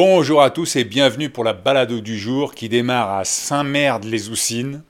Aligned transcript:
Bonjour 0.00 0.42
à 0.42 0.50
tous 0.50 0.76
et 0.76 0.84
bienvenue 0.84 1.28
pour 1.28 1.42
la 1.42 1.54
balado 1.54 2.00
du 2.00 2.16
jour 2.16 2.54
qui 2.54 2.68
démarre 2.68 3.10
à 3.18 3.24
Saint-Merde-les-Oussines. 3.24 4.84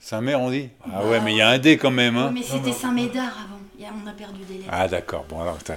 Saint-Mère, 0.00 0.40
on 0.40 0.50
dit? 0.50 0.70
Ah 0.90 1.04
ouais, 1.04 1.20
mais 1.20 1.34
il 1.34 1.36
y 1.36 1.40
a 1.42 1.50
un 1.50 1.58
D 1.58 1.76
quand 1.76 1.90
même. 1.90 2.16
Hein. 2.16 2.30
Mais 2.32 2.40
c'était 2.40 2.72
Saint-Médard 2.72 3.36
avant. 3.44 3.92
On 4.02 4.08
a 4.08 4.12
perdu 4.14 4.40
des 4.48 4.54
lettres. 4.54 4.68
Ah 4.72 4.88
d'accord, 4.88 5.26
bon 5.28 5.42
alors. 5.42 5.58
t'as- 5.62 5.76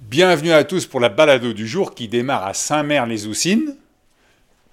Bienvenue 0.00 0.50
à 0.50 0.64
tous 0.64 0.86
pour 0.86 0.98
la 0.98 1.08
balado 1.10 1.52
du 1.52 1.68
jour 1.68 1.94
qui 1.94 2.08
démarre 2.08 2.44
à 2.44 2.54
Saint-Mère-les-Oussines. 2.54 3.76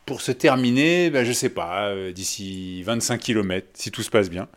Pour 0.07 0.21
se 0.21 0.31
terminer, 0.31 1.11
ben, 1.11 1.23
je 1.23 1.33
sais 1.33 1.49
pas, 1.49 1.89
euh, 1.89 2.11
d'ici 2.11 2.81
25 2.81 3.19
km, 3.19 3.67
si 3.75 3.91
tout 3.91 4.01
se 4.01 4.09
passe 4.09 4.31
bien. 4.31 4.47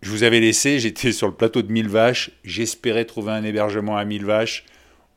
Je 0.00 0.10
vous 0.10 0.22
avais 0.22 0.40
laissé, 0.40 0.78
j'étais 0.80 1.12
sur 1.12 1.26
le 1.26 1.34
plateau 1.34 1.60
de 1.60 1.70
Mille 1.70 1.90
Vaches, 1.90 2.30
j'espérais 2.42 3.04
trouver 3.04 3.32
un 3.32 3.44
hébergement 3.44 3.98
à 3.98 4.04
Mille 4.06 4.24
Vaches. 4.24 4.64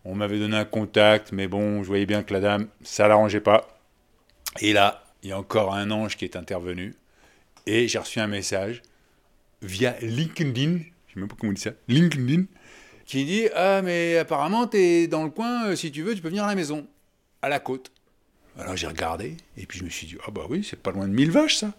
On 0.05 0.16
m'avait 0.16 0.39
donné 0.39 0.58
un 0.58 0.66
contact, 0.66 1.31
mais 1.31 1.48
bon, 1.48 1.84
je 1.84 1.88
voyais 1.88 2.05
bien 2.05 2.23
que 2.23 2.34
la 2.34 2.40
dame, 2.40 2.67
ça 2.81 3.07
l'arrangeait 3.07 3.41
pas. 3.41 3.67
Et 4.62 4.74
là, 4.74 5.04
il 5.24 5.29
y 5.29 5.32
a 5.32 5.37
encore 5.37 5.74
un 5.74 5.91
ange 5.91 6.18
qui 6.18 6.26
est 6.26 6.35
intervenu. 6.35 6.96
Et 7.65 7.87
j'ai 7.87 7.99
reçu 7.99 8.20
un 8.20 8.27
message 8.27 8.82
via 9.62 9.96
LinkedIn, 10.01 10.77
je 11.07 11.13
sais 11.13 11.20
même 11.20 11.27
pas 11.27 11.35
comment 11.37 11.51
on 11.51 11.54
dit 11.54 11.62
ça, 11.62 11.71
LinkedIn, 11.87 12.46
qui 13.05 13.26
dit 13.26 13.48
Ah, 13.55 13.82
mais 13.82 14.18
apparemment, 14.18 14.68
tu 14.68 14.77
es 14.77 15.07
dans 15.07 15.24
le 15.24 15.29
coin, 15.29 15.65
euh, 15.68 15.76
si 15.76 15.91
tu 15.91 16.02
veux, 16.02 16.15
tu 16.15 16.21
peux 16.21 16.29
venir 16.29 16.46
à 16.46 16.48
la 16.48 16.55
maison, 16.55 16.87
à 17.41 17.49
la 17.49 17.59
côte. 17.59 17.91
Alors 18.57 18.76
j'ai 18.76 18.87
regardé, 18.87 19.37
et 19.57 19.65
puis 19.65 19.79
je 19.79 19.84
me 19.84 19.90
suis 19.90 20.07
dit 20.07 20.18
Ah, 20.26 20.31
bah 20.31 20.46
oui, 20.49 20.65
c'est 20.68 20.79
pas 20.79 20.91
loin 20.91 21.07
de 21.07 21.13
mille 21.13 21.31
vaches, 21.31 21.57
ça. 21.57 21.74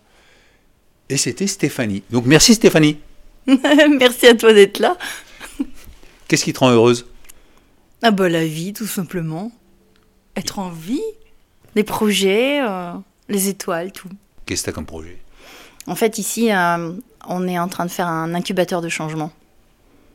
Et 1.08 1.16
c'était 1.16 1.46
Stéphanie. 1.46 2.02
Donc 2.10 2.26
merci 2.26 2.54
Stéphanie. 2.54 2.98
Merci 3.46 4.26
à 4.26 4.34
toi 4.34 4.52
d'être 4.52 4.78
là. 4.78 4.96
Qu'est-ce 6.28 6.44
qui 6.44 6.52
te 6.52 6.58
rend 6.60 6.70
heureuse? 6.70 7.06
Ah 8.02 8.10
bah 8.10 8.28
la 8.28 8.46
vie, 8.46 8.72
tout 8.72 8.86
simplement. 8.86 9.52
Être 10.36 10.58
en 10.58 10.70
vie, 10.70 11.02
les 11.74 11.84
projets, 11.84 12.60
euh, 12.62 12.92
les 13.28 13.48
étoiles, 13.48 13.92
tout. 13.92 14.08
Qu'est-ce 14.46 14.62
que 14.62 14.66
t'as 14.66 14.72
comme 14.74 14.86
projet? 14.86 15.18
En 15.86 15.94
fait, 15.94 16.18
ici, 16.18 16.52
euh, 16.52 16.92
on 17.28 17.46
est 17.48 17.58
en 17.58 17.68
train 17.68 17.84
de 17.84 17.90
faire 17.90 18.06
un 18.08 18.34
incubateur 18.34 18.80
de 18.80 18.88
changement. 18.88 19.32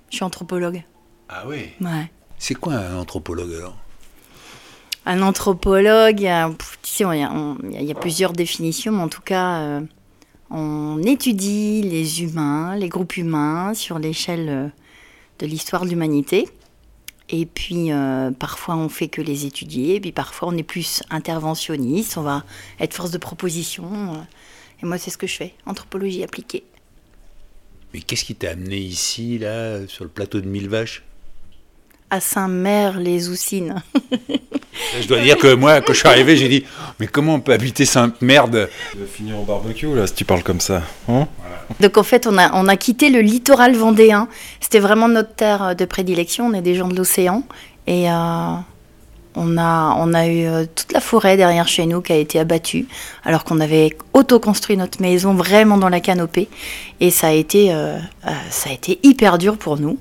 Je 0.09 0.17
suis 0.17 0.25
anthropologue. 0.25 0.83
Ah 1.30 1.44
oui? 1.47 1.69
Ouais. 1.81 2.11
C'est 2.38 2.55
quoi 2.55 2.73
un 2.75 2.97
anthropologue 2.97 3.53
alors? 3.53 3.77
Un 5.05 5.22
anthropologue, 5.22 6.25
euh, 6.25 6.49
tu 6.81 6.92
sais, 6.92 7.03
il 7.03 7.20
y, 7.20 7.23
a- 7.23 7.81
y 7.81 7.86
y 7.86 7.94
plusieurs 7.94 8.33
définitions, 8.33 8.92
mais 8.92 9.03
en 9.03 9.09
tout 9.09 9.22
cas, 9.22 9.81
on 10.49 11.02
étudie 11.03 11.83
les 11.83 12.23
humains, 12.23 12.75
les 12.75 12.89
groupes 12.89 13.17
humains 13.17 13.73
sur 13.75 13.99
l'échelle 13.99 14.72
de 15.39 15.45
l'histoire 15.45 15.83
de 15.86 15.89
l'humanité. 15.89 16.47
Et 17.29 17.45
puis, 17.45 17.91
euh, 17.91 18.31
parfois, 18.31 18.75
on 18.75 18.87
fait 18.87 19.07
que 19.07 19.21
les 19.21 19.45
étudier, 19.45 19.95
et 19.95 19.99
puis 19.99 20.11
parfois, 20.11 20.49
on 20.49 20.57
est 20.57 20.63
plus 20.63 21.01
interventionniste, 21.09 22.17
on 22.17 22.21
va 22.21 22.43
être 22.79 22.93
force 22.93 23.11
de 23.11 23.17
proposition. 23.17 24.13
euh. 24.13 24.17
et 24.83 24.85
moi, 24.85 24.97
c'est 24.97 25.09
ce 25.09 25.17
que 25.17 25.27
je 25.27 25.35
fais, 25.35 25.53
anthropologie 25.65 26.23
appliquée. 26.23 26.64
Mais 27.93 28.02
qu'est-ce 28.02 28.25
qui 28.25 28.35
t'a 28.35 28.52
amené 28.52 28.77
ici, 28.77 29.39
là, 29.39 29.87
sur 29.87 30.03
le 30.03 30.09
plateau 30.09 30.39
de 30.39 30.47
mille 30.47 30.69
vaches? 30.69 31.03
À 32.15 32.21
Saint-Mère-les-Oussines. 32.21 33.83
Je 35.02 35.05
dois 35.05 35.20
dire 35.20 35.37
que 35.37 35.53
moi, 35.53 35.81
quand 35.81 35.92
je 35.92 35.99
suis 35.99 36.08
arrivé, 36.08 36.37
j'ai 36.37 36.48
dit 36.48 36.64
Mais 36.98 37.08
comment 37.08 37.33
on 37.33 37.39
peut 37.42 37.52
habiter 37.52 37.83
Sainte-Merde? 37.83 38.70
Tu 38.93 38.98
vas 38.98 39.05
finir 39.05 39.37
au 39.37 39.43
barbecue 39.43 39.93
là 39.93 40.08
si 40.08 40.14
tu 40.14 40.23
parles 40.23 40.42
comme 40.43 40.61
ça. 40.61 40.81
Hein? 41.09 41.27
Donc 41.81 41.98
en 41.98 42.03
fait, 42.03 42.26
on 42.26 42.37
a, 42.37 42.53
on 42.53 42.70
a 42.70 42.77
quitté 42.77 43.09
le 43.09 43.20
littoral 43.20 43.76
vendéen. 43.76 44.30
C'était 44.61 44.80
vraiment 44.80 45.09
notre 45.09 45.36
terre 45.36 45.76
de 45.76 45.83
prédilection. 45.83 46.48
On 46.48 46.53
est 46.53 46.61
des 46.61 46.76
gens 46.76 46.87
de 46.87 46.95
l'océan. 46.95 47.43
Et 47.86 48.09
euh, 48.09 48.14
on, 49.36 49.58
a, 49.58 49.95
on 49.97 50.14
a 50.14 50.27
eu 50.27 50.45
euh, 50.45 50.64
toute 50.73 50.93
la 50.93 51.02
forêt 51.02 51.36
derrière 51.36 51.67
chez 51.67 51.86
nous 51.86 51.99
qui 51.99 52.14
a 52.14 52.17
été 52.17 52.39
abattue, 52.39 52.87
alors 53.26 53.43
qu'on 53.43 53.59
avait 53.59 53.89
auto-construit 54.14 54.77
notre 54.77 55.02
maison 55.02 55.33
vraiment 55.33 55.77
dans 55.77 55.89
la 55.89 55.99
canopée. 55.99 56.47
Et 57.02 57.11
ça 57.11 57.27
a 57.27 57.32
été, 57.32 57.73
euh, 57.73 57.99
ça 58.49 58.70
a 58.70 58.73
été 58.73 58.99
hyper 59.03 59.37
dur 59.37 59.58
pour 59.58 59.77
nous. 59.77 59.97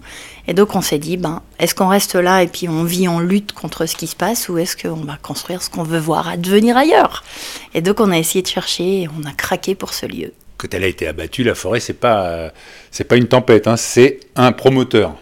Et 0.47 0.55
donc 0.55 0.75
on 0.77 0.82
s'est 0.82 0.99
dit, 0.99 1.16
ben, 1.16 1.43
est-ce 1.59 1.75
qu'on 1.75 1.88
reste 1.88 2.15
là 2.15 2.43
et 2.43 2.47
puis 2.47 2.69
on 2.69 2.84
vit 2.84 3.09
en 3.09 3.21
lutte 3.21 3.53
contre 3.53 3.87
ce 3.87 3.97
qui 3.97 4.06
se 4.06 4.16
passe 4.16 4.49
ou 4.49 4.59
est-ce 4.59 4.77
qu'on 4.77 5.03
va 5.05 5.16
construire 5.16 5.62
ce 5.62 5.71
qu'on 5.71 5.82
veut 5.82 5.99
voir 5.99 6.28
advenir 6.28 6.77
ailleurs? 6.77 7.25
Et 7.72 7.81
donc 7.81 8.00
on 8.00 8.10
a 8.10 8.19
essayé 8.19 8.43
de 8.43 8.49
chercher 8.49 9.03
et 9.03 9.09
on 9.09 9.25
a 9.27 9.32
craqué 9.32 9.75
pour 9.75 9.94
ce 9.94 10.06
lieu. 10.06 10.32
Quand 10.59 10.72
elle 10.75 10.84
a 10.84 10.87
été 10.87 11.06
abattue, 11.06 11.44
la 11.44 11.55
forêt, 11.55 11.81
c'est 11.81 11.94
pas, 11.94 12.27
euh, 12.27 12.50
c'est 12.91 13.05
pas 13.05 13.16
une 13.16 13.27
tempête, 13.27 13.66
hein, 13.66 13.77
c'est 13.77 14.21
un 14.37 14.53
promoteur. 14.53 15.15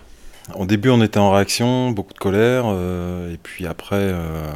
Au 0.56 0.66
début 0.66 0.90
on 0.90 1.00
était 1.02 1.18
en 1.18 1.30
réaction, 1.30 1.90
beaucoup 1.90 2.14
de 2.14 2.18
colère, 2.18 2.64
euh, 2.66 3.32
et 3.32 3.38
puis 3.40 3.66
après 3.66 3.96
euh, 3.96 4.50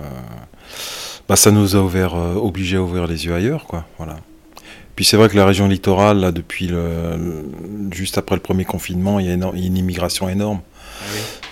bah, 1.29 1.37
ça 1.37 1.51
nous 1.51 1.77
a 1.77 1.79
ouvert, 1.79 2.15
euh, 2.17 2.35
obligé 2.35 2.77
à 2.77 2.83
ouvrir 2.83 3.07
les 3.07 3.25
yeux 3.25 3.35
ailleurs 3.35 3.65
quoi. 3.65 3.85
Voilà. 3.99 4.17
Puis 4.95 5.05
c'est 5.05 5.17
vrai 5.19 5.29
que 5.29 5.37
la 5.37 5.45
région 5.45 5.69
littorale, 5.69 6.21
là, 6.21 6.33
depuis 6.33 6.69
le, 6.69 7.45
juste 7.93 8.17
après 8.19 8.35
le 8.35 8.41
premier 8.41 8.65
confinement, 8.65 9.21
il 9.21 9.27
y 9.27 9.31
a 9.31 9.35
éno- 9.37 9.53
il 9.55 9.61
y 9.61 9.65
a 9.65 9.67
une 9.67 9.77
immigration 9.77 10.29
énorme. 10.29 10.61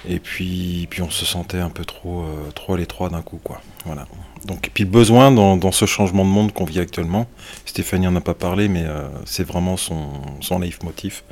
Et 0.09 0.19
puis, 0.19 0.87
puis 0.91 1.03
on 1.03 1.11
se 1.11 1.25
sentait 1.27 1.59
un 1.59 1.71
peu 1.71 1.85
trop, 1.85 2.23
euh, 2.23 2.51
trop 2.55 2.75
à 2.75 2.79
l'étroit 2.79 3.09
d'un 3.11 3.23
coup, 3.23 3.39
quoi. 3.43 3.61
Voilà. 3.87 4.07
Donc, 4.47 4.67
et 4.67 4.71
puis 4.73 4.85
le 4.85 4.91
besoin 4.91 5.31
dans, 5.31 5.57
dans 5.57 5.73
ce 5.73 5.87
changement 5.87 6.25
de 6.25 6.31
monde 6.31 6.53
qu'on 6.53 6.65
vit 6.65 6.81
actuellement, 6.81 7.27
Stéphanie 7.65 8.07
en 8.07 8.17
a 8.17 8.21
pas 8.21 8.35
parlé, 8.35 8.69
mais 8.69 8.85
euh, 8.85 9.09
c'est 9.25 9.45
vraiment 9.47 9.77
son, 9.79 10.09
son 10.41 10.59
leitmotiv. 10.59 11.23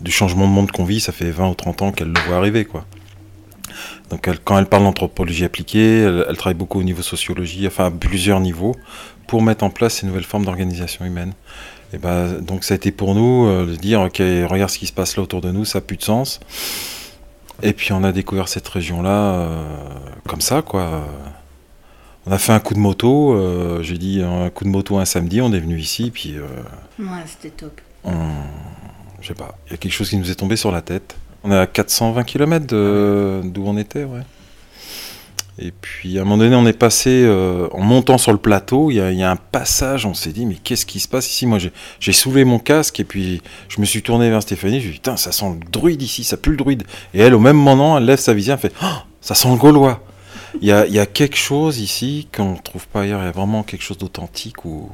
Du 0.00 0.10
changement 0.10 0.46
de 0.46 0.52
monde 0.52 0.70
qu'on 0.70 0.84
vit, 0.84 1.00
ça 1.00 1.12
fait 1.12 1.30
20 1.30 1.48
ou 1.50 1.54
30 1.54 1.82
ans 1.82 1.92
qu'elle 1.92 2.08
le 2.12 2.20
voit 2.26 2.36
arriver, 2.36 2.64
quoi. 2.64 2.84
Donc 4.10 4.26
elle- 4.28 4.38
quand 4.38 4.58
elle 4.58 4.66
parle 4.66 4.84
d'anthropologie 4.84 5.44
appliquée, 5.44 6.00
elle, 6.02 6.24
elle 6.28 6.36
travaille 6.36 6.56
beaucoup 6.56 6.80
au 6.80 6.84
niveau 6.84 7.02
sociologie, 7.02 7.66
enfin 7.66 7.86
à 7.86 7.90
plusieurs 7.90 8.40
niveaux, 8.40 8.76
pour 9.26 9.42
mettre 9.42 9.64
en 9.64 9.70
place 9.70 9.94
ces 9.94 10.06
nouvelles 10.06 10.24
formes 10.24 10.44
d'organisation 10.44 11.04
humaine. 11.04 11.32
Et 11.92 11.98
ben, 11.98 12.40
donc 12.40 12.64
ça 12.64 12.74
a 12.74 12.76
été 12.76 12.90
pour 12.90 13.14
nous 13.14 13.46
euh, 13.46 13.66
de 13.66 13.76
dire, 13.76 14.00
ok, 14.00 14.18
regarde 14.18 14.70
ce 14.70 14.78
qui 14.78 14.86
se 14.86 14.92
passe 14.92 15.16
là 15.16 15.22
autour 15.22 15.40
de 15.40 15.50
nous, 15.50 15.64
ça 15.64 15.78
n'a 15.78 15.82
plus 15.82 15.96
de 15.96 16.02
sens. 16.02 16.40
Et 17.62 17.72
puis 17.72 17.92
on 17.92 18.02
a 18.04 18.12
découvert 18.12 18.48
cette 18.48 18.66
région-là 18.68 19.34
euh, 19.34 19.62
comme 20.26 20.40
ça, 20.40 20.62
quoi. 20.62 21.06
On 22.26 22.32
a 22.32 22.38
fait 22.38 22.52
un 22.52 22.60
coup 22.60 22.74
de 22.74 22.78
moto, 22.78 23.34
euh, 23.34 23.82
j'ai 23.82 23.98
dit 23.98 24.22
un 24.22 24.48
coup 24.50 24.64
de 24.64 24.70
moto 24.70 24.98
un 24.98 25.04
samedi, 25.04 25.40
on 25.40 25.52
est 25.52 25.58
venu 25.60 25.78
ici, 25.78 26.10
puis 26.10 26.36
euh, 26.36 26.46
Ouais, 26.98 27.22
c'était 27.26 27.50
top. 27.50 27.80
je 29.20 29.28
sais 29.28 29.34
pas, 29.34 29.56
il 29.66 29.72
y 29.72 29.74
a 29.74 29.76
quelque 29.76 29.92
chose 29.92 30.08
qui 30.08 30.16
nous 30.16 30.30
est 30.30 30.34
tombé 30.34 30.56
sur 30.56 30.72
la 30.72 30.80
tête. 30.80 31.16
On 31.42 31.52
est 31.52 31.58
à 31.58 31.66
420 31.66 32.24
km 32.24 32.66
d'où 33.44 33.64
on 33.66 33.76
était, 33.76 34.04
ouais. 34.04 34.22
Et 35.60 35.70
puis 35.70 36.18
à 36.18 36.22
un 36.22 36.24
moment 36.24 36.38
donné, 36.38 36.56
on 36.56 36.66
est 36.66 36.72
passé, 36.76 37.10
euh, 37.24 37.68
en 37.70 37.80
montant 37.80 38.18
sur 38.18 38.32
le 38.32 38.38
plateau, 38.38 38.90
il 38.90 38.94
y, 38.96 39.00
a- 39.00 39.12
il 39.12 39.18
y 39.18 39.22
a 39.22 39.30
un 39.30 39.36
passage, 39.36 40.04
on 40.04 40.12
s'est 40.12 40.32
dit, 40.32 40.46
mais 40.46 40.56
qu'est-ce 40.56 40.84
qui 40.84 40.98
se 40.98 41.06
passe 41.06 41.30
ici? 41.30 41.46
Moi, 41.46 41.58
j'ai- 42.00 42.12
soulevé 42.12 42.44
mon 42.44 42.58
casque 42.58 42.98
et 42.98 43.04
puis 43.04 43.40
je 43.68 43.80
me 43.80 43.86
suis 43.86 44.02
tourné 44.02 44.30
vers 44.30 44.42
Stéphanie, 44.42 44.80
je 44.80 44.86
lui 44.86 44.88
ai 44.88 44.92
dit, 44.94 44.98
putain, 44.98 45.16
ça 45.16 45.30
sent 45.30 45.46
le 45.60 45.70
druide 45.70 46.02
ici, 46.02 46.24
ça 46.24 46.36
pue 46.36 46.50
le 46.50 46.56
druide. 46.56 46.82
Et 47.14 47.20
elle, 47.20 47.34
au 47.34 47.38
même 47.38 47.56
moment, 47.56 47.96
elle 47.98 48.04
lève 48.04 48.18
sa 48.18 48.34
visière, 48.34 48.58
elle 48.62 48.70
fait, 48.70 48.76
Oh, 48.82 48.86
ça 49.20 49.36
sent 49.36 49.48
le 49.48 49.56
gaulois. 49.56 50.02
Il 50.60 50.66
y 50.66 50.72
a, 50.72 50.86
il 50.86 50.92
y 50.92 50.98
a 50.98 51.06
quelque 51.06 51.36
chose 51.36 51.78
ici 51.78 52.26
qu'on 52.34 52.52
ne 52.54 52.58
trouve 52.58 52.86
pas 52.88 53.02
ailleurs, 53.02 53.20
il 53.22 53.26
y 53.26 53.28
a 53.28 53.32
vraiment 53.32 53.62
quelque 53.62 53.82
chose 53.82 53.98
d'authentique 53.98 54.64
où... 54.64 54.90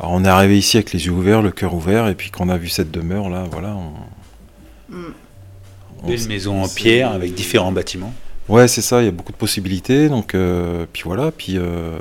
Alors 0.00 0.12
on 0.12 0.24
est 0.24 0.28
arrivé 0.28 0.56
ici 0.58 0.76
avec 0.76 0.92
les 0.92 1.06
yeux 1.06 1.12
ouverts, 1.12 1.42
le 1.42 1.50
cœur 1.52 1.74
ouvert, 1.74 2.06
et 2.08 2.14
puis 2.14 2.30
qu'on 2.30 2.48
a 2.48 2.56
vu 2.56 2.68
cette 2.68 2.90
demeure 2.90 3.28
là, 3.28 3.44
voilà. 3.50 3.76
On... 3.76 4.94
Mm. 4.94 5.14
on 6.02 6.06
Belle 6.08 6.28
maison 6.28 6.62
en 6.62 6.68
pierre 6.68 7.10
avec 7.12 7.34
différents 7.34 7.72
bâtiments. 7.72 8.12
Ouais, 8.48 8.66
c'est 8.66 8.80
ça, 8.80 9.02
il 9.02 9.04
y 9.04 9.08
a 9.08 9.10
beaucoup 9.10 9.32
de 9.32 9.36
possibilités, 9.36 10.08
donc 10.08 10.34
euh, 10.34 10.86
puis 10.90 11.02
voilà, 11.04 11.30
puis 11.30 11.58
euh, 11.58 11.98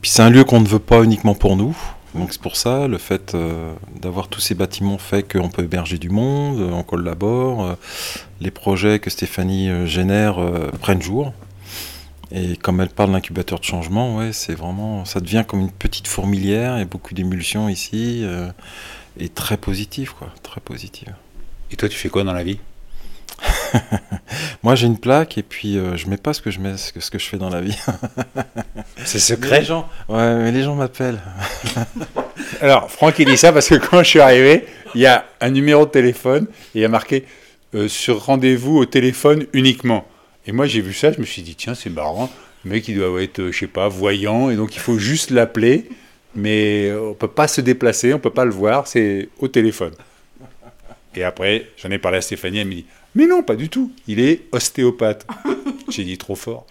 puis 0.00 0.08
c'est 0.10 0.22
un 0.22 0.30
lieu 0.30 0.44
qu'on 0.44 0.60
ne 0.60 0.68
veut 0.68 0.78
pas 0.78 1.02
uniquement 1.02 1.34
pour 1.34 1.56
nous, 1.56 1.76
donc 2.14 2.32
c'est 2.32 2.40
pour 2.40 2.54
ça 2.54 2.86
le 2.86 2.98
fait 2.98 3.34
euh, 3.34 3.74
d'avoir 4.00 4.28
tous 4.28 4.40
ces 4.40 4.54
bâtiments 4.54 4.98
fait 4.98 5.24
qu'on 5.24 5.48
peut 5.48 5.64
héberger 5.64 5.98
du 5.98 6.08
monde, 6.08 6.60
on 6.72 6.84
collabore, 6.84 7.76
les 8.40 8.52
projets 8.52 9.00
que 9.00 9.10
Stéphanie 9.10 9.88
génère 9.88 10.36
prennent 10.80 11.02
jour. 11.02 11.32
Et 12.34 12.56
comme 12.56 12.80
elle 12.80 12.88
parle 12.88 13.12
d'incubateur 13.12 13.58
de 13.58 13.64
changement, 13.64 14.16
ouais, 14.16 14.32
c'est 14.32 14.54
vraiment, 14.54 15.04
ça 15.04 15.20
devient 15.20 15.44
comme 15.46 15.60
une 15.60 15.70
petite 15.70 16.06
fourmilière, 16.06 16.76
il 16.76 16.78
y 16.78 16.82
a 16.82 16.86
beaucoup 16.86 17.12
d'émulsions 17.12 17.68
ici, 17.68 18.24
et 19.18 19.28
très 19.28 19.56
positive, 19.56 20.14
quoi, 20.14 20.28
très 20.44 20.60
positive. 20.60 21.12
Et 21.72 21.76
toi, 21.76 21.88
tu 21.88 21.98
fais 21.98 22.08
quoi 22.08 22.22
dans 22.24 22.32
la 22.32 22.44
vie? 22.44 22.58
Moi, 24.62 24.74
j'ai 24.74 24.86
une 24.86 24.98
plaque 24.98 25.38
et 25.38 25.42
puis 25.42 25.76
euh, 25.76 25.96
je 25.96 26.08
mets 26.08 26.16
pas 26.16 26.32
ce 26.32 26.40
que 26.40 26.50
je 26.50 26.60
mets, 26.60 26.76
ce 26.76 26.92
que, 26.92 27.00
ce 27.00 27.10
que 27.10 27.18
je 27.18 27.26
fais 27.26 27.38
dans 27.38 27.50
la 27.50 27.60
vie. 27.60 27.76
C'est 29.04 29.18
secret. 29.18 29.60
les 29.60 29.66
gens, 29.66 29.88
ouais, 30.08 30.36
mais 30.36 30.52
les 30.52 30.62
gens 30.62 30.74
m'appellent. 30.74 31.20
Alors, 32.60 32.90
Franck, 32.90 33.18
il 33.18 33.26
dit 33.26 33.36
ça 33.36 33.52
parce 33.52 33.68
que 33.68 33.74
quand 33.74 34.02
je 34.02 34.08
suis 34.08 34.20
arrivé, 34.20 34.66
il 34.94 35.00
y 35.00 35.06
a 35.06 35.24
un 35.40 35.50
numéro 35.50 35.84
de 35.84 35.90
téléphone 35.90 36.46
et 36.74 36.78
il 36.78 36.82
y 36.82 36.84
a 36.84 36.88
marqué 36.88 37.24
euh, 37.74 37.88
sur 37.88 38.24
rendez-vous 38.24 38.76
au 38.76 38.84
téléphone 38.84 39.46
uniquement. 39.52 40.06
Et 40.46 40.52
moi, 40.52 40.66
j'ai 40.66 40.80
vu 40.80 40.92
ça, 40.92 41.10
je 41.10 41.20
me 41.20 41.24
suis 41.24 41.42
dit, 41.42 41.54
tiens, 41.54 41.74
c'est 41.74 41.90
marrant. 41.90 42.30
Le 42.64 42.70
mec, 42.70 42.86
il 42.88 42.96
doit 42.96 43.22
être, 43.22 43.40
euh, 43.40 43.52
je 43.52 43.58
sais 43.60 43.66
pas, 43.66 43.88
voyant, 43.88 44.50
et 44.50 44.56
donc 44.56 44.76
il 44.76 44.80
faut 44.80 44.98
juste 44.98 45.30
l'appeler, 45.30 45.88
mais 46.34 46.90
euh, 46.90 47.10
on 47.10 47.14
peut 47.14 47.28
pas 47.28 47.48
se 47.48 47.60
déplacer, 47.60 48.12
on 48.12 48.18
peut 48.18 48.30
pas 48.30 48.44
le 48.44 48.50
voir, 48.50 48.86
c'est 48.86 49.28
au 49.38 49.48
téléphone. 49.48 49.92
Et 51.14 51.24
après, 51.24 51.66
j'en 51.76 51.90
ai 51.90 51.98
parlé 51.98 52.18
à 52.18 52.20
Stéphanie, 52.20 52.58
elle 52.58 52.68
me 52.68 52.74
dit, 52.74 52.86
mais 53.14 53.26
non, 53.26 53.42
pas 53.42 53.56
du 53.56 53.68
tout, 53.68 53.92
il 54.06 54.20
est 54.20 54.46
ostéopathe. 54.52 55.26
j'ai 55.88 56.04
dit 56.04 56.18
trop 56.18 56.34
fort. 56.34 56.66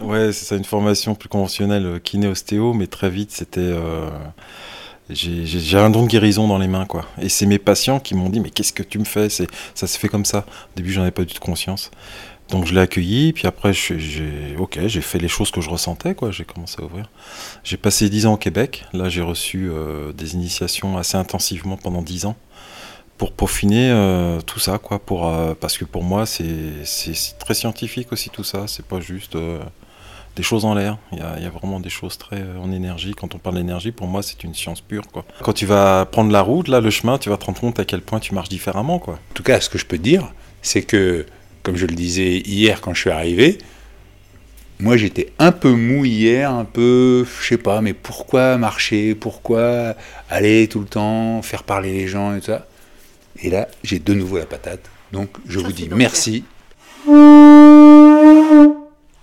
Ouais, 0.00 0.32
c'est 0.32 0.44
ça, 0.44 0.56
une 0.56 0.64
formation 0.64 1.14
plus 1.14 1.28
conventionnelle, 1.28 1.86
euh, 1.86 1.98
kiné-ostéo, 1.98 2.74
mais 2.74 2.86
très 2.86 3.08
vite, 3.08 3.30
c'était. 3.30 3.60
euh, 3.60 4.10
j'ai 5.08 5.78
un 5.78 5.88
don 5.88 6.02
de 6.02 6.08
guérison 6.08 6.48
dans 6.48 6.58
les 6.58 6.66
mains, 6.66 6.84
quoi. 6.84 7.06
Et 7.20 7.28
c'est 7.28 7.46
mes 7.46 7.58
patients 7.58 8.00
qui 8.00 8.14
m'ont 8.14 8.28
dit 8.28 8.40
Mais 8.40 8.50
qu'est-ce 8.50 8.72
que 8.72 8.82
tu 8.82 8.98
me 8.98 9.04
fais? 9.04 9.28
C'est 9.28 9.46
Ça 9.74 9.86
s'est 9.86 9.98
fait 9.98 10.08
comme 10.08 10.24
ça. 10.24 10.38
Au 10.38 10.76
début, 10.76 10.92
j'en 10.92 11.02
avais 11.02 11.12
pas 11.12 11.24
du 11.24 11.32
tout 11.32 11.40
conscience. 11.40 11.90
Donc, 12.50 12.66
je 12.66 12.74
l'ai 12.74 12.80
accueilli, 12.80 13.32
puis 13.32 13.46
après, 13.46 13.72
j'ai 13.72 14.54
ok, 14.58 14.78
j'ai 14.86 15.00
fait 15.00 15.18
les 15.18 15.28
choses 15.28 15.50
que 15.50 15.60
je 15.60 15.70
ressentais, 15.70 16.14
quoi. 16.14 16.30
J'ai 16.30 16.44
commencé 16.44 16.76
à 16.80 16.84
ouvrir. 16.84 17.08
J'ai 17.64 17.76
passé 17.76 18.08
10 18.08 18.26
ans 18.26 18.34
au 18.34 18.36
Québec. 18.36 18.84
Là, 18.92 19.08
j'ai 19.08 19.22
reçu 19.22 19.68
euh, 19.70 20.12
des 20.12 20.34
initiations 20.34 20.96
assez 20.98 21.16
intensivement 21.16 21.76
pendant 21.76 22.02
10 22.02 22.26
ans 22.26 22.36
pour 23.18 23.32
peaufiner 23.32 23.90
euh, 23.90 24.40
tout 24.40 24.60
ça, 24.60 24.78
quoi. 24.78 24.98
Pour, 24.98 25.26
euh, 25.26 25.54
parce 25.58 25.78
que 25.78 25.84
pour 25.84 26.02
moi, 26.02 26.26
c'est 26.26 26.44
très 27.38 27.54
scientifique 27.54 28.12
aussi, 28.12 28.30
tout 28.30 28.44
ça. 28.44 28.64
C'est 28.66 28.84
pas 28.86 29.00
juste. 29.00 29.36
euh, 29.36 29.60
des 30.36 30.42
choses 30.42 30.66
en 30.66 30.74
l'air. 30.74 30.98
Il 31.12 31.18
y, 31.18 31.22
a, 31.22 31.38
y 31.40 31.46
a 31.46 31.48
vraiment 31.48 31.80
des 31.80 31.88
choses 31.88 32.18
très 32.18 32.42
en 32.62 32.70
énergie. 32.70 33.14
Quand 33.14 33.34
on 33.34 33.38
parle 33.38 33.56
d'énergie, 33.56 33.90
pour 33.90 34.06
moi, 34.06 34.22
c'est 34.22 34.44
une 34.44 34.52
science 34.54 34.82
pure. 34.82 35.04
Quoi. 35.10 35.24
Quand 35.42 35.54
tu 35.54 35.64
vas 35.64 36.04
prendre 36.04 36.30
la 36.30 36.42
route, 36.42 36.68
là, 36.68 36.82
le 36.82 36.90
chemin, 36.90 37.16
tu 37.16 37.30
vas 37.30 37.38
te 37.38 37.46
rendre 37.46 37.58
compte 37.58 37.80
à 37.80 37.86
quel 37.86 38.02
point 38.02 38.20
tu 38.20 38.34
marches 38.34 38.50
différemment. 38.50 38.98
Quoi. 38.98 39.14
En 39.14 39.32
tout 39.34 39.42
cas, 39.42 39.58
ce 39.62 39.70
que 39.70 39.78
je 39.78 39.86
peux 39.86 39.96
te 39.96 40.02
dire, 40.02 40.30
c'est 40.60 40.82
que, 40.82 41.24
comme 41.62 41.76
je 41.76 41.86
le 41.86 41.94
disais 41.94 42.36
hier 42.40 42.82
quand 42.82 42.92
je 42.92 43.00
suis 43.00 43.10
arrivé, 43.10 43.56
moi 44.78 44.98
j'étais 44.98 45.32
un 45.38 45.52
peu 45.52 45.70
mou 45.72 46.04
hier, 46.04 46.50
un 46.50 46.66
peu, 46.66 47.24
je 47.40 47.46
sais 47.46 47.56
pas, 47.56 47.80
mais 47.80 47.94
pourquoi 47.94 48.58
marcher, 48.58 49.14
pourquoi 49.14 49.94
aller 50.28 50.68
tout 50.68 50.80
le 50.80 50.86
temps, 50.86 51.40
faire 51.40 51.62
parler 51.62 51.92
les 51.92 52.08
gens 52.08 52.36
et 52.36 52.40
tout 52.40 52.46
ça? 52.46 52.66
Et 53.42 53.50
là, 53.50 53.68
j'ai 53.82 53.98
de 53.98 54.14
nouveau 54.14 54.38
la 54.38 54.46
patate. 54.46 54.88
Donc, 55.12 55.30
je 55.46 55.58
vous 55.58 55.72
dis 55.72 55.88
merci. 55.88 56.44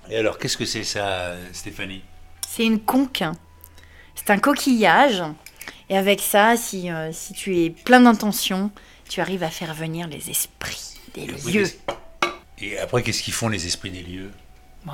Et 0.09 0.17
alors, 0.17 0.37
qu'est-ce 0.37 0.57
que 0.57 0.65
c'est 0.65 0.83
ça, 0.83 1.35
Stéphanie? 1.51 2.03
C'est 2.47 2.65
une 2.65 2.79
conque. 2.79 3.23
C'est 4.15 4.29
un 4.29 4.37
coquillage. 4.37 5.23
Et 5.89 5.97
avec 5.97 6.21
ça, 6.21 6.55
si, 6.55 6.89
euh, 6.89 7.11
si 7.11 7.33
tu 7.33 7.57
es 7.59 7.69
plein 7.69 8.01
d'intentions, 8.01 8.71
tu 9.09 9.21
arrives 9.21 9.43
à 9.43 9.49
faire 9.49 9.73
venir 9.73 10.07
les 10.07 10.29
esprits 10.29 10.99
des 11.13 11.27
lieux. 11.27 11.69
Et 12.59 12.77
après, 12.77 13.03
qu'est-ce 13.03 13.21
qu'ils 13.21 13.33
font 13.33 13.49
les 13.49 13.65
esprits 13.65 13.91
des 13.91 14.01
lieux? 14.01 14.31
Bah, 14.85 14.93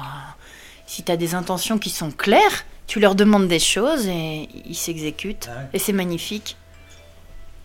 si 0.87 1.03
tu 1.03 1.11
as 1.11 1.17
des 1.17 1.35
intentions 1.35 1.77
qui 1.77 1.89
sont 1.89 2.11
claires, 2.11 2.65
tu 2.87 2.99
leur 2.99 3.13
demandes 3.13 3.47
des 3.47 3.59
choses 3.59 4.07
et 4.07 4.49
ils 4.65 4.75
s'exécutent. 4.75 5.49
Ah 5.51 5.59
ouais. 5.59 5.65
Et 5.73 5.79
c'est 5.79 5.93
magnifique. 5.93 6.57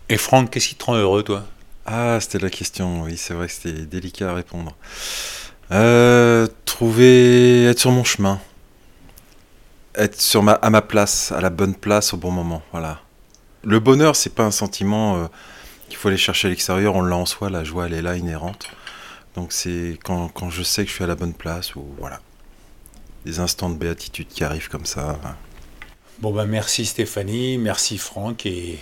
Et 0.09 0.17
Franck, 0.17 0.51
qu'est-ce 0.51 0.69
qui 0.69 0.75
te 0.75 0.85
rend 0.85 0.95
heureux, 0.95 1.23
toi? 1.23 1.45
Ah, 1.85 2.19
c'était 2.21 2.39
la 2.39 2.49
question. 2.49 3.03
Oui, 3.03 3.17
c'est 3.17 3.33
vrai 3.33 3.47
que 3.47 3.53
c'était 3.53 3.85
délicat 3.85 4.31
à 4.31 4.33
répondre. 4.33 4.75
Euh, 5.71 6.47
trouver. 6.65 7.65
être 7.65 7.79
sur 7.79 7.91
mon 7.91 8.03
chemin. 8.03 8.39
Être 9.95 10.19
sur 10.21 10.43
ma, 10.43 10.53
à 10.53 10.69
ma 10.69 10.81
place, 10.81 11.31
à 11.31 11.41
la 11.41 11.49
bonne 11.49 11.73
place 11.73 12.13
au 12.13 12.17
bon 12.17 12.31
moment. 12.31 12.61
Voilà. 12.71 13.01
Le 13.63 13.79
bonheur, 13.79 14.15
c'est 14.15 14.33
pas 14.33 14.43
un 14.43 14.51
sentiment 14.51 15.17
euh, 15.17 15.27
qu'il 15.89 15.97
faut 15.97 16.09
aller 16.09 16.17
chercher 16.17 16.49
à 16.49 16.51
l'extérieur. 16.51 16.95
On 16.95 17.01
l'a 17.01 17.15
en 17.15 17.25
soi. 17.25 17.49
La 17.49 17.63
joie, 17.63 17.87
elle 17.87 17.93
est 17.93 18.01
là, 18.03 18.15
inhérente. 18.15 18.67
Donc 19.35 19.51
c'est 19.51 19.97
quand, 20.03 20.29
quand 20.29 20.49
je 20.49 20.63
sais 20.63 20.83
que 20.83 20.89
je 20.89 20.95
suis 20.95 21.03
à 21.03 21.07
la 21.07 21.15
bonne 21.15 21.33
place 21.33 21.75
ou 21.75 21.83
voilà. 21.99 22.19
Des 23.25 23.39
instants 23.39 23.69
de 23.69 23.75
béatitude 23.75 24.27
qui 24.27 24.43
arrivent 24.43 24.69
comme 24.69 24.85
ça. 24.85 25.19
Bon 26.19 26.31
bah 26.31 26.45
merci 26.45 26.85
Stéphanie, 26.85 27.57
merci 27.57 27.97
Franck 27.97 28.45
et 28.45 28.79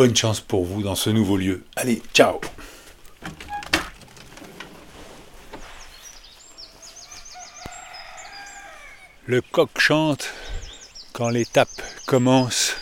bonne 0.00 0.16
chance 0.16 0.40
pour 0.40 0.64
vous 0.64 0.82
dans 0.82 0.94
ce 0.94 1.10
nouveau 1.10 1.36
lieu. 1.36 1.62
Allez, 1.76 2.00
ciao 2.14 2.40
Le 9.26 9.42
coq 9.42 9.68
chante 9.76 10.32
quand 11.12 11.28
l'étape 11.28 11.68
commence. 12.06 12.76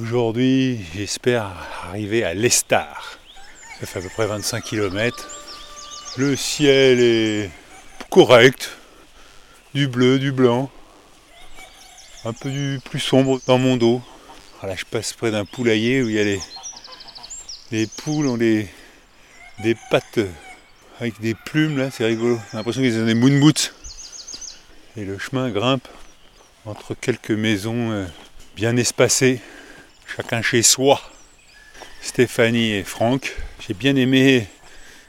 Aujourd'hui, 0.00 0.80
j'espère 0.94 1.52
arriver 1.84 2.24
à 2.24 2.32
l'Estar. 2.32 3.18
Ça 3.78 3.84
fait 3.84 3.98
à 3.98 4.02
peu 4.02 4.08
près 4.08 4.26
25 4.26 4.64
km. 4.64 5.28
Le 6.16 6.34
ciel 6.36 7.00
est 7.00 7.50
correct. 8.08 8.78
Du 9.74 9.88
bleu, 9.88 10.18
du 10.18 10.32
blanc 10.32 10.70
un 12.24 12.32
peu 12.32 12.50
du 12.50 12.80
plus 12.82 13.00
sombre 13.00 13.42
dans 13.46 13.58
mon 13.58 13.76
dos. 13.76 14.00
Là, 14.62 14.74
je 14.76 14.84
passe 14.84 15.12
près 15.12 15.32
d'un 15.32 15.44
poulailler 15.44 16.02
où 16.02 16.08
il 16.08 16.14
y 16.14 16.20
a 16.20 16.24
les, 16.24 16.40
les 17.72 17.86
poules 17.86 18.26
ont 18.26 18.36
des, 18.36 18.68
des 19.62 19.74
pattes 19.90 20.20
avec 21.00 21.18
des 21.20 21.34
plumes 21.34 21.78
là, 21.78 21.90
c'est 21.90 22.04
rigolo. 22.04 22.38
J'ai 22.50 22.58
l'impression 22.58 22.82
qu'ils 22.82 22.98
ont 23.00 23.06
des 23.06 23.14
moon 23.14 23.40
boots. 23.40 23.74
Et 24.96 25.04
le 25.04 25.18
chemin 25.18 25.48
grimpe 25.48 25.88
entre 26.66 26.94
quelques 26.94 27.30
maisons 27.30 27.90
euh, 27.90 28.04
bien 28.54 28.76
espacées, 28.76 29.40
chacun 30.16 30.42
chez 30.42 30.62
soi. 30.62 31.00
Stéphanie 32.02 32.72
et 32.72 32.84
Franck, 32.84 33.34
j'ai 33.66 33.74
bien 33.74 33.96
aimé 33.96 34.46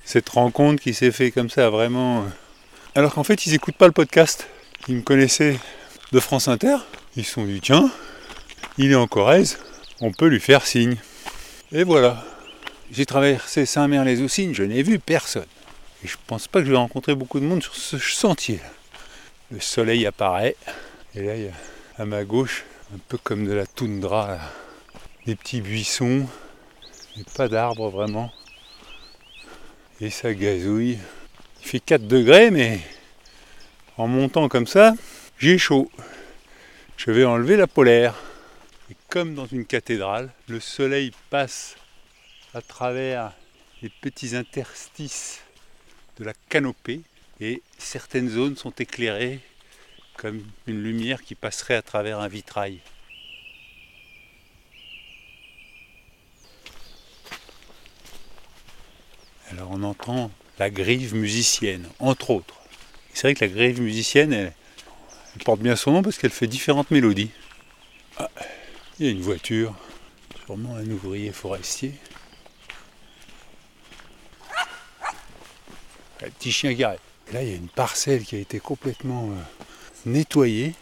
cette 0.06 0.30
rencontre 0.30 0.82
qui 0.82 0.94
s'est 0.94 1.12
fait 1.12 1.32
comme 1.32 1.50
ça 1.50 1.70
vraiment. 1.70 2.22
euh, 2.22 2.28
Alors 2.96 3.14
qu'en 3.14 3.24
fait, 3.24 3.46
ils 3.46 3.52
n'écoutent 3.52 3.78
pas 3.78 3.88
le 3.88 3.92
podcast. 3.94 4.48
Ils 4.88 4.96
me 4.96 5.02
connaissaient 5.02 5.60
de 6.14 6.20
France 6.20 6.48
Inter. 6.48 6.78
Ils 7.18 7.26
sont 7.26 7.44
dit, 7.44 7.60
tiens, 7.62 7.92
il 8.78 8.92
est 8.92 8.96
en 8.96 9.08
Corrèze, 9.08 9.60
on 10.00 10.12
peut 10.12 10.28
lui 10.28 10.40
faire 10.40 10.66
signe. 10.66 10.96
Et 11.74 11.84
voilà. 11.84 12.24
J'ai 12.96 13.08
traversé 13.08 13.66
Saint-Mer-les-Oussines, 13.66 14.54
je 14.54 14.62
n'ai 14.62 14.84
vu 14.84 15.00
personne. 15.00 15.48
Et 16.04 16.08
je 16.08 16.16
pense 16.28 16.48
pas 16.48 16.60
que 16.60 16.68
je 16.68 16.72
vais 16.72 16.78
rencontrer 16.78 17.16
beaucoup 17.16 17.40
de 17.40 17.46
monde 17.46 17.64
sur 17.64 17.76
ce 17.76 17.98
sentier. 17.98 18.60
Le 19.50 19.60
soleil 19.60 20.06
apparaît. 20.06 20.56
Et 21.16 21.24
là, 21.24 21.36
il 21.36 21.46
y 21.46 21.48
a 21.48 21.54
à 21.98 22.06
ma 22.06 22.24
gauche, 22.24 22.66
un 22.94 23.00
peu 23.08 23.18
comme 23.18 23.48
de 23.48 23.52
la 23.52 23.66
toundra, 23.66 24.38
des 25.26 25.36
petits 25.36 25.62
buissons, 25.62 26.28
mais 27.18 27.24
pas 27.36 27.48
d'arbres 27.48 27.90
vraiment. 27.90 28.32
Et 30.00 30.12
ça 30.12 30.32
gazouille. 30.32 31.00
Il 31.64 31.68
fait 31.68 31.80
4 31.80 32.08
degrés, 32.08 32.52
mais 32.52 32.80
en 33.98 34.06
montant 34.06 34.48
comme 34.50 34.68
ça, 34.68 34.94
j'ai 35.40 35.58
chaud. 35.58 35.90
Je 36.98 37.10
vais 37.10 37.26
enlever 37.26 37.58
la 37.58 37.66
polaire. 37.66 38.14
Et 38.92 38.96
comme 39.10 39.34
dans 39.34 39.48
une 39.48 39.66
cathédrale, 39.66 40.30
le 40.48 40.60
soleil 40.60 41.12
passe 41.32 41.76
à 42.54 42.62
travers 42.62 43.32
les 43.82 43.90
petits 43.90 44.36
interstices 44.36 45.42
de 46.18 46.24
la 46.24 46.34
canopée 46.50 47.02
et 47.40 47.62
certaines 47.78 48.30
zones 48.30 48.56
sont 48.56 48.72
éclairées 48.72 49.40
comme 50.18 50.46
une 50.68 50.84
lumière 50.84 51.24
qui 51.24 51.34
passerait 51.36 51.76
à 51.76 51.82
travers 51.82 52.20
un 52.20 52.28
vitrail. 52.28 52.80
Alors 59.52 59.72
on 59.72 59.84
entend 59.84 60.32
la 60.60 60.70
grive 60.70 61.16
musicienne, 61.16 61.90
entre 62.00 62.30
autres. 62.30 62.60
C'est 63.14 63.28
vrai 63.28 63.34
que 63.34 63.46
la 63.46 63.52
grive 63.52 63.82
musicienne, 63.82 64.34
elle, 64.34 64.54
porte 65.44 65.60
bien 65.60 65.76
son 65.76 65.92
nom 65.92 66.02
parce 66.04 66.18
qu'elle 66.18 66.32
fait 66.32 66.48
différentes 66.48 66.92
mélodies. 66.92 67.32
Ah, 68.18 68.30
il 69.00 69.06
y 69.06 69.10
a 69.10 69.12
une 69.12 69.22
voiture, 69.22 69.76
sûrement 70.46 70.76
un 70.76 70.90
ouvrier 70.90 71.32
forestier. 71.32 71.94
Petit 76.30 76.52
chien. 76.52 76.70
Et 76.72 76.76
là, 77.34 77.42
il 77.44 77.50
y 77.50 77.54
a 77.54 77.56
une 77.56 77.70
parcelle 77.70 78.24
qui 78.24 78.36
a 78.36 78.40
été 78.40 78.60
complètement 78.60 79.30
euh, 79.32 79.42
nettoyée. 80.06 80.74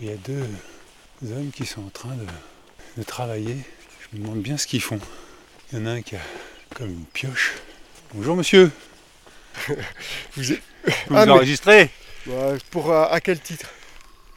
Il 0.00 0.08
y 0.08 0.10
a 0.12 0.16
deux 0.16 0.44
hommes 1.24 1.50
qui 1.54 1.64
sont 1.66 1.82
en 1.84 1.90
train 1.90 2.14
de, 2.14 2.26
de 2.98 3.02
travailler. 3.02 3.56
Je 4.00 4.16
me 4.18 4.22
demande 4.24 4.42
bien 4.42 4.56
ce 4.58 4.66
qu'ils 4.66 4.82
font. 4.82 4.98
Il 5.72 5.78
y 5.78 5.82
en 5.82 5.86
a 5.86 5.90
un 5.90 6.02
qui 6.02 6.16
a 6.16 6.20
comme 6.74 6.88
une 6.90 7.04
pioche. 7.06 7.54
Bonjour 8.14 8.36
monsieur. 8.36 8.70
Vous 10.36 10.52
êtes- 10.52 10.62
Vous 11.06 11.16
Ah, 11.16 11.26
Bah, 12.26 12.52
pour 12.70 12.90
euh, 12.92 13.06
à 13.10 13.20
quel 13.20 13.40
titre? 13.40 13.68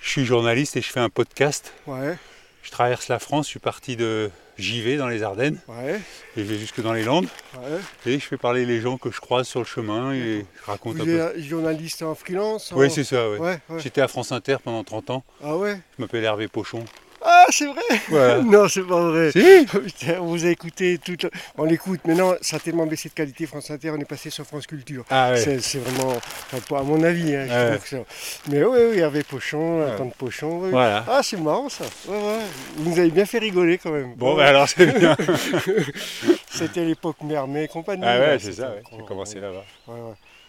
Je 0.01 0.09
suis 0.09 0.25
journaliste 0.25 0.77
et 0.77 0.81
je 0.81 0.89
fais 0.91 0.99
un 0.99 1.09
podcast. 1.09 1.73
Ouais. 1.87 2.17
Je 2.63 2.71
traverse 2.71 3.07
la 3.07 3.19
France, 3.19 3.45
je 3.45 3.51
suis 3.51 3.59
parti 3.59 3.95
de 3.95 4.29
j'y 4.57 4.81
vais 4.81 4.97
dans 4.97 5.07
les 5.07 5.23
Ardennes, 5.23 5.59
Ouais, 5.67 5.95
et 6.37 6.39
je 6.39 6.41
vais 6.43 6.57
jusque 6.57 6.81
dans 6.81 6.93
les 6.93 7.03
Landes, 7.03 7.27
ouais. 7.57 7.79
et 8.13 8.19
je 8.19 8.25
fais 8.25 8.37
parler 8.37 8.65
les 8.65 8.81
gens 8.81 8.97
que 8.97 9.11
je 9.11 9.19
croise 9.19 9.47
sur 9.47 9.59
le 9.59 9.65
chemin 9.65 10.13
et 10.13 10.45
je 10.61 10.65
raconte 10.65 10.95
Vous 10.95 11.01
un 11.01 11.05
peu. 11.05 11.19
êtes 11.19 11.39
journaliste 11.39 12.01
en 12.03 12.15
freelance 12.15 12.71
en- 12.71 12.77
Oui, 12.77 12.89
c'est 12.89 13.03
ça, 13.03 13.29
ouais. 13.29 13.59
J'étais 13.77 14.01
à 14.01 14.07
France 14.07 14.31
Inter 14.31 14.57
pendant 14.63 14.83
30 14.83 15.09
ans, 15.09 15.23
Ah 15.43 15.55
ouais 15.57 15.79
je 15.97 16.01
m'appelle 16.03 16.23
Hervé 16.23 16.47
Pochon. 16.47 16.83
Ah, 17.27 17.45
c'est 17.49 17.65
vrai 17.65 17.81
Voilà. 18.09 18.41
Non, 18.43 18.67
c'est 18.67 18.83
pas 18.83 19.01
vrai. 19.01 19.31
si 19.31 19.65
Putain, 19.65 20.19
on 20.21 20.25
vous 20.27 20.45
a 20.45 20.49
écouté 20.49 20.99
toute 21.03 21.23
la- 21.23 21.29
On 21.57 21.63
l'écoute. 21.65 22.01
Maintenant, 22.05 22.33
ça 22.41 22.57
a 22.57 22.59
tellement 22.59 22.85
baissé 22.85 23.09
de 23.09 23.13
qualité, 23.15 23.47
France 23.47 23.71
Inter, 23.71 23.89
on 23.91 23.99
est 23.99 24.05
passé 24.05 24.29
sur 24.29 24.45
France 24.45 24.67
Culture. 24.67 25.03
Ah 25.09 25.31
ouais. 25.31 25.59
C'est 25.59 25.79
vraiment, 25.79 26.13
enfin, 26.53 26.77
à 26.77 26.83
mon 26.83 27.01
avis, 27.03 27.35
hein, 27.35 27.45
je 27.47 27.53
Ouais. 27.53 27.69
trouve 27.71 27.83
que 27.83 27.89
ça- 27.89 28.49
Mais 28.51 28.63
oui, 28.63 28.77
oui, 28.91 28.99
Hervé 28.99 29.23
Pochon, 29.23 29.79
Ouais. 29.79 29.91
Antoine 29.93 30.11
Pochon. 30.11 30.59
oui. 30.61 30.69
Voilà. 30.69 31.03
Ah, 31.07 31.21
c'est 31.23 31.37
marrant 31.39 31.67
ça. 31.69 31.85
Ouais, 32.07 32.15
ouais. 32.15 32.39
Vous 32.77 32.89
nous 32.91 32.99
avez 32.99 33.09
bien 33.09 33.25
fait 33.25 33.39
rigoler 33.39 33.77
quand 33.79 33.91
même. 33.91 34.13
Bon, 34.15 34.35
bah 34.35 34.45
alors 34.45 34.69
c'est 34.69 34.85
bien. 34.85 35.17
C'était 36.49 36.85
l'époque 36.85 37.17
Mermet 37.23 37.65
et 37.65 37.67
compagnie. 37.67 38.03
Ah 38.05 38.19
ouais, 38.19 38.37
c'est 38.39 38.53
ça, 38.53 38.73
j'ai 38.97 39.03
commencé 39.05 39.39
là-bas. 39.39 39.63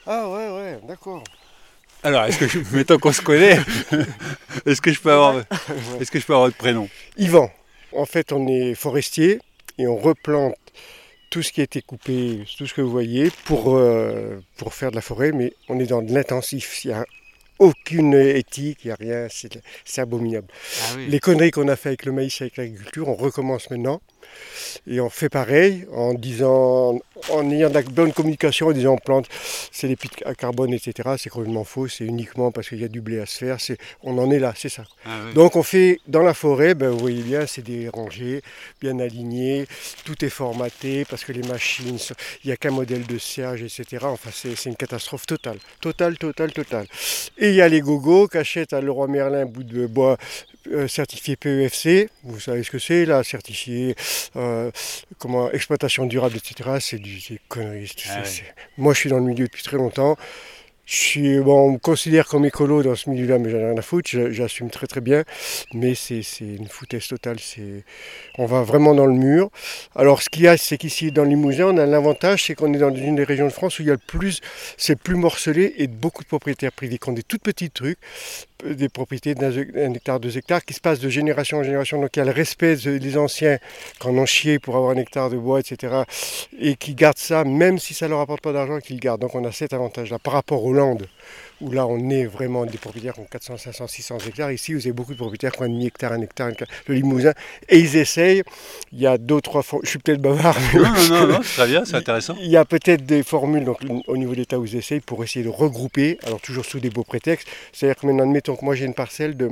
Ah 0.06 0.28
ouais, 0.28 0.48
ouais, 0.50 0.78
d'accord. 0.86 1.22
Alors, 2.06 2.24
est-ce 2.26 2.38
que 2.38 2.46
je, 2.46 2.60
mettons 2.72 2.98
qu'on 2.98 3.12
se 3.12 3.20
connaît, 3.20 3.58
est-ce 4.64 4.80
que 4.80 4.92
je 4.92 5.00
peux 5.00 5.10
avoir, 5.10 5.42
est-ce 6.00 6.08
que 6.08 6.20
je 6.20 6.24
peux 6.24 6.34
avoir 6.34 6.46
votre 6.46 6.56
prénom? 6.56 6.88
Yvan, 7.16 7.50
en 7.90 8.06
fait, 8.06 8.30
on 8.30 8.46
est 8.46 8.76
forestier 8.76 9.40
et 9.76 9.88
on 9.88 9.96
replante 9.96 10.54
tout 11.30 11.42
ce 11.42 11.50
qui 11.50 11.62
a 11.62 11.64
été 11.64 11.82
coupé, 11.82 12.44
tout 12.58 12.68
ce 12.68 12.74
que 12.74 12.80
vous 12.80 12.92
voyez, 12.92 13.32
pour, 13.44 13.76
euh, 13.76 14.38
pour 14.56 14.72
faire 14.72 14.92
de 14.92 14.94
la 14.94 15.02
forêt, 15.02 15.32
mais 15.32 15.52
on 15.68 15.80
est 15.80 15.86
dans 15.86 16.00
de 16.00 16.14
l'intensif. 16.14 16.84
Il 16.84 16.92
n'y 16.92 16.94
a 16.94 17.04
aucune 17.58 18.14
éthique, 18.14 18.84
il 18.84 18.86
n'y 18.86 18.92
a 18.92 18.96
rien, 19.00 19.26
c'est 19.28 19.60
c'est 19.84 20.00
abominable. 20.00 20.46
Ah 20.52 20.92
oui. 20.98 21.06
Les 21.08 21.18
conneries 21.18 21.50
qu'on 21.50 21.66
a 21.66 21.74
fait 21.74 21.88
avec 21.88 22.04
le 22.04 22.12
maïs, 22.12 22.40
avec 22.40 22.56
l'agriculture, 22.56 23.08
on 23.08 23.16
recommence 23.16 23.68
maintenant. 23.68 24.00
Et 24.88 25.00
on 25.00 25.10
fait 25.10 25.28
pareil 25.28 25.84
en 25.92 26.14
disant, 26.14 27.00
en 27.30 27.50
ayant 27.50 27.68
de 27.68 27.74
la 27.74 27.82
bonne 27.82 28.12
communication, 28.12 28.68
en 28.68 28.72
disant 28.72 28.94
on 28.94 28.98
plante, 28.98 29.26
c'est 29.72 29.88
des 29.88 29.96
pics 29.96 30.22
à 30.24 30.34
carbone, 30.34 30.72
etc. 30.72 31.10
C'est 31.18 31.30
complètement 31.30 31.64
faux, 31.64 31.88
c'est 31.88 32.04
uniquement 32.04 32.52
parce 32.52 32.68
qu'il 32.68 32.80
y 32.80 32.84
a 32.84 32.88
du 32.88 33.00
blé 33.00 33.18
à 33.18 33.26
se 33.26 33.38
faire. 33.38 33.58
On 34.02 34.16
en 34.18 34.30
est 34.30 34.38
là, 34.38 34.54
c'est 34.56 34.68
ça. 34.68 34.84
Ah 35.04 35.18
oui. 35.26 35.34
Donc 35.34 35.56
on 35.56 35.62
fait 35.62 36.00
dans 36.06 36.22
la 36.22 36.34
forêt, 36.34 36.74
ben, 36.74 36.90
vous 36.90 36.98
voyez 36.98 37.22
bien, 37.22 37.46
c'est 37.46 37.62
des 37.62 37.88
rangées 37.88 38.42
bien 38.80 38.98
alignées, 39.00 39.66
tout 40.04 40.24
est 40.24 40.30
formaté 40.30 41.04
parce 41.04 41.24
que 41.24 41.32
les 41.32 41.42
machines, 41.42 41.98
il 42.44 42.46
n'y 42.46 42.52
a 42.52 42.56
qu'un 42.56 42.70
modèle 42.70 43.06
de 43.06 43.18
serge, 43.18 43.62
etc. 43.62 44.06
Enfin 44.06 44.30
c'est 44.32 44.66
une 44.66 44.76
catastrophe 44.76 45.26
totale, 45.26 45.58
totale, 45.80 46.16
totale, 46.18 46.52
totale. 46.52 46.86
Et 47.38 47.50
il 47.50 47.54
y 47.54 47.60
a 47.60 47.68
les 47.68 47.80
gogos 47.80 48.28
qui 48.28 48.38
achètent 48.38 48.72
à 48.72 48.80
Leroy 48.80 49.08
Merlin 49.08 49.42
un 49.42 49.46
bout 49.46 49.64
de 49.64 49.86
bois 49.86 50.16
euh, 50.72 50.88
certifié 50.88 51.36
PEFC, 51.36 52.08
vous 52.24 52.40
savez 52.40 52.62
ce 52.62 52.70
que 52.70 52.78
c'est 52.78 53.04
là, 53.04 53.22
certifié 53.22 53.94
euh, 54.36 54.70
comment 55.18 55.50
exploitation 55.50 56.06
durable, 56.06 56.36
etc. 56.36 56.78
C'est 56.80 56.98
du 56.98 57.20
conneries. 57.48 57.92
Ah 58.08 58.20
ouais. 58.20 58.24
Moi 58.78 58.94
je 58.94 59.00
suis 59.00 59.10
dans 59.10 59.18
le 59.18 59.24
milieu 59.24 59.46
depuis 59.46 59.62
très 59.62 59.76
longtemps. 59.76 60.16
Je 60.86 60.94
suis, 60.94 61.40
bon, 61.40 61.66
on 61.66 61.72
me 61.72 61.78
considère 61.78 62.28
comme 62.28 62.44
écolo 62.44 62.84
dans 62.84 62.94
ce 62.94 63.10
milieu-là, 63.10 63.38
mais 63.38 63.50
j'en 63.50 63.58
ai 63.58 63.64
rien 63.64 63.76
à 63.76 63.82
foutre, 63.82 64.08
j'assume 64.30 64.70
très 64.70 64.86
très 64.86 65.00
bien. 65.00 65.24
Mais 65.74 65.96
c'est 65.96 66.22
une 66.40 66.68
foutaise 66.68 67.08
totale, 67.08 67.38
on 68.38 68.46
va 68.46 68.62
vraiment 68.62 68.94
dans 68.94 69.06
le 69.06 69.12
mur. 69.14 69.50
Alors 69.96 70.22
ce 70.22 70.30
qu'il 70.30 70.42
y 70.42 70.48
a, 70.48 70.56
c'est 70.56 70.78
qu'ici 70.78 71.10
dans 71.10 71.24
le 71.24 71.30
Limousin, 71.30 71.74
on 71.74 71.78
a 71.78 71.86
l'avantage, 71.86 72.44
c'est 72.44 72.54
qu'on 72.54 72.72
est 72.72 72.78
dans 72.78 72.94
une 72.94 73.16
des 73.16 73.24
régions 73.24 73.46
de 73.46 73.52
France 73.52 73.80
où 73.80 73.82
il 73.82 73.88
y 73.88 73.90
a 73.90 73.94
le 73.94 74.00
plus, 74.06 74.40
c'est 74.76 74.96
plus 74.96 75.16
morcelé 75.16 75.74
et 75.76 75.88
beaucoup 75.88 76.22
de 76.22 76.28
propriétaires 76.28 76.70
privés 76.70 76.98
qui 76.98 77.08
ont 77.08 77.14
des 77.14 77.24
tout 77.24 77.38
petits 77.38 77.70
trucs, 77.70 77.98
des 78.64 78.88
propriétés 78.88 79.34
d'un 79.34 79.50
un 79.50 79.92
hectare, 79.94 80.20
deux 80.20 80.36
hectares, 80.38 80.64
qui 80.64 80.74
se 80.74 80.80
passent 80.80 81.00
de 81.00 81.08
génération 81.08 81.58
en 81.58 81.62
génération. 81.62 82.00
Donc 82.00 82.10
il 82.16 82.20
y 82.20 82.22
a 82.22 82.24
le 82.24 82.32
respect 82.32 82.76
de- 82.76 82.98
des 82.98 83.16
anciens 83.16 83.58
qui 84.00 84.06
en 84.06 84.16
ont 84.16 84.26
chié 84.26 84.58
pour 84.58 84.76
avoir 84.76 84.92
un 84.92 84.96
hectare 84.96 85.30
de 85.30 85.36
bois, 85.36 85.60
etc. 85.60 86.02
Et 86.58 86.76
qui 86.76 86.94
gardent 86.94 87.18
ça, 87.18 87.44
même 87.44 87.78
si 87.78 87.94
ça 87.94 88.08
leur 88.08 88.20
apporte 88.20 88.40
pas 88.40 88.52
d'argent, 88.52 88.78
qu'ils 88.80 88.96
le 88.96 89.00
gardent. 89.00 89.20
Donc 89.20 89.34
on 89.34 89.44
a 89.44 89.52
cet 89.52 89.72
avantage-là 89.72 90.18
par 90.18 90.32
rapport 90.34 90.64
aux 90.64 90.72
Landes 90.72 91.06
où 91.60 91.70
là 91.70 91.86
on 91.86 92.10
est 92.10 92.26
vraiment 92.26 92.66
des 92.66 92.78
propriétaires 92.78 93.14
qui 93.14 93.20
ont 93.20 93.26
400, 93.30 93.56
500, 93.56 93.86
600 93.86 94.18
hectares. 94.26 94.52
Ici, 94.52 94.74
vous 94.74 94.80
avez 94.80 94.92
beaucoup 94.92 95.12
de 95.12 95.18
propriétaires 95.18 95.52
qui 95.52 95.60
ont 95.60 95.64
un 95.64 95.68
demi-hectare, 95.68 96.12
un 96.12 96.20
hectare, 96.20 96.48
un 96.48 96.50
hectare, 96.50 96.68
le 96.86 96.94
Limousin, 96.94 97.32
et 97.68 97.78
ils 97.78 97.96
essayent. 97.96 98.42
Il 98.92 99.00
y 99.00 99.06
a 99.06 99.18
deux, 99.18 99.40
trois 99.40 99.62
fois, 99.62 99.80
je 99.82 99.90
suis 99.90 99.98
peut-être 99.98 100.20
bavard, 100.20 100.56
mais 100.72 100.80
Non, 100.80 100.88
non, 100.88 101.08
non, 101.08 101.26
non, 101.32 101.40
c'est 101.42 101.54
très 101.54 101.66
bien, 101.68 101.84
c'est 101.84 101.96
intéressant. 101.96 102.36
il 102.40 102.50
y 102.50 102.56
a 102.56 102.64
peut-être 102.64 103.04
des 103.04 103.22
formules 103.22 103.64
donc, 103.64 103.78
au 104.06 104.16
niveau 104.16 104.34
d'État 104.34 104.58
où 104.58 104.64
ils 104.64 104.76
essayent 104.76 105.00
pour 105.00 105.22
essayer 105.24 105.44
de 105.44 105.50
regrouper, 105.50 106.18
alors 106.24 106.40
toujours 106.40 106.64
sous 106.64 106.80
des 106.80 106.90
beaux 106.90 107.04
prétextes. 107.04 107.48
C'est-à-dire 107.72 108.00
que 108.00 108.06
maintenant, 108.06 108.24
admettons 108.24 108.56
que 108.56 108.64
moi 108.64 108.74
j'ai 108.74 108.84
une 108.84 108.94
parcelle 108.94 109.36
de, 109.36 109.50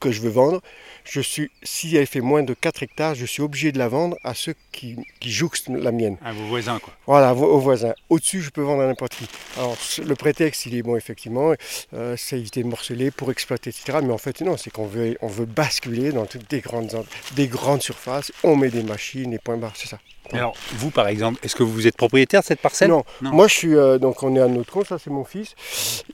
que 0.00 0.10
je 0.12 0.20
veux 0.20 0.30
vendre, 0.30 0.60
je 1.04 1.20
suis, 1.20 1.50
si 1.62 1.96
elle 1.96 2.06
fait 2.06 2.20
moins 2.20 2.42
de 2.42 2.54
4 2.54 2.82
hectares, 2.82 3.14
je 3.14 3.26
suis 3.26 3.42
obligé 3.42 3.72
de 3.72 3.78
la 3.78 3.88
vendre 3.88 4.16
à 4.24 4.34
ceux 4.34 4.54
qui, 4.72 4.96
qui 5.20 5.30
jouxtent 5.30 5.68
la 5.68 5.92
mienne. 5.92 6.16
À 6.24 6.32
vos 6.32 6.44
voisins, 6.46 6.78
quoi. 6.78 6.92
Voilà, 7.06 7.32
vo- 7.32 7.46
aux 7.46 7.58
voisins. 7.60 7.94
Au-dessus, 8.10 8.40
je 8.42 8.50
peux 8.50 8.62
vendre 8.62 8.82
à 8.82 8.86
n'importe 8.86 9.14
qui. 9.16 9.26
Alors, 9.56 9.76
le 10.04 10.14
prétexte, 10.14 10.66
il 10.66 10.74
est 10.76 10.82
bon, 10.82 10.96
effectivement, 10.96 11.54
euh, 11.94 12.16
c'est 12.16 12.38
éviter 12.38 12.62
de 12.62 12.68
morceler 12.68 13.10
pour 13.10 13.30
exploiter, 13.30 13.70
etc. 13.70 13.98
Mais 14.02 14.12
en 14.12 14.18
fait, 14.18 14.40
non, 14.40 14.56
c'est 14.56 14.70
qu'on 14.70 14.86
veut, 14.86 15.16
on 15.20 15.28
veut 15.28 15.46
basculer 15.46 16.12
dans 16.12 16.26
toutes 16.26 16.48
des 16.50 16.60
grandes, 16.60 17.04
des 17.36 17.46
grandes 17.48 17.82
surfaces, 17.82 18.32
on 18.42 18.56
met 18.56 18.70
des 18.70 18.82
machines 18.82 19.32
et 19.32 19.38
point 19.38 19.56
barre, 19.56 19.74
c'est 19.76 19.88
ça. 19.88 19.98
Alors, 20.32 20.54
vous, 20.72 20.90
par 20.90 21.08
exemple, 21.08 21.38
est-ce 21.44 21.54
que 21.54 21.62
vous 21.62 21.86
êtes 21.86 21.96
propriétaire 21.96 22.40
de 22.40 22.46
cette 22.46 22.60
parcelle 22.60 22.88
Non. 22.88 23.04
Non. 23.22 23.30
Moi, 23.32 23.46
je 23.48 23.54
suis, 23.54 23.74
euh, 23.76 23.98
donc 23.98 24.22
on 24.22 24.34
est 24.34 24.40
à 24.40 24.48
notre 24.48 24.72
compte, 24.72 24.86
ça 24.86 24.98
c'est 24.98 25.10
mon 25.10 25.24
fils, 25.24 25.54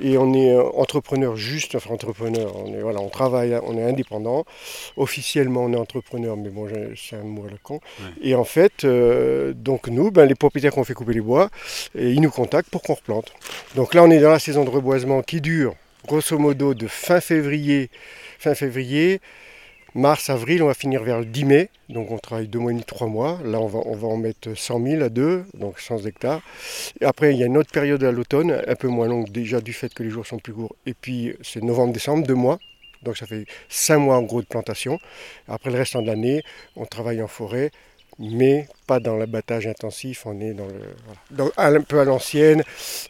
et 0.02 0.18
on 0.18 0.32
est 0.34 0.50
euh, 0.52 0.62
entrepreneur 0.74 1.36
juste, 1.36 1.74
enfin 1.76 1.94
entrepreneur, 1.94 2.54
on 2.56 2.72
est, 2.74 2.80
voilà, 2.80 3.00
on 3.00 3.08
travaille, 3.08 3.56
on 3.64 3.78
est 3.78 3.84
indépendant. 3.84 4.44
Officiellement, 4.96 5.62
on 5.64 5.72
est 5.72 5.76
entrepreneur, 5.76 6.36
mais 6.36 6.48
bon, 6.50 6.68
j'ai- 6.68 6.94
c'est 6.96 7.16
un 7.16 7.22
mot 7.22 7.46
à 7.46 7.50
la 7.50 7.56
con. 7.62 7.80
Ouais. 8.00 8.06
Et 8.22 8.34
en 8.34 8.44
fait, 8.44 8.84
euh, 8.84 9.52
donc 9.54 9.88
nous, 9.88 10.10
ben, 10.10 10.26
les 10.26 10.34
propriétaires 10.34 10.72
qui 10.72 10.78
ont 10.78 10.84
fait 10.84 10.94
couper 10.94 11.12
les 11.14 11.20
bois, 11.20 11.48
et 11.94 12.10
ils 12.10 12.20
nous 12.20 12.30
contactent 12.30 12.70
pour 12.70 12.82
qu'on 12.82 12.94
replante. 12.94 13.32
Donc 13.76 13.94
là, 13.94 14.02
on 14.02 14.10
est 14.10 14.18
dans 14.20 14.30
la 14.30 14.38
saison 14.38 14.64
de 14.64 14.70
reboisement 14.70 15.22
qui 15.22 15.40
dure, 15.40 15.74
grosso 16.06 16.36
modo, 16.38 16.74
de 16.74 16.86
fin 16.88 17.20
février, 17.20 17.90
fin 18.38 18.54
février, 18.54 19.20
mars, 19.94 20.30
avril, 20.30 20.62
on 20.62 20.66
va 20.66 20.74
finir 20.74 21.02
vers 21.02 21.18
le 21.18 21.24
10 21.24 21.44
mai. 21.44 21.70
Donc 21.88 22.10
on 22.10 22.18
travaille 22.18 22.48
deux 22.48 22.58
mois 22.58 22.70
et 22.70 22.74
demi, 22.74 22.84
trois 22.84 23.08
mois. 23.08 23.40
Là, 23.44 23.60
on 23.60 23.66
va, 23.66 24.08
en 24.08 24.16
mettre 24.16 24.54
100 24.54 24.84
000 24.84 25.02
à 25.02 25.08
deux, 25.08 25.44
donc 25.54 25.80
100 25.80 26.06
hectares. 26.06 26.40
Après, 27.02 27.32
il 27.32 27.38
y 27.38 27.42
a 27.42 27.46
une 27.46 27.56
autre 27.56 27.70
période 27.70 28.02
à 28.04 28.12
l'automne, 28.12 28.62
un 28.66 28.74
peu 28.74 28.88
moins 28.88 29.08
longue 29.08 29.30
déjà 29.30 29.60
du 29.60 29.72
fait 29.72 29.92
que 29.92 30.02
les 30.02 30.10
jours 30.10 30.26
sont 30.26 30.38
plus 30.38 30.52
courts. 30.52 30.76
Et 30.86 30.94
puis, 30.94 31.34
c'est 31.42 31.62
novembre-décembre, 31.62 32.26
deux 32.26 32.34
mois. 32.34 32.58
Donc 33.02 33.16
ça 33.16 33.26
fait 33.26 33.46
cinq 33.68 33.98
mois 33.98 34.16
en 34.16 34.22
gros 34.22 34.42
de 34.42 34.46
plantation. 34.46 34.98
Après 35.48 35.70
le 35.70 35.78
restant 35.78 36.02
de 36.02 36.06
l'année, 36.06 36.42
on 36.76 36.84
travaille 36.84 37.22
en 37.22 37.28
forêt, 37.28 37.70
mais 38.20 38.68
pas 38.86 39.00
dans 39.00 39.16
l'abattage 39.16 39.66
intensif. 39.66 40.26
On 40.26 40.38
est 40.40 40.52
dans 40.52 40.66
le, 40.66 41.52
un 41.56 41.80
peu 41.80 42.00
à 42.00 42.04
l'ancienne. 42.04 42.62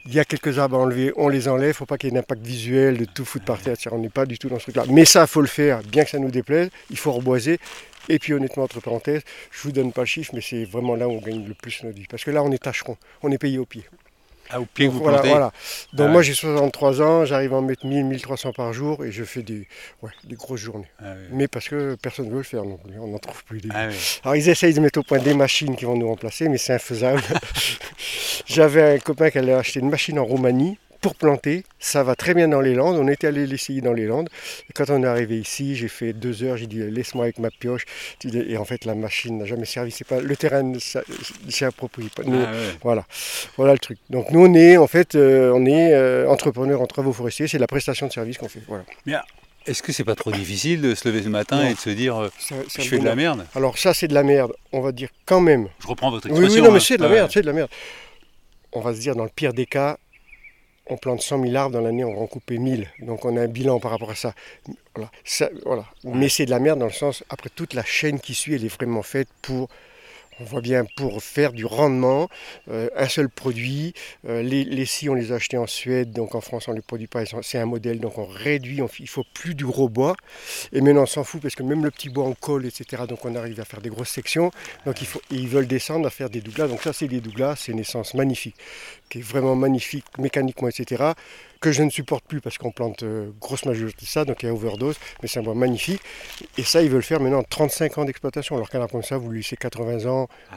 Il 0.07 0.15
y 0.15 0.21
a 0.21 0.25
quelques 0.25 0.59
arbres 0.59 0.77
à 0.77 0.81
enlever, 0.81 1.13
on 1.17 1.29
les 1.29 1.49
enlève. 1.49 1.67
Il 1.67 1.69
ne 1.71 1.75
faut 1.75 1.87
pas 1.87 1.99
qu'il 1.99 2.11
y 2.11 2.15
ait 2.15 2.17
un 2.17 2.21
impact 2.21 2.43
visuel 2.47 2.97
de 2.97 3.05
tout 3.05 3.25
foutre 3.25 3.45
par 3.45 3.61
terre. 3.61 3.77
On 3.91 3.99
n'est 3.99 4.09
pas 4.09 4.25
du 4.25 4.39
tout 4.39 4.49
dans 4.49 4.59
ce 4.59 4.65
truc-là. 4.65 4.85
Mais 4.89 5.05
ça, 5.05 5.23
il 5.23 5.27
faut 5.27 5.41
le 5.41 5.49
faire, 5.49 5.83
bien 5.83 6.05
que 6.05 6.11
ça 6.11 6.19
nous 6.19 6.31
déplaise. 6.31 6.71
Il 6.91 6.97
faut 6.97 7.13
reboiser. 7.13 7.59
Et 8.09 8.19
puis 8.19 8.33
honnêtement, 8.33 8.65
entre 8.65 8.81
parenthèses, 8.81 9.23
je 9.51 9.63
vous 9.63 9.73
donne 9.73 9.93
pas 9.93 10.03
le 10.03 10.07
chiffre, 10.07 10.33
mais 10.35 10.41
c'est 10.41 10.65
vraiment 10.65 10.95
là 10.95 11.07
où 11.09 11.13
on 11.13 11.21
gagne 11.21 11.45
le 11.47 11.55
plus 11.55 11.83
notre 11.85 11.97
vie. 11.97 12.07
Parce 12.09 12.25
que 12.25 12.31
là, 12.31 12.43
on 12.43 12.51
est 12.51 12.63
tâcheron, 12.63 12.97
on 13.23 13.31
est 13.31 13.39
payé 13.39 13.59
au 13.59 13.67
pied. 13.67 13.85
Ah, 14.53 14.61
au 14.61 14.65
pied 14.65 14.87
que 14.87 14.93
vous 14.93 14.99
voilà, 14.99 15.19
plantez 15.19 15.31
voilà. 15.31 15.53
Donc 15.93 16.07
Ah 16.09 16.13
moi 16.13 16.23
j'ai 16.23 16.35
63 16.35 17.03
ans, 17.03 17.25
j'arrive 17.25 17.55
à 17.55 17.57
en 17.57 17.63
mettre 17.63 17.87
1000, 17.87 18.05
1300 18.05 18.53
par 18.53 18.73
jour 18.73 19.05
et 19.05 19.13
je 19.13 19.25
fais 19.25 19.43
des, 19.43 19.69
ouais, 20.03 20.11
des 20.25 20.35
grosses 20.35 20.61
journées. 20.61 20.91
Ah, 21.01 21.13
oui. 21.17 21.29
Mais 21.33 21.49
parce 21.49 21.69
que 21.69 21.97
personne 21.97 22.27
ne 22.27 22.31
veut 22.31 22.39
le 22.39 22.43
faire 22.43 22.65
non 22.65 22.77
plus, 22.77 22.99
on 22.99 23.09
n'en 23.09 23.19
trouve 23.19 23.45
plus. 23.45 23.61
Des... 23.61 23.69
Ah, 23.73 23.89
oui. 23.89 24.21
Alors 24.25 24.37
ils 24.37 24.49
essayent 24.49 24.75
de 24.75 24.81
mettre 24.81 24.99
au 24.99 25.03
point 25.03 25.19
des 25.19 25.35
machines 25.35 25.77
qui 25.77 25.85
vont 25.85 25.97
nous 25.97 26.09
remplacer, 26.09 26.49
mais 26.49 26.59
c'est 26.59 26.75
infaisable. 26.75 27.23
J'avais 28.47 28.95
un 28.95 28.99
copain 28.99 29.31
qui 29.31 29.39
allait 29.39 29.53
acheter 29.53 29.81
une 29.81 29.91
machine 29.91 30.19
en 30.19 30.25
Roumanie 30.25 30.79
pour 31.01 31.15
planter. 31.15 31.65
Ça 31.79 32.03
va 32.03 32.15
très 32.15 32.35
bien 32.35 32.49
dans 32.49 32.61
les 32.61 32.75
Landes. 32.75 32.97
On 32.99 33.09
était 33.09 33.27
allé 33.27 33.47
l'essayer 33.47 33.81
dans 33.81 33.93
les 33.93 34.07
Landes. 34.07 34.29
Et 34.69 34.73
quand 34.73 34.91
on 34.91 35.03
est 35.03 35.07
arrivé 35.07 35.39
ici, 35.39 35.75
j'ai 35.77 35.89
fait 35.89 36.13
deux 36.13 36.43
heures. 36.43 36.57
J'ai 36.57 36.67
dit 36.67 36.79
laisse-moi 36.79 37.25
avec 37.25 37.39
ma 37.39 37.51
pioche. 37.51 37.85
Et 38.25 38.57
en 38.57 38.65
fait, 38.65 38.85
la 38.85 38.95
machine 38.95 39.39
n'a 39.39 39.45
jamais 39.47 39.65
servi. 39.65 39.91
C'est 39.91 40.07
pas 40.07 40.21
le 40.21 40.37
terrain 40.37 40.63
ne 40.63 40.79
s'y 40.79 41.65
approprie 41.65 42.09
pas. 42.15 42.23
Nous, 42.25 42.37
Ah, 42.47 42.51
ouais. 42.53 42.59
voilà, 42.83 43.07
voilà 43.57 43.73
le 43.73 43.79
truc. 43.79 43.99
Donc 44.11 44.31
nous 44.31 44.41
on 44.45 44.55
est 44.55 44.77
en 44.77 44.87
fait, 44.87 45.15
euh, 45.15 45.53
on 45.55 45.65
est 45.67 45.93
euh, 45.95 46.29
entrepreneur 46.29 46.81
en 46.81 46.87
travaux 46.87 47.13
forestiers. 47.13 47.49
C'est 47.49 47.59
la 47.59 47.67
prestation 47.67 48.07
de 48.07 48.13
service 48.13 48.39
qu'on 48.39 48.49
fait. 48.49 48.61
Voilà. 48.69 48.85
Est-ce 49.67 49.83
que 49.83 49.93
c'est 49.93 50.05
pas 50.05 50.15
trop 50.15 50.33
difficile 50.33 50.81
de 50.81 50.95
se 50.95 51.07
lever 51.07 51.23
ce 51.23 51.29
matin 51.29 51.63
Non. 51.63 51.69
et 51.69 51.75
de 51.75 51.79
se 51.79 51.91
dire 51.91 52.17
euh, 52.17 52.29
Ça- 52.39 52.55
ça 52.69 52.83
je 52.83 52.89
fais 52.89 52.99
de 52.99 53.05
la 53.05 53.15
merde 53.15 53.45
Alors 53.55 53.77
ça 53.77 53.93
c'est 53.95 54.09
de 54.09 54.15
la 54.15 54.23
merde. 54.23 54.53
On 54.73 54.81
va 54.81 54.91
dire 54.93 55.11
quand 55.27 55.41
même. 55.41 55.69
Je 55.81 55.87
reprends 55.87 56.11
votre 56.11 56.27
expression. 56.29 56.55
oui, 56.57 56.63
non, 56.63 56.71
mais 56.73 56.79
hein. 56.79 56.85
c'est 56.87 56.97
de 56.97 57.03
la 57.03 57.09
merde, 57.11 57.31
c'est 57.33 57.43
de 57.43 57.47
la 57.47 57.53
merde. 57.53 57.69
On 58.73 58.81
va 58.81 58.95
se 58.95 59.01
dire, 59.01 59.15
dans 59.17 59.25
le 59.25 59.31
pire 59.35 59.53
des 59.53 59.67
cas, 59.67 59.99
on 60.91 60.97
plante 60.97 61.23
100 61.23 61.43
000 61.43 61.55
arbres 61.57 61.73
dans 61.75 61.81
l'année, 61.81 62.05
on 62.05 62.15
va 62.15 62.21
en 62.21 62.27
couper 62.27 62.59
1000. 62.59 62.89
Donc 63.01 63.25
on 63.25 63.37
a 63.37 63.43
un 63.43 63.49
bilan 63.49 63.81
par 63.81 63.93
rapport 63.93 64.11
à 64.11 64.15
ça. 64.15 64.35
Voilà. 64.95 65.11
Ça- 65.25 65.51
voilà. 65.65 65.85
Mais 66.05 66.29
c'est 66.29 66.47
de 66.47 66.51
la 66.51 66.59
merde 66.61 66.79
dans 66.81 66.87
le 66.87 66.93
sens, 66.93 67.25
après 67.31 67.51
toute 67.55 67.75
la 67.75 67.85
chaîne 67.85 68.21
qui 68.21 68.35
suit, 68.35 68.55
elle 68.55 68.65
est 68.65 68.69
vraiment 68.75 69.03
faite 69.03 69.29
pour. 69.43 69.69
On 70.43 70.45
voit 70.45 70.63
bien 70.63 70.87
pour 70.97 71.23
faire 71.23 71.53
du 71.53 71.67
rendement, 71.67 72.31
euh, 72.71 72.89
un 72.97 73.09
seul 73.09 73.29
produit. 73.29 73.93
Euh, 74.27 74.41
les, 74.43 74.65
les 74.65 74.87
scies, 74.87 75.11
on 75.11 75.15
les 75.15 75.33
a 75.33 75.35
achetés 75.35 75.59
en 75.59 75.67
Suède, 75.67 76.13
donc 76.13 76.35
en 76.35 76.41
France 76.41 76.67
on 76.67 76.71
ne 76.71 76.77
les 76.77 76.83
produit 76.83 77.09
pas. 77.09 77.25
C'est 77.43 77.59
un 77.59 77.67
modèle, 77.67 78.01
donc 78.01 78.17
on 78.17 78.25
réduit, 78.25 78.81
il 79.01 79.09
faut 79.09 79.25
plus 79.35 79.55
du 79.55 79.67
gros 79.67 79.91
bois. 79.91 80.17
Et 80.73 80.81
maintenant 80.81 81.03
on 81.03 81.07
s'en 81.07 81.25
fout 81.25 81.43
parce 81.43 81.55
que 81.55 81.63
même 81.63 81.85
le 81.85 81.91
petit 81.91 82.09
bois 82.09 82.25
on 82.25 82.33
colle, 82.33 82.65
etc. 82.65 83.03
Donc 83.07 83.27
on 83.27 83.35
arrive 83.35 83.61
à 83.61 83.67
faire 83.67 83.83
des 83.83 83.91
grosses 83.91 84.09
sections. 84.09 84.51
Donc 84.87 85.03
il 85.03 85.07
faut, 85.07 85.21
ils 85.31 85.47
veulent 85.47 85.67
descendre 85.67 86.07
à 86.07 86.11
faire 86.11 86.31
des 86.31 86.41
douglas. 86.41 86.69
Donc 86.69 86.81
ça 86.81 86.95
c'est 86.95 87.09
des 87.09 87.21
douglas, 87.21 87.57
c'est 87.57 87.73
une 87.73 87.81
essence 87.81 88.15
magnifique, 88.15 88.57
qui 89.11 89.19
est 89.19 89.23
vraiment 89.23 89.57
magnifique 89.57 90.07
mécaniquement, 90.19 90.69
etc 90.69 91.13
que 91.61 91.73
je 91.73 91.83
ne 91.83 91.91
supporte 91.91 92.25
plus 92.25 92.41
parce 92.41 92.59
qu'on 92.59 92.73
plante 92.73 93.03
euh, 93.03 93.31
grosse 93.39 93.67
majorité 93.67 94.05
de 94.05 94.11
ça, 94.11 94.25
donc 94.25 94.43
il 94.43 94.47
y 94.47 94.49
a 94.49 94.55
overdose, 94.55 94.97
mais 95.23 95.29
c'est 95.29 95.41
un 95.41 95.43
bois 95.43 95.55
magnifique. 95.55 96.01
Et 96.57 96.63
ça, 96.63 96.83
ils 96.83 96.89
veulent 96.89 97.03
faire 97.03 97.21
maintenant 97.21 97.43
35 97.43 97.99
ans 97.99 98.05
d'exploitation, 98.05 98.57
alors 98.57 98.71
qu'un 98.71 98.81
arbre 98.81 98.93
comme 98.93 99.03
ça, 99.03 99.19
vous 99.19 99.31
lui 99.31 99.41
laissez 99.41 99.57
80 99.57 100.07
ans. 100.11 100.29
Ah 100.51 100.57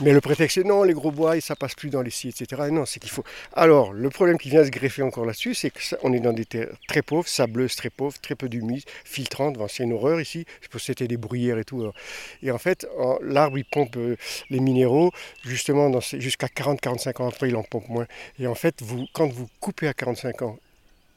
mais 0.00 0.12
le 0.12 0.20
prétexte, 0.20 0.56
c'est 0.56 0.66
non, 0.66 0.82
les 0.82 0.94
gros 0.94 1.12
bois, 1.12 1.40
ça 1.40 1.54
passe 1.54 1.74
plus 1.74 1.90
dans 1.90 2.02
les 2.02 2.10
scies, 2.10 2.30
etc. 2.30 2.62
non, 2.72 2.86
c'est 2.86 2.98
qu'il 2.98 3.10
faut. 3.10 3.22
Alors, 3.52 3.92
le 3.92 4.10
problème 4.10 4.36
qui 4.36 4.48
vient 4.48 4.64
se 4.64 4.70
greffer 4.70 5.02
encore 5.02 5.26
là-dessus, 5.26 5.54
c'est 5.54 5.70
qu'on 5.70 6.12
est 6.12 6.18
dans 6.18 6.32
des 6.32 6.44
terres 6.44 6.70
très 6.88 7.02
pauvres, 7.02 7.28
sableuses, 7.28 7.76
très 7.76 7.90
pauvres, 7.90 8.18
très 8.20 8.34
peu 8.34 8.48
d'humus, 8.48 8.82
filtrantes. 9.04 9.58
c'est 9.68 9.84
une 9.84 9.92
horreur 9.92 10.20
ici. 10.20 10.44
Je 10.60 10.68
pense 10.68 10.80
que 10.80 10.86
c'était 10.86 11.06
des 11.06 11.18
bruyères 11.18 11.58
et 11.58 11.64
tout. 11.64 11.88
Et 12.42 12.50
en 12.50 12.58
fait, 12.58 12.86
l'arbre, 13.20 13.58
il 13.58 13.64
pompe 13.64 13.96
euh, 13.96 14.16
les 14.50 14.58
minéraux, 14.60 15.12
justement, 15.44 15.92
jusqu'à 16.00 16.48
40-45 16.48 17.22
ans 17.22 17.28
après, 17.28 17.48
il 17.48 17.56
en 17.56 17.62
pompe 17.72 17.88
moins. 17.88 18.06
Et 18.38 18.46
en 18.46 18.54
fait, 18.54 18.82
vous, 18.82 19.06
quand 19.12 19.28
vous 19.28 19.48
coupez 19.60 19.88
à 19.88 19.94
45 19.94 20.42
ans 20.42 20.58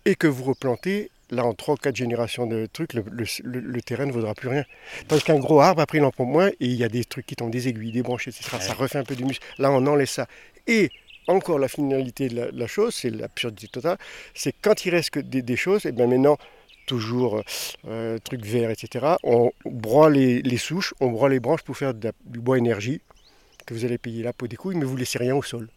et 0.06 0.16
que 0.16 0.28
vous 0.28 0.44
replantez, 0.44 1.12
là 1.32 1.46
en 1.46 1.54
3 1.54 1.74
ou 1.74 1.78
4 1.78 1.96
générations 1.96 2.48
de 2.48 2.68
trucs, 2.72 2.94
le, 2.94 3.82
terrain 3.82 4.06
ne 4.06 4.12
vaudra 4.12 4.34
plus 4.34 4.48
rien. 4.48 4.64
Parce 5.08 5.24
qu'un 5.24 5.40
gros 5.40 5.60
arbre, 5.60 5.82
après 5.82 5.98
il 5.98 6.04
en 6.04 6.12
prend 6.12 6.26
moins, 6.26 6.48
et 6.48 6.56
il 6.60 6.76
y 6.76 6.84
a 6.84 6.90
des 6.90 7.04
trucs 7.04 7.26
qui 7.26 7.36
tombent, 7.36 7.52
des 7.52 7.68
aiguilles, 7.68 7.92
des 7.92 8.04
branches, 8.04 8.28
etc. 8.28 8.58
Ça 8.60 8.74
refait 8.74 9.00
un 9.00 9.04
peu 9.04 9.16
d'humus. 9.16 9.40
Là 9.58 9.72
on 9.72 9.86
enlève 9.88 10.08
ça. 10.08 10.28
Et 10.68 10.92
encore 11.28 11.60
la 11.60 11.68
finalité 11.68 12.30
de 12.30 12.50
la, 12.54 12.68
chose, 12.68 12.94
c'est 12.94 13.10
l'absurdité 13.10 13.68
totale, 13.68 13.98
c'est 14.34 14.54
quand 14.62 14.86
il 14.86 14.92
reste 14.92 15.10
que 15.10 15.20
des, 15.20 15.56
choses, 15.56 15.86
et 15.86 15.92
bien 15.92 16.08
maintenant, 16.08 16.38
toujours 16.86 17.42
euh, 17.88 18.20
trucs 18.20 18.46
verts, 18.46 18.70
etc., 18.70 19.16
on 19.24 19.52
broie 19.66 20.12
les, 20.12 20.58
souches, 20.58 20.94
on 21.00 21.08
broie 21.08 21.30
les 21.30 21.40
branches 21.40 21.64
pour 21.64 21.78
faire 21.78 21.94
du 21.96 22.40
bois 22.40 22.60
énergie, 22.60 23.02
que 23.66 23.74
vous 23.74 23.86
allez 23.86 23.98
payer 23.98 24.22
la 24.22 24.34
peau 24.34 24.48
des 24.48 24.56
couilles, 24.56 24.76
mais 24.76 24.86
vous 24.86 24.98
laissez 24.98 25.18
rien 25.18 25.36
au 25.36 25.42
sol. 25.42 25.68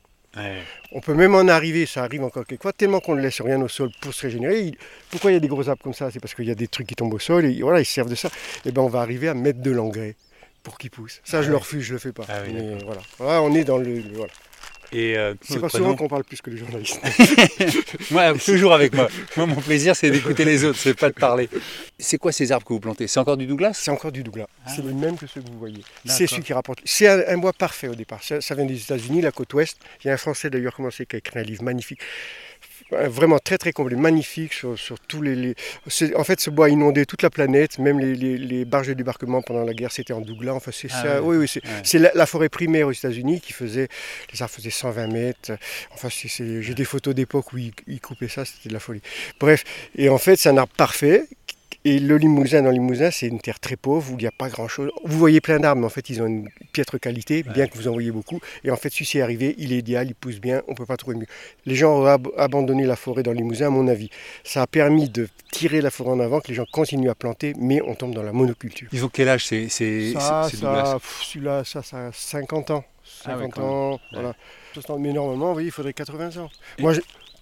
On 0.92 1.00
peut 1.00 1.14
même 1.14 1.34
en 1.34 1.48
arriver, 1.48 1.86
ça 1.86 2.04
arrive 2.04 2.22
encore 2.22 2.46
quelquefois, 2.46 2.72
tellement 2.72 3.00
qu'on 3.00 3.14
ne 3.14 3.20
laisse 3.20 3.40
rien 3.40 3.60
au 3.60 3.68
sol 3.68 3.90
pour 4.00 4.14
se 4.14 4.22
régénérer. 4.22 4.72
Pourquoi 5.10 5.30
il 5.30 5.34
y 5.34 5.36
a 5.36 5.40
des 5.40 5.48
gros 5.48 5.68
arbres 5.68 5.82
comme 5.82 5.94
ça? 5.94 6.10
C'est 6.10 6.20
parce 6.20 6.34
qu'il 6.34 6.46
y 6.46 6.50
a 6.50 6.54
des 6.54 6.68
trucs 6.68 6.86
qui 6.86 6.94
tombent 6.94 7.14
au 7.14 7.18
sol 7.18 7.44
et 7.44 7.60
voilà, 7.60 7.80
ils 7.80 7.86
servent 7.86 8.10
de 8.10 8.14
ça. 8.14 8.28
Et 8.28 8.68
eh 8.68 8.72
ben 8.72 8.82
on 8.82 8.88
va 8.88 9.00
arriver 9.00 9.28
à 9.28 9.34
mettre 9.34 9.60
de 9.60 9.70
l'engrais 9.70 10.16
pour 10.62 10.78
qu'ils 10.78 10.90
poussent. 10.90 11.20
Ça, 11.24 11.42
je 11.42 11.50
le 11.50 11.56
refuse, 11.56 11.82
je 11.82 11.94
le 11.94 11.98
fais 11.98 12.12
pas. 12.12 12.24
Ah 12.28 12.42
voilà. 13.18 13.42
on 13.42 13.54
est 13.54 13.64
dans 13.64 13.78
le 13.78 14.02
voilà. 14.14 14.32
Euh, 14.94 15.34
c'est 15.42 15.60
pas 15.60 15.68
souvent 15.68 15.94
qu'on 15.94 16.08
parle 16.08 16.24
plus 16.24 16.40
que 16.40 16.50
les 16.50 16.56
journalistes. 16.56 17.00
moi, 18.10 18.32
toujours 18.44 18.72
avec 18.72 18.94
moi. 18.94 19.08
Moi, 19.36 19.46
mon 19.46 19.60
plaisir, 19.60 19.94
c'est 19.94 20.10
d'écouter 20.10 20.44
les 20.44 20.64
autres, 20.64 20.78
c'est 20.78 20.94
pas 20.94 21.08
de 21.08 21.14
parler. 21.14 21.48
C'est 21.98 22.18
quoi 22.18 22.32
ces 22.32 22.52
arbres 22.52 22.66
que 22.66 22.72
vous 22.72 22.80
plantez? 22.80 23.06
C'est 23.06 23.20
encore 23.20 23.36
du 23.36 23.46
Douglas? 23.46 23.74
C'est 23.74 23.90
encore 23.90 24.12
du 24.12 24.22
Douglas. 24.22 24.46
Ah. 24.64 24.72
C'est 24.74 24.84
le 24.84 24.92
même 24.92 25.16
que 25.16 25.26
ceux 25.26 25.40
que 25.40 25.50
vous 25.50 25.58
voyez. 25.58 25.82
C'est 26.04 26.26
celui 26.26 26.42
qui 26.42 26.52
rapporte. 26.52 26.80
C'est 26.84 27.08
un, 27.08 27.38
bois 27.38 27.52
parfait 27.52 27.88
au 27.88 27.94
départ. 27.94 28.20
Ça, 28.22 28.54
vient 28.54 28.64
des 28.64 28.80
États-Unis, 28.80 29.20
la 29.20 29.32
côte 29.32 29.52
ouest. 29.54 29.78
Il 30.02 30.08
y 30.08 30.10
a 30.10 30.14
un 30.14 30.18
Français 30.18 30.50
d'ailleurs 30.50 30.74
commencé 30.74 31.06
qui 31.06 31.16
a 31.16 31.18
écrit 31.18 31.38
un 31.38 31.42
livre 31.42 31.62
magnifique 31.62 32.00
vraiment 32.90 33.38
très 33.38 33.58
très 33.58 33.72
complet, 33.72 33.96
magnifique 33.96 34.52
sur, 34.52 34.78
sur 34.78 34.98
tous 34.98 35.22
les. 35.22 35.54
En 36.16 36.24
fait, 36.24 36.40
ce 36.40 36.50
bois 36.50 36.66
a 36.66 36.68
inondé 36.68 37.06
toute 37.06 37.22
la 37.22 37.30
planète, 37.30 37.78
même 37.78 37.98
les, 38.00 38.14
les, 38.14 38.64
barges 38.64 38.88
de 38.88 38.94
débarquement 38.94 39.42
pendant 39.42 39.64
la 39.64 39.74
guerre, 39.74 39.92
c'était 39.92 40.12
en 40.12 40.20
Douglas. 40.20 40.54
Enfin, 40.54 40.70
c'est 40.72 40.88
ah 40.92 41.02
ça. 41.02 41.22
Oui, 41.22 41.36
oui, 41.36 41.60
c'est 41.84 41.98
la, 41.98 42.26
forêt 42.26 42.48
primaire 42.48 42.88
aux 42.88 42.92
États-Unis 42.92 43.40
qui 43.40 43.52
faisait. 43.52 43.88
Les 44.32 44.42
arbres 44.42 44.54
faisaient 44.54 44.70
120 44.78 45.06
mètres. 45.08 45.52
Enfin, 45.92 46.08
j'ai 46.10 46.74
des 46.74 46.84
photos 46.84 47.14
d'époque 47.14 47.52
où 47.52 47.58
ils, 47.58 47.72
ils 47.86 48.00
coupaient 48.00 48.28
ça, 48.28 48.44
c'était 48.44 48.68
de 48.68 48.74
la 48.74 48.80
folie. 48.80 49.02
Bref, 49.40 49.64
et 49.96 50.08
en 50.08 50.18
fait, 50.18 50.36
c'est 50.36 50.48
un 50.48 50.56
arbre 50.56 50.72
parfait 50.76 51.24
et 51.84 52.00
le 52.00 52.16
Limousin, 52.16 52.62
dans 52.62 52.68
le 52.68 52.74
Limousin, 52.74 53.10
c'est 53.10 53.28
une 53.28 53.40
terre 53.40 53.60
très 53.60 53.76
pauvre 53.76 54.12
où 54.12 54.16
il 54.18 54.22
n'y 54.22 54.26
a 54.26 54.32
pas 54.32 54.48
grand-chose. 54.48 54.90
Vous 55.04 55.16
voyez 55.16 55.40
plein 55.40 55.60
d'arbres, 55.60 55.80
mais 55.80 55.86
en 55.86 55.90
fait, 55.90 56.10
ils 56.10 56.20
ont 56.20 56.26
une 56.26 56.48
piètre 56.72 56.98
qualité, 56.98 57.44
bien 57.44 57.68
que 57.68 57.78
vous 57.78 57.86
en 57.86 57.92
voyez 57.92 58.10
beaucoup. 58.10 58.40
Et 58.64 58.70
en 58.70 58.76
fait, 58.76 58.90
celui-ci 58.90 59.18
est 59.18 59.22
arrivé, 59.22 59.54
il 59.58 59.72
est 59.72 59.78
idéal, 59.78 60.08
il 60.08 60.14
pousse 60.14 60.40
bien, 60.40 60.62
on 60.66 60.72
ne 60.72 60.76
peut 60.76 60.86
pas 60.86 60.96
trouver 60.96 61.16
mieux. 61.16 61.26
Les 61.66 61.76
gens 61.76 62.02
ont 62.02 62.04
abandonné 62.36 62.84
la 62.84 62.96
forêt 62.96 63.22
dans 63.22 63.30
le 63.30 63.38
Limousin, 63.38 63.68
à 63.68 63.70
mon 63.70 63.86
avis. 63.86 64.10
Ça 64.42 64.62
a 64.62 64.66
permis 64.66 65.08
de 65.08 65.28
tirer 65.52 65.80
la 65.80 65.90
forêt 65.90 66.10
en 66.10 66.20
avant, 66.20 66.40
que 66.40 66.48
les 66.48 66.54
gens 66.54 66.66
continuent 66.70 67.10
à 67.10 67.14
planter, 67.14 67.54
mais 67.58 67.80
on 67.80 67.94
tombe 67.94 68.12
dans 68.12 68.24
la 68.24 68.32
monoculture. 68.32 68.88
Ils 68.92 69.04
ont 69.04 69.08
quel 69.08 69.28
âge 69.28 69.46
c'est 69.46 69.68
Ça, 69.68 70.48
ça, 70.50 70.98
celui-là, 71.22 71.62
ça, 71.64 71.82
ça 71.82 72.08
a 72.08 72.12
50 72.12 72.72
ans. 72.72 72.84
50 73.24 73.52
ah 73.56 73.62
ans, 73.62 74.00
voilà. 74.12 74.34
Mais 74.98 75.12
normalement, 75.12 75.52
voyez, 75.52 75.68
il 75.68 75.72
faudrait 75.72 75.92
80 75.92 76.36
ans. 76.42 76.50
Moi, 76.78 76.94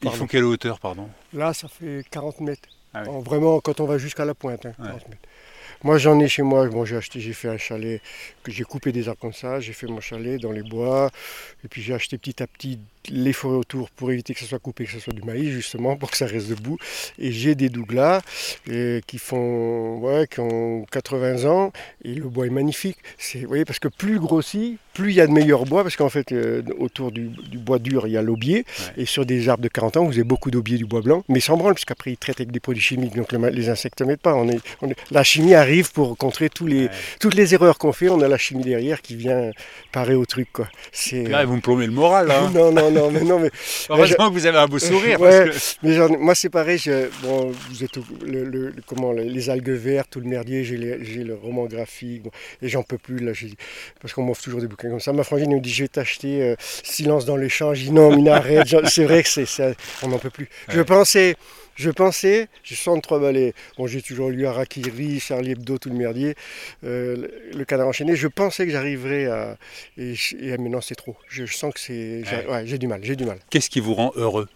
ils 0.02 0.10
font 0.10 0.26
quelle 0.26 0.44
hauteur, 0.44 0.78
pardon? 0.80 1.08
Là, 1.32 1.52
ça 1.52 1.68
fait 1.68 2.04
40 2.10 2.40
mètres. 2.40 2.68
Ah 2.94 3.02
vraiment, 3.02 3.60
quand 3.60 3.80
on 3.80 3.86
va 3.86 3.98
jusqu'à 3.98 4.24
la 4.24 4.34
pointe. 4.34 4.64
Hein, 4.66 4.96
moi, 5.82 5.98
j'en 5.98 6.18
ai 6.18 6.28
chez 6.28 6.42
moi. 6.42 6.66
Bon, 6.68 6.84
j'ai 6.86 6.96
acheté, 6.96 7.20
j'ai 7.20 7.34
fait 7.34 7.48
un 7.48 7.58
chalet 7.58 8.00
que 8.42 8.50
j'ai 8.50 8.64
coupé 8.64 8.92
des 8.92 9.08
arbres 9.08 9.20
comme 9.20 9.34
ça. 9.34 9.60
J'ai 9.60 9.74
fait 9.74 9.86
mon 9.86 10.00
chalet 10.00 10.40
dans 10.40 10.52
les 10.52 10.62
bois. 10.62 11.10
Et 11.64 11.68
puis 11.68 11.82
j'ai 11.82 11.92
acheté 11.92 12.16
petit 12.16 12.42
à 12.42 12.46
petit 12.46 12.78
les 13.10 13.32
forêts 13.32 13.56
autour 13.56 13.90
pour 13.90 14.10
éviter 14.10 14.34
que 14.34 14.40
ça 14.40 14.46
soit 14.46 14.58
coupé, 14.58 14.84
que 14.84 14.92
ce 14.92 14.98
soit 14.98 15.12
du 15.12 15.22
maïs 15.22 15.50
justement, 15.50 15.96
pour 15.96 16.10
que 16.10 16.16
ça 16.16 16.26
reste 16.26 16.48
debout. 16.48 16.78
Et 17.18 17.32
j'ai 17.32 17.54
des 17.54 17.68
douglas 17.68 18.22
qui 18.64 19.18
font, 19.18 19.98
ouais, 19.98 20.26
qui 20.30 20.40
ont 20.40 20.84
80 20.90 21.44
ans 21.44 21.72
et 22.04 22.14
le 22.14 22.28
bois 22.28 22.46
est 22.46 22.50
magnifique. 22.50 22.98
C'est, 23.18 23.40
vous 23.40 23.48
voyez, 23.48 23.64
parce 23.64 23.78
que 23.78 23.88
plus 23.88 24.18
grossit, 24.18 24.78
plus 24.94 25.10
il 25.10 25.16
y 25.16 25.20
a 25.20 25.26
de 25.26 25.32
meilleurs 25.32 25.64
bois, 25.64 25.82
parce 25.82 25.96
qu'en 25.96 26.08
fait 26.08 26.32
euh, 26.32 26.62
autour 26.78 27.12
du, 27.12 27.30
bois 27.54 27.78
dur 27.78 28.06
il 28.06 28.12
y 28.12 28.16
a 28.16 28.22
l'aubier 28.22 28.64
et 28.96 29.04
sur 29.04 29.26
des 29.26 29.48
arbres 29.48 29.62
de 29.62 29.68
40 29.68 29.98
ans 29.98 30.04
vous 30.04 30.12
avez 30.12 30.24
beaucoup 30.24 30.50
d'aubier 30.50 30.78
du 30.78 30.86
bois 30.86 31.02
blanc, 31.02 31.22
mais 31.28 31.40
sans 31.40 31.56
branle, 31.56 31.74
puisqu'après 31.74 32.12
ils 32.12 32.16
traitent 32.16 32.40
avec 32.40 32.50
des 32.50 32.60
produits 32.60 32.82
chimiques, 32.82 33.14
donc 33.14 33.32
les 33.32 33.68
insectes 33.68 34.00
ne 34.00 34.06
mettent 34.06 34.22
pas. 34.22 34.34
On 34.34 34.48
est, 34.48 34.60
la 35.10 35.22
chimie 35.22 35.54
arrive 35.54 35.92
pour 35.92 36.16
contrer 36.16 36.48
tous 36.48 36.66
les, 36.66 36.88
toutes 37.20 37.34
les 37.34 37.54
erreurs 37.54 37.78
qu'on 37.78 37.92
fait. 37.92 38.08
On 38.08 38.20
a 38.20 38.28
la 38.28 38.38
chimie 38.38 38.64
derrière 38.64 39.02
qui 39.02 39.16
vient 39.16 39.50
parer 39.92 40.14
au 40.14 40.26
truc, 40.26 40.48
quoi. 40.52 40.68
C'est, 40.92 41.24
Là, 41.24 41.44
vous 41.44 41.56
me 41.56 41.60
plombez 41.60 41.86
le 41.86 41.92
moral. 41.92 42.30
Hein. 42.30 42.50
non, 42.54 42.72
non, 42.72 42.90
non, 42.90 42.95
mais 43.10 43.20
non, 43.20 43.38
mais. 43.38 43.50
Heureusement 43.88 44.28
que 44.28 44.34
vous 44.34 44.46
avez 44.46 44.58
un 44.58 44.66
beau 44.66 44.78
sourire. 44.78 45.18
mais 45.82 45.98
moi, 46.18 46.34
c'est 46.34 46.50
pareil. 46.50 46.80
bon, 47.22 47.52
vous 47.70 47.84
êtes 47.84 47.96
le, 48.24 48.72
comment, 48.86 49.12
les 49.12 49.50
algues 49.50 49.70
vertes, 49.70 50.10
tout 50.10 50.20
le 50.20 50.28
merdier, 50.28 50.64
j'ai, 50.64 50.76
le 50.76 51.34
roman 51.34 51.66
graphique, 51.66 52.24
et 52.62 52.68
j'en 52.68 52.82
peux 52.82 52.98
plus, 52.98 53.18
là, 53.18 53.32
parce 54.00 54.14
qu'on 54.14 54.22
m'offre 54.22 54.42
toujours 54.42 54.60
des 54.60 54.68
bouquins 54.68 54.90
comme 54.90 55.00
ça. 55.00 55.12
Ma 55.12 55.24
frangine 55.24 55.54
me 55.54 55.60
dit 55.60 55.72
Je 55.72 55.84
vais 55.84 55.88
t'acheter 55.88 56.42
euh, 56.42 56.56
Silence 56.58 57.24
dans 57.24 57.36
les 57.36 57.48
champs. 57.48 57.74
Je 57.74 57.84
dis 57.84 57.92
Non, 57.92 58.16
mais 58.20 58.30
arrête. 58.30 58.66
c'est 58.86 59.04
vrai 59.04 59.22
que 59.22 59.28
c'est, 59.28 59.46
on 60.02 60.08
n'en 60.08 60.18
peut 60.18 60.30
plus. 60.30 60.48
Je 60.68 60.80
pensais. 60.82 61.36
Je 61.76 61.90
pensais, 61.90 62.48
j'ai 62.62 62.74
63 62.74 63.20
balais, 63.20 63.52
bon 63.76 63.86
j'ai 63.86 64.00
toujours 64.00 64.30
lu 64.30 64.46
Harakiri, 64.46 65.20
Charlie 65.20 65.52
Hebdo, 65.52 65.76
tout 65.76 65.90
le 65.90 65.94
merdier, 65.94 66.34
euh, 66.84 67.28
le 67.54 67.64
canard 67.64 67.88
enchaîné, 67.88 68.16
je 68.16 68.28
pensais 68.28 68.64
que 68.64 68.72
j'arriverais 68.72 69.26
à... 69.26 69.58
Et, 69.98 70.14
maintenant 70.58 70.80
c'est 70.80 70.94
trop, 70.94 71.16
je, 71.28 71.44
sens 71.44 71.74
que 71.74 71.80
c'est... 71.80 72.22
Ouais, 72.48 72.66
j'ai 72.66 72.78
du 72.78 72.86
mal, 72.86 73.00
j'ai 73.02 73.14
du 73.14 73.26
mal. 73.26 73.38
Qu'est-ce 73.50 73.68
qui 73.68 73.80
vous 73.80 73.94
rend 73.94 74.12
heureux? 74.16 74.48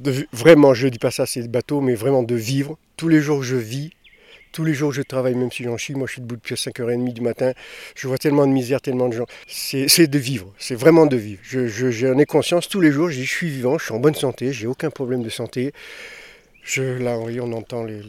De, 0.00 0.26
Vraiment, 0.32 0.74
je 0.74 0.86
ne 0.86 0.90
dis 0.90 0.98
pas 0.98 1.10
ça, 1.10 1.26
c'est 1.26 1.40
le 1.40 1.48
bateau, 1.48 1.80
mais 1.80 1.94
vraiment 1.94 2.22
de 2.22 2.34
vivre. 2.34 2.78
Tous 2.96 3.08
les 3.08 3.20
jours 3.20 3.42
je 3.42 3.56
vis, 3.56 3.90
tous 4.58 4.64
les 4.64 4.74
jours, 4.74 4.92
je 4.92 5.02
travaille, 5.02 5.36
même 5.36 5.52
si 5.52 5.62
j'en 5.62 5.76
chie. 5.76 5.94
Moi, 5.94 6.08
je 6.08 6.14
suis 6.14 6.20
debout 6.20 6.34
depuis 6.34 6.56
5h30 6.56 7.12
du 7.12 7.20
matin. 7.20 7.52
Je 7.94 8.08
vois 8.08 8.18
tellement 8.18 8.44
de 8.44 8.50
misère, 8.50 8.80
tellement 8.80 9.08
de 9.08 9.14
gens. 9.14 9.26
C'est 9.46 10.08
de 10.08 10.18
vivre. 10.18 10.52
C'est 10.58 10.74
vraiment 10.74 11.06
de 11.06 11.16
vivre. 11.16 11.40
J'en 11.44 11.68
je, 11.68 12.18
ai 12.18 12.26
conscience 12.26 12.68
tous 12.68 12.80
les 12.80 12.90
jours. 12.90 13.08
Je 13.08 13.18
dis, 13.18 13.24
je 13.24 13.32
suis 13.32 13.50
vivant, 13.50 13.78
je 13.78 13.84
suis 13.84 13.94
en 13.94 14.00
bonne 14.00 14.16
santé, 14.16 14.52
j'ai 14.52 14.66
aucun 14.66 14.90
problème 14.90 15.22
de 15.22 15.28
santé. 15.28 15.72
Je, 16.62 16.82
là, 16.82 17.18
oui, 17.18 17.40
on 17.40 17.52
entend 17.52 17.84
les. 17.84 18.02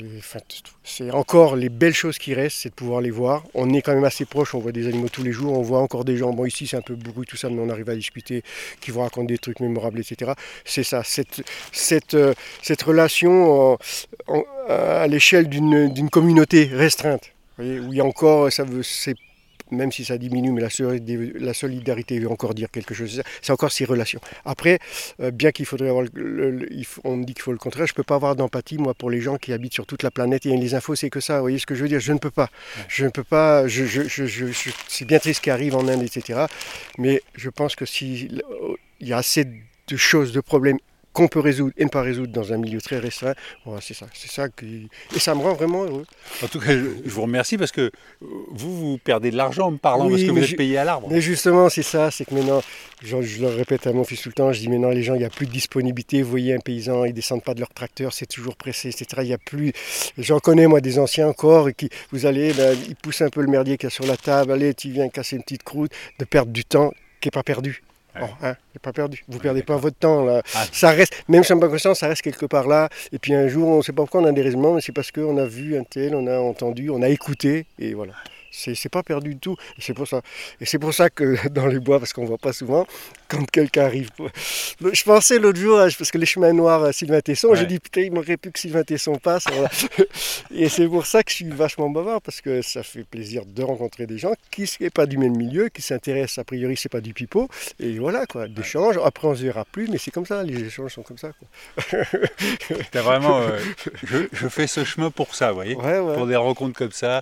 c'est 0.83 1.11
encore 1.11 1.55
les 1.55 1.69
belles 1.69 1.93
choses 1.93 2.17
qui 2.17 2.33
restent, 2.33 2.57
c'est 2.57 2.69
de 2.69 2.73
pouvoir 2.73 2.99
les 2.99 3.11
voir. 3.11 3.43
On 3.53 3.73
est 3.73 3.81
quand 3.81 3.93
même 3.93 4.03
assez 4.03 4.25
proche, 4.25 4.53
on 4.53 4.59
voit 4.59 4.73
des 4.73 4.87
animaux 4.87 5.07
tous 5.07 5.23
les 5.23 5.31
jours, 5.31 5.57
on 5.57 5.61
voit 5.61 5.79
encore 5.79 6.03
des 6.03 6.17
gens. 6.17 6.33
Bon, 6.33 6.45
ici, 6.45 6.67
c'est 6.67 6.75
un 6.75 6.81
peu 6.81 6.95
bruit, 6.95 7.25
tout 7.25 7.37
ça, 7.37 7.49
mais 7.49 7.61
on 7.61 7.69
arrive 7.69 7.89
à 7.89 7.95
discuter, 7.95 8.43
qui 8.81 8.91
vous 8.91 8.99
racontent 8.99 9.27
des 9.27 9.37
trucs 9.37 9.61
mémorables, 9.61 9.99
etc. 9.99 10.33
C'est 10.65 10.83
ça, 10.83 11.03
cette, 11.03 11.41
cette, 11.71 12.15
euh, 12.15 12.33
cette 12.61 12.81
relation 12.81 13.77
à 14.67 15.07
l'échelle 15.07 15.47
d'une 15.47 16.09
communauté 16.09 16.65
restreinte. 16.65 17.31
où 17.59 17.63
il 17.63 17.95
y 17.95 18.01
a 18.01 18.05
encore, 18.05 18.51
ça 18.51 18.65
veut, 18.65 18.83
même 19.71 19.91
si 19.91 20.05
ça 20.05 20.17
diminue, 20.17 20.51
mais 20.51 20.61
la, 20.61 21.53
solidarité 21.53 22.19
veut 22.19 22.29
encore 22.29 22.53
dire 22.53 22.69
quelque 22.71 22.93
chose. 22.93 23.21
C'est 23.41 23.51
encore 23.51 23.71
ces 23.71 23.85
relations. 23.85 24.19
Après, 24.45 24.79
euh, 25.21 25.31
bien 25.31 25.51
qu'il 25.51 25.65
faudrait 25.65 25.89
avoir, 25.89 26.05
on 27.03 27.17
me 27.17 27.23
dit 27.25 27.33
qu'il 27.33 27.43
faut 27.43 27.51
le 27.51 27.57
contraire, 27.57 27.87
je 27.87 27.93
ne 27.93 27.95
peux 27.95 28.03
pas 28.03 28.15
avoir 28.15 28.35
d'empathie, 28.35 28.77
moi, 28.77 28.93
pour 28.93 29.09
les 29.09 29.21
gens 29.21 29.37
qui 29.37 29.53
habitent 29.53 29.73
sur 29.73 29.85
toute 29.85 30.03
la 30.03 30.11
planète. 30.11 30.45
Et 30.45 30.55
les 30.55 30.73
infos, 30.75 30.95
c'est 30.95 31.09
que 31.09 31.19
ça. 31.19 31.35
Vous 31.35 31.41
voyez 31.41 31.59
ce 31.59 31.65
que 31.65 31.75
je 31.75 31.81
veux 31.81 31.87
dire? 31.87 31.99
Je 31.99 32.13
ne 32.13 32.19
peux 32.19 32.31
pas. 32.31 32.49
Je 32.87 33.05
ne 33.05 33.09
peux 33.09 33.23
pas. 33.23 33.67
Je, 33.67 33.85
c'est 34.87 35.05
bien 35.05 35.19
triste 35.19 35.37
ce 35.37 35.41
qui 35.41 35.49
arrive 35.49 35.75
en 35.75 35.87
Inde, 35.87 36.03
etc. 36.03 36.45
Mais 36.97 37.21
je 37.35 37.49
pense 37.49 37.75
que 37.75 37.85
s'il 37.85 38.41
y 39.01 39.13
a 39.13 39.17
assez 39.17 39.45
de 39.45 39.97
choses, 39.97 40.31
de 40.31 40.41
problèmes 40.41 40.79
qu'on 41.13 41.27
peut 41.27 41.39
résoudre 41.39 41.73
et 41.77 41.83
ne 41.83 41.89
pas 41.89 42.01
résoudre 42.01 42.31
dans 42.31 42.53
un 42.53 42.57
milieu 42.57 42.81
très 42.81 42.99
restreint. 42.99 43.33
Voilà, 43.65 43.81
c'est 43.81 43.93
ça, 43.93 44.05
c'est 44.13 44.29
ça 44.29 44.49
qui... 44.49 44.89
et 45.15 45.19
ça 45.19 45.35
me 45.35 45.41
rend 45.41 45.53
vraiment 45.53 45.83
heureux. 45.83 46.05
En 46.43 46.47
tout 46.47 46.59
cas, 46.59 46.71
je, 46.71 47.09
vous 47.09 47.21
remercie 47.21 47.57
parce 47.57 47.71
que 47.71 47.91
vous, 48.21 48.77
vous 48.77 48.97
perdez 48.97 49.31
de 49.31 49.37
l'argent 49.37 49.67
en 49.67 49.71
me 49.71 49.77
parlant 49.77 50.05
Oui, 50.05 50.11
parce 50.11 50.23
que 50.23 50.31
vous 50.31 50.43
êtes 50.43 50.57
payé 50.57 50.77
à 50.77 50.83
l'arbre. 50.83 51.07
Mais 51.09 51.21
justement, 51.21 51.69
c'est 51.69 51.83
ça, 51.83 52.11
c'est 52.11 52.25
que 52.25 52.33
maintenant, 52.33 52.61
je, 53.01 53.21
je 53.21 53.41
le 53.41 53.47
répète 53.47 53.87
à 53.87 53.93
mon 53.93 54.03
fils 54.03 54.21
tout 54.21 54.29
le 54.29 54.33
temps, 54.33 54.51
je 54.51 54.59
dis 54.59 54.69
maintenant 54.69 54.89
les 54.89 55.03
gens, 55.03 55.15
il 55.15 55.19
n'y 55.19 55.25
a 55.25 55.29
plus 55.29 55.47
de 55.47 55.51
disponibilité. 55.51 56.21
Vous 56.21 56.29
voyez 56.29 56.53
un 56.53 56.59
paysan, 56.59 57.05
ils 57.05 57.13
descendent 57.13 57.43
pas 57.43 57.53
de 57.53 57.59
leur 57.59 57.73
tracteur, 57.73 58.13
c'est 58.13 58.27
toujours 58.27 58.55
pressé, 58.55 58.89
etc. 58.89 59.05
Il 59.23 59.27
y 59.27 59.33
a 59.33 59.37
plus. 59.37 59.73
J'en 60.17 60.39
connais 60.39 60.67
moi 60.67 60.81
des 60.81 60.99
anciens 60.99 61.27
encore 61.27 61.69
qui, 61.75 61.89
vous 62.11 62.25
allez, 62.25 62.53
ben, 62.53 62.77
ils 62.87 62.95
poussent 62.95 63.21
un 63.21 63.29
peu 63.29 63.41
le 63.41 63.47
merdier 63.47 63.77
qu'il 63.77 63.87
y 63.87 63.91
a 63.91 63.91
sur 63.91 64.05
la 64.05 64.17
table. 64.17 64.51
Allez, 64.51 64.73
tu 64.73 64.89
viens 64.89 65.09
casser 65.09 65.35
une 65.35 65.43
petite 65.43 65.63
croûte, 65.63 65.91
de 66.19 66.25
perdre 66.25 66.51
du 66.51 66.65
temps 66.65 66.91
qui 67.19 67.27
n'est 67.27 67.31
pas 67.31 67.43
perdu. 67.43 67.81
Ouais. 68.15 68.21
Bon, 68.21 68.29
hein, 68.41 68.55
pas 68.81 68.93
perdu. 68.93 69.23
Vous 69.27 69.39
perdez 69.39 69.61
pas 69.61 69.77
votre 69.77 69.97
temps 69.97 70.23
là. 70.23 70.41
Ah. 70.55 70.65
Ça 70.71 70.89
reste, 70.91 71.23
même 71.27 71.43
si 71.43 71.51
on 71.51 71.55
n'a 71.55 71.61
pas 71.61 71.69
conscience, 71.69 71.99
ça 71.99 72.07
reste 72.07 72.21
quelque 72.21 72.45
part 72.45 72.67
là. 72.67 72.89
Et 73.11 73.19
puis 73.19 73.33
un 73.33 73.47
jour, 73.47 73.67
on 73.67 73.77
ne 73.77 73.81
sait 73.81 73.91
pas 73.91 74.03
pourquoi 74.03 74.21
on 74.21 74.25
a 74.25 74.31
des 74.31 74.41
raisonnements, 74.41 74.73
mais 74.73 74.81
c'est 74.81 74.91
parce 74.91 75.11
qu'on 75.11 75.37
a 75.37 75.45
vu 75.45 75.77
un 75.77 75.83
tel, 75.83 76.15
on 76.15 76.27
a 76.27 76.39
entendu, 76.39 76.89
on 76.89 77.01
a 77.01 77.09
écouté, 77.09 77.65
et 77.77 77.93
voilà. 77.93 78.13
C'est 78.51 78.89
pas 78.89 79.03
perdu 79.03 79.35
du 79.35 79.39
tout. 79.39 79.55
Et 79.77 79.81
c'est 79.81 79.93
pour 79.93 80.07
ça. 80.07 80.21
Et 80.59 80.65
c'est 80.65 80.79
pour 80.79 80.93
ça 80.93 81.09
que 81.09 81.47
dans 81.49 81.67
les 81.67 81.79
bois, 81.79 81.99
parce 81.99 82.13
qu'on 82.13 82.25
voit 82.25 82.37
pas 82.37 82.53
souvent, 82.53 82.87
quand 83.27 83.45
quelqu'un 83.49 83.85
arrive. 83.85 84.09
Je 84.81 85.03
pensais 85.03 85.37
l'autre 85.39 85.59
jour, 85.59 85.79
hein, 85.79 85.87
parce 85.97 86.11
que 86.11 86.17
les 86.17 86.25
chemins 86.25 86.51
noirs, 86.53 86.83
euh, 86.83 86.91
Sylvain 86.91 87.21
Tesson, 87.21 87.49
Ouais. 87.49 87.57
j'ai 87.57 87.65
dit 87.65 87.79
putain, 87.79 88.01
il 88.01 88.11
manquerait 88.11 88.37
plus 88.37 88.51
que 88.51 88.59
Sylvain 88.59 88.83
Tesson 88.83 89.15
passe. 89.17 89.43
voilà. 89.51 89.69
et 90.51 90.67
c'est 90.69 90.87
pour 90.87 91.05
ça 91.05 91.21
que 91.23 91.29
je 91.31 91.35
suis 91.35 91.49
vachement 91.49 91.89
bavard, 91.89 92.21
parce 92.21 92.41
que 92.41 92.61
ça 92.61 92.81
fait 92.83 93.03
plaisir 93.03 93.45
de 93.45 93.63
rencontrer 93.63 94.07
des 94.07 94.17
gens 94.17 94.33
qui 94.51 94.61
ne 94.61 94.65
sont 94.67 94.89
pas 94.93 95.05
du 95.05 95.17
même 95.17 95.37
milieu, 95.37 95.69
qui 95.69 95.81
s'intéressent, 95.81 96.39
a 96.39 96.43
priori, 96.43 96.75
c'est 96.77 96.89
pas 96.89 97.01
du 97.01 97.13
pipeau. 97.13 97.47
Et 97.79 97.97
voilà, 97.99 98.25
quoi, 98.25 98.47
d'échanges. 98.47 98.97
Après, 99.03 99.27
on 99.27 99.35
se 99.35 99.43
verra 99.43 99.65
plus, 99.65 99.87
mais 99.89 99.97
c'est 99.97 100.11
comme 100.11 100.25
ça, 100.25 100.43
les 100.43 100.63
échanges 100.65 100.93
sont 100.93 101.03
comme 101.03 101.17
ça. 101.17 101.29
Quoi. 101.37 101.99
T'as 102.91 103.01
vraiment. 103.01 103.41
euh, 103.41 103.59
je, 104.03 104.17
je 104.31 104.47
fais 104.47 104.67
ce 104.67 104.83
chemin 104.83 105.11
pour 105.11 105.35
ça, 105.35 105.49
vous 105.49 105.55
voyez 105.55 105.75
Ouais, 105.75 105.99
ouais. 105.99 106.15
Pour 106.15 106.27
des 106.27 106.35
rencontres 106.35 106.77
comme 106.77 106.91
ça, 106.91 107.21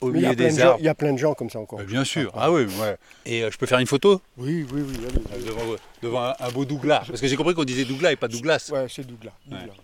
au 0.00 0.10
Mais 0.10 0.18
il 0.18 0.22
y, 0.22 0.26
a 0.26 0.28
milieu 0.30 0.36
plein 0.36 0.48
des 0.48 0.54
de 0.54 0.58
gens, 0.60 0.66
arbres. 0.68 0.80
il 0.80 0.84
y 0.84 0.88
a 0.88 0.94
plein 0.94 1.12
de 1.12 1.18
gens 1.18 1.34
comme 1.34 1.50
ça 1.50 1.58
encore. 1.60 1.80
Euh, 1.80 1.84
Bien 1.84 2.04
sûr. 2.04 2.30
Ah 2.34 2.50
oui, 2.52 2.64
ouais. 2.64 2.96
Et 3.26 3.42
euh, 3.44 3.50
je 3.50 3.58
peux 3.58 3.66
faire 3.66 3.78
une 3.78 3.86
photo? 3.86 4.20
Oui, 4.36 4.66
oui, 4.72 4.82
oui. 4.86 4.94
euh, 5.04 5.44
devant, 5.46 5.76
devant 6.02 6.22
un, 6.24 6.34
un 6.40 6.50
beau 6.50 6.64
Douglas 6.64 7.04
Parce 7.06 7.20
que 7.20 7.26
j'ai 7.26 7.36
compris 7.36 7.54
qu'on 7.54 7.64
disait 7.64 7.84
Douglas 7.84 8.12
et 8.12 8.16
pas 8.16 8.28
Douglas. 8.28 8.70
Ouais, 8.72 8.86
c'est 8.88 9.06
Douglas. 9.06 9.32
Douglas. 9.46 9.74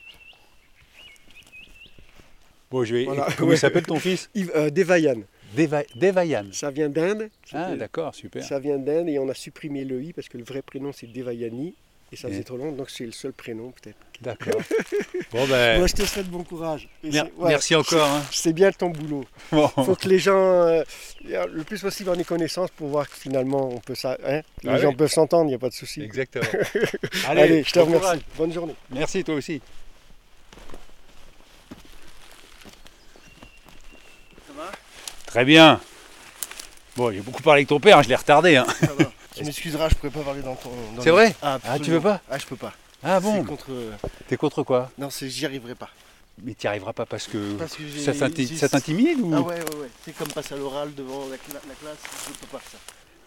Bon, 2.70 2.84
je 2.84 2.94
vais. 2.94 3.04
Voilà. 3.04 3.26
Comment 3.38 3.56
s'appelle 3.56 3.82
ton 3.84 3.98
fils? 3.98 4.30
Yves, 4.34 4.52
euh, 4.54 4.70
Devayan. 4.70 5.22
Deva- 5.56 5.84
Devayan. 5.96 6.46
Ça 6.52 6.70
vient 6.70 6.88
d'Inde. 6.88 7.28
Ah, 7.52 7.74
d'accord, 7.74 8.14
super. 8.14 8.44
Ça 8.44 8.60
vient 8.60 8.78
d'Inde 8.78 9.08
et 9.08 9.18
on 9.18 9.28
a 9.28 9.34
supprimé 9.34 9.84
le 9.84 10.00
i 10.02 10.12
parce 10.12 10.28
que 10.28 10.38
le 10.38 10.44
vrai 10.44 10.62
prénom 10.62 10.92
c'est 10.92 11.08
Devayani 11.08 11.74
et 12.12 12.16
ça 12.16 12.28
Et- 12.28 12.32
faisait 12.32 12.44
trop 12.44 12.56
long 12.56 12.72
donc 12.72 12.90
c'est 12.90 13.06
le 13.06 13.12
seul 13.12 13.32
prénom 13.32 13.72
peut-être. 13.72 13.96
D'accord. 14.20 14.60
Bon, 15.32 15.46
ben. 15.46 15.78
Moi 15.78 15.86
je 15.86 15.94
te 15.94 16.02
souhaite 16.02 16.26
bon 16.28 16.42
courage. 16.42 16.88
Mer- 17.04 17.26
ouais, 17.36 17.50
merci 17.50 17.76
encore. 17.76 18.04
hein. 18.08 18.20
C'est 18.32 18.52
bien 18.52 18.72
ton 18.72 18.90
boulot. 18.90 19.24
Bon. 19.52 19.68
faut 19.68 19.94
que 19.94 20.08
les 20.08 20.18
gens 20.18 20.34
euh, 20.36 20.82
le 21.22 21.62
plus 21.62 21.80
possible 21.80 22.10
en 22.10 22.14
aient 22.14 22.24
connaissance 22.24 22.68
pour 22.72 22.88
voir 22.88 23.08
que 23.08 23.14
finalement 23.16 23.68
on 23.68 23.78
peut 23.78 23.94
ça. 23.94 24.18
hein, 24.26 24.40
les 24.64 24.70
Ah 24.70 24.78
gens 24.78 24.88
oui. 24.88 24.96
peuvent 24.96 25.12
s'entendre, 25.12 25.44
il 25.44 25.50
n'y 25.50 25.54
a 25.54 25.58
pas 25.60 25.68
de 25.68 25.74
souci. 25.74 26.02
Exactement. 26.02 26.44
Allez, 27.28 27.62
je 27.62 27.70
te 27.70 27.78
bon 27.78 27.84
remercie. 27.86 28.00
courage. 28.02 28.18
Bonne 28.36 28.52
journée. 28.52 28.74
Merci, 28.90 29.22
toi 29.22 29.36
aussi. 29.36 29.62
Très 35.26 35.44
bien. 35.44 35.80
Bon, 36.96 37.12
j'ai 37.12 37.20
beaucoup 37.20 37.42
parlé 37.42 37.60
avec 37.60 37.68
ton 37.68 37.78
père, 37.78 37.98
hein, 37.98 38.02
je 38.02 38.08
l'ai 38.08 38.16
retardé. 38.16 38.56
hein. 38.56 38.66
Ça 38.80 38.92
va. 38.94 39.12
Tu 39.40 39.46
m'excuseras, 39.46 39.88
je 39.88 39.94
pourrais 39.96 40.10
pas 40.10 40.20
parler 40.22 40.42
dans 40.42 40.54
ton. 40.54 40.70
dans 40.96 41.02
C'est 41.02 41.10
vrai 41.10 41.34
ah, 41.42 41.58
Ah, 41.64 41.78
tu 41.78 41.90
veux 41.90 42.00
pas 42.00 42.20
Ah, 42.30 42.38
je 42.38 42.46
peux 42.46 42.56
pas. 42.56 42.72
Ah 43.02 43.18
C'est 43.20 43.22
bon 43.26 43.44
contre. 43.44 43.66
T'es 44.28 44.36
contre 44.36 44.62
quoi 44.62 44.90
Non, 44.98 45.10
c'est 45.10 45.28
j'y 45.28 45.46
arriverai 45.46 45.74
pas. 45.74 45.88
Mais 46.42 46.54
t'y 46.54 46.66
arriveras 46.68 46.92
pas 46.92 47.06
parce 47.06 47.26
que, 47.26 47.54
Parce 47.58 47.76
que 47.76 47.82
ça 47.98 48.12
t'inti- 48.12 48.46
j'ai- 48.46 48.56
ça 48.56 48.68
t'intimide 48.68 49.20
ou 49.20 49.32
Ah 49.34 49.40
ouais, 49.40 49.54
ouais, 49.56 49.60
ouais. 49.76 49.90
C'est 50.04 50.14
comme 50.16 50.28
passer 50.28 50.54
à 50.54 50.56
l'oral 50.58 50.94
devant 50.94 51.26
la, 51.28 51.36
cla- 51.36 51.60
la 51.68 51.74
classe, 51.74 51.98
je 52.28 52.32
peux 52.38 52.46
pas 52.46 52.60
ça. 52.70 52.78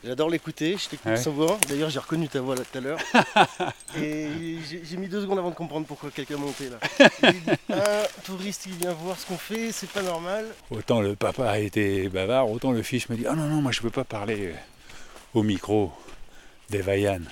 J'adore 0.06 0.30
l'écouter, 0.30 0.76
je 0.78 0.89
t'écoute 0.89 1.06
Ouais. 1.12 1.17
souvent. 1.17 1.58
D'ailleurs, 1.69 1.89
j'ai 1.89 1.99
reconnu 1.99 2.28
ta 2.28 2.41
voix 2.41 2.56
là 2.56 2.62
tout 2.69 2.78
à 2.78 2.82
l'heure. 2.82 2.99
Et 3.97 4.58
j'ai 4.69 4.82
j'ai 4.84 4.97
mis 4.97 5.08
deux 5.08 5.21
secondes 5.21 5.39
avant 5.39 5.49
de 5.52 5.56
comprendre 5.56 5.86
pourquoi 5.88 6.12
quelqu'un 6.12 6.38
montait 6.38 6.69
là. 6.69 6.78
J'ai 7.23 7.32
dit, 7.32 7.49
un 7.69 8.21
touriste 8.26 8.63
qui 8.63 8.69
vient 8.71 8.91
voir 8.93 9.17
ce 9.17 9.26
qu'on 9.26 9.38
fait, 9.38 9.71
c'est 9.71 9.89
pas 9.89 10.02
normal. 10.02 10.45
Autant 10.71 10.99
le 11.02 11.15
papa 11.15 11.49
a 11.49 11.60
été 11.60 12.10
bavard, 12.10 12.49
autant 12.52 12.71
le 12.71 12.84
fils 12.84 13.08
me 13.10 13.15
dit 13.15 13.26
Ah 13.28 13.34
non, 13.36 13.45
non, 13.45 13.62
moi 13.62 13.71
je 13.71 13.82
peux 13.82 13.89
pas 13.91 14.04
parler 14.04 14.47
euh, 14.47 14.54
au 15.34 15.43
micro 15.43 15.91
des 16.69 16.82
Vaillannes. 16.82 17.30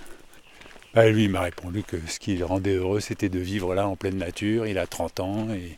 Bah, 0.93 1.09
lui, 1.09 1.27
m'a 1.27 1.41
répondu 1.41 1.83
que 1.83 1.97
ce 2.07 2.19
qui 2.19 2.35
le 2.35 2.45
rendait 2.45 2.75
heureux, 2.75 2.99
c'était 2.99 3.29
de 3.29 3.39
vivre 3.39 3.73
là 3.73 3.87
en 3.87 3.95
pleine 3.95 4.17
nature. 4.17 4.67
Il 4.67 4.77
a 4.77 4.87
30 4.87 5.19
ans 5.21 5.49
et 5.51 5.77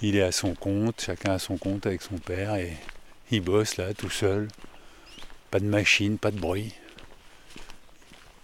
il 0.00 0.16
est 0.16 0.22
à 0.22 0.32
son 0.32 0.54
compte, 0.54 1.00
chacun 1.04 1.32
à 1.32 1.38
son 1.38 1.56
compte 1.56 1.86
avec 1.86 2.02
son 2.02 2.18
père 2.18 2.54
et 2.54 2.72
il 3.30 3.40
bosse 3.40 3.76
là 3.76 3.94
tout 3.94 4.10
seul. 4.10 4.48
Pas 5.50 5.58
de 5.58 5.64
machine, 5.64 6.18
pas 6.18 6.30
de 6.30 6.38
bruit. 6.38 6.72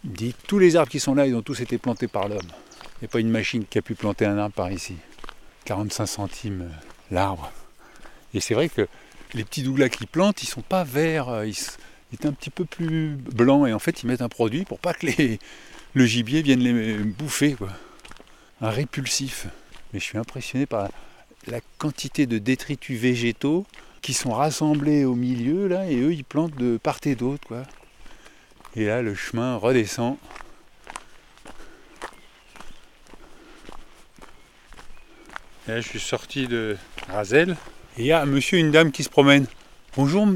Il 0.04 0.12
dit 0.12 0.34
Tous 0.46 0.58
les 0.58 0.76
arbres 0.76 0.90
qui 0.90 1.00
sont 1.00 1.14
là, 1.14 1.26
ils 1.26 1.34
ont 1.34 1.42
tous 1.42 1.60
été 1.60 1.78
plantés 1.78 2.08
par 2.08 2.28
l'homme. 2.28 2.40
Il 2.96 3.02
n'y 3.02 3.06
a 3.06 3.08
pas 3.08 3.20
une 3.20 3.30
machine 3.30 3.64
qui 3.64 3.78
a 3.78 3.82
pu 3.82 3.94
planter 3.94 4.26
un 4.26 4.36
arbre 4.38 4.54
par 4.54 4.72
ici. 4.72 4.96
45 5.64 6.06
centimes 6.06 6.62
euh, 6.62 7.14
l'arbre. 7.14 7.52
Et 8.34 8.40
c'est 8.40 8.54
vrai 8.54 8.68
que 8.68 8.88
les 9.34 9.44
petits 9.44 9.62
douglas 9.62 9.88
qu'ils 9.88 10.06
plantent, 10.06 10.42
ils 10.42 10.46
sont 10.46 10.62
pas 10.62 10.84
verts, 10.84 11.28
euh, 11.28 11.46
ils 12.12 12.18
sont 12.20 12.28
un 12.28 12.32
petit 12.32 12.50
peu 12.50 12.64
plus 12.64 13.16
blancs. 13.16 13.68
Et 13.68 13.72
en 13.72 13.78
fait, 13.78 14.02
ils 14.02 14.06
mettent 14.06 14.22
un 14.22 14.28
produit 14.28 14.64
pour 14.64 14.78
pas 14.78 14.94
que 14.94 15.06
les, 15.06 15.38
le 15.94 16.06
gibier 16.06 16.42
vienne 16.42 16.60
les 16.60 16.98
bouffer. 16.98 17.54
Quoi. 17.54 17.70
Un 18.60 18.70
répulsif. 18.70 19.46
Mais 19.92 20.00
je 20.00 20.04
suis 20.04 20.18
impressionné 20.18 20.66
par 20.66 20.82
la, 20.82 20.90
la 21.46 21.60
quantité 21.78 22.26
de 22.26 22.38
détritus 22.38 22.98
végétaux 22.98 23.66
qui 24.02 24.14
sont 24.14 24.32
rassemblés 24.32 25.04
au 25.04 25.14
milieu, 25.14 25.66
là, 25.66 25.90
et 25.90 25.96
eux, 26.00 26.12
ils 26.12 26.24
plantent 26.24 26.56
de 26.56 26.76
part 26.76 26.98
et 27.04 27.14
d'autre. 27.14 27.46
Quoi. 27.46 27.64
Et 28.76 28.86
là, 28.86 29.02
le 29.02 29.14
chemin 29.14 29.56
redescend. 29.56 30.16
Et 35.66 35.72
là, 35.72 35.80
je 35.80 35.88
suis 35.88 36.00
sorti 36.00 36.46
de 36.46 36.76
Razel. 37.08 37.56
Et 37.96 38.02
il 38.02 38.06
y 38.06 38.12
a 38.12 38.22
un 38.22 38.26
monsieur 38.26 38.58
et 38.58 38.60
une 38.60 38.70
dame 38.70 38.92
qui 38.92 39.02
se 39.02 39.08
promènent. 39.08 39.46
Bonjour. 39.96 40.28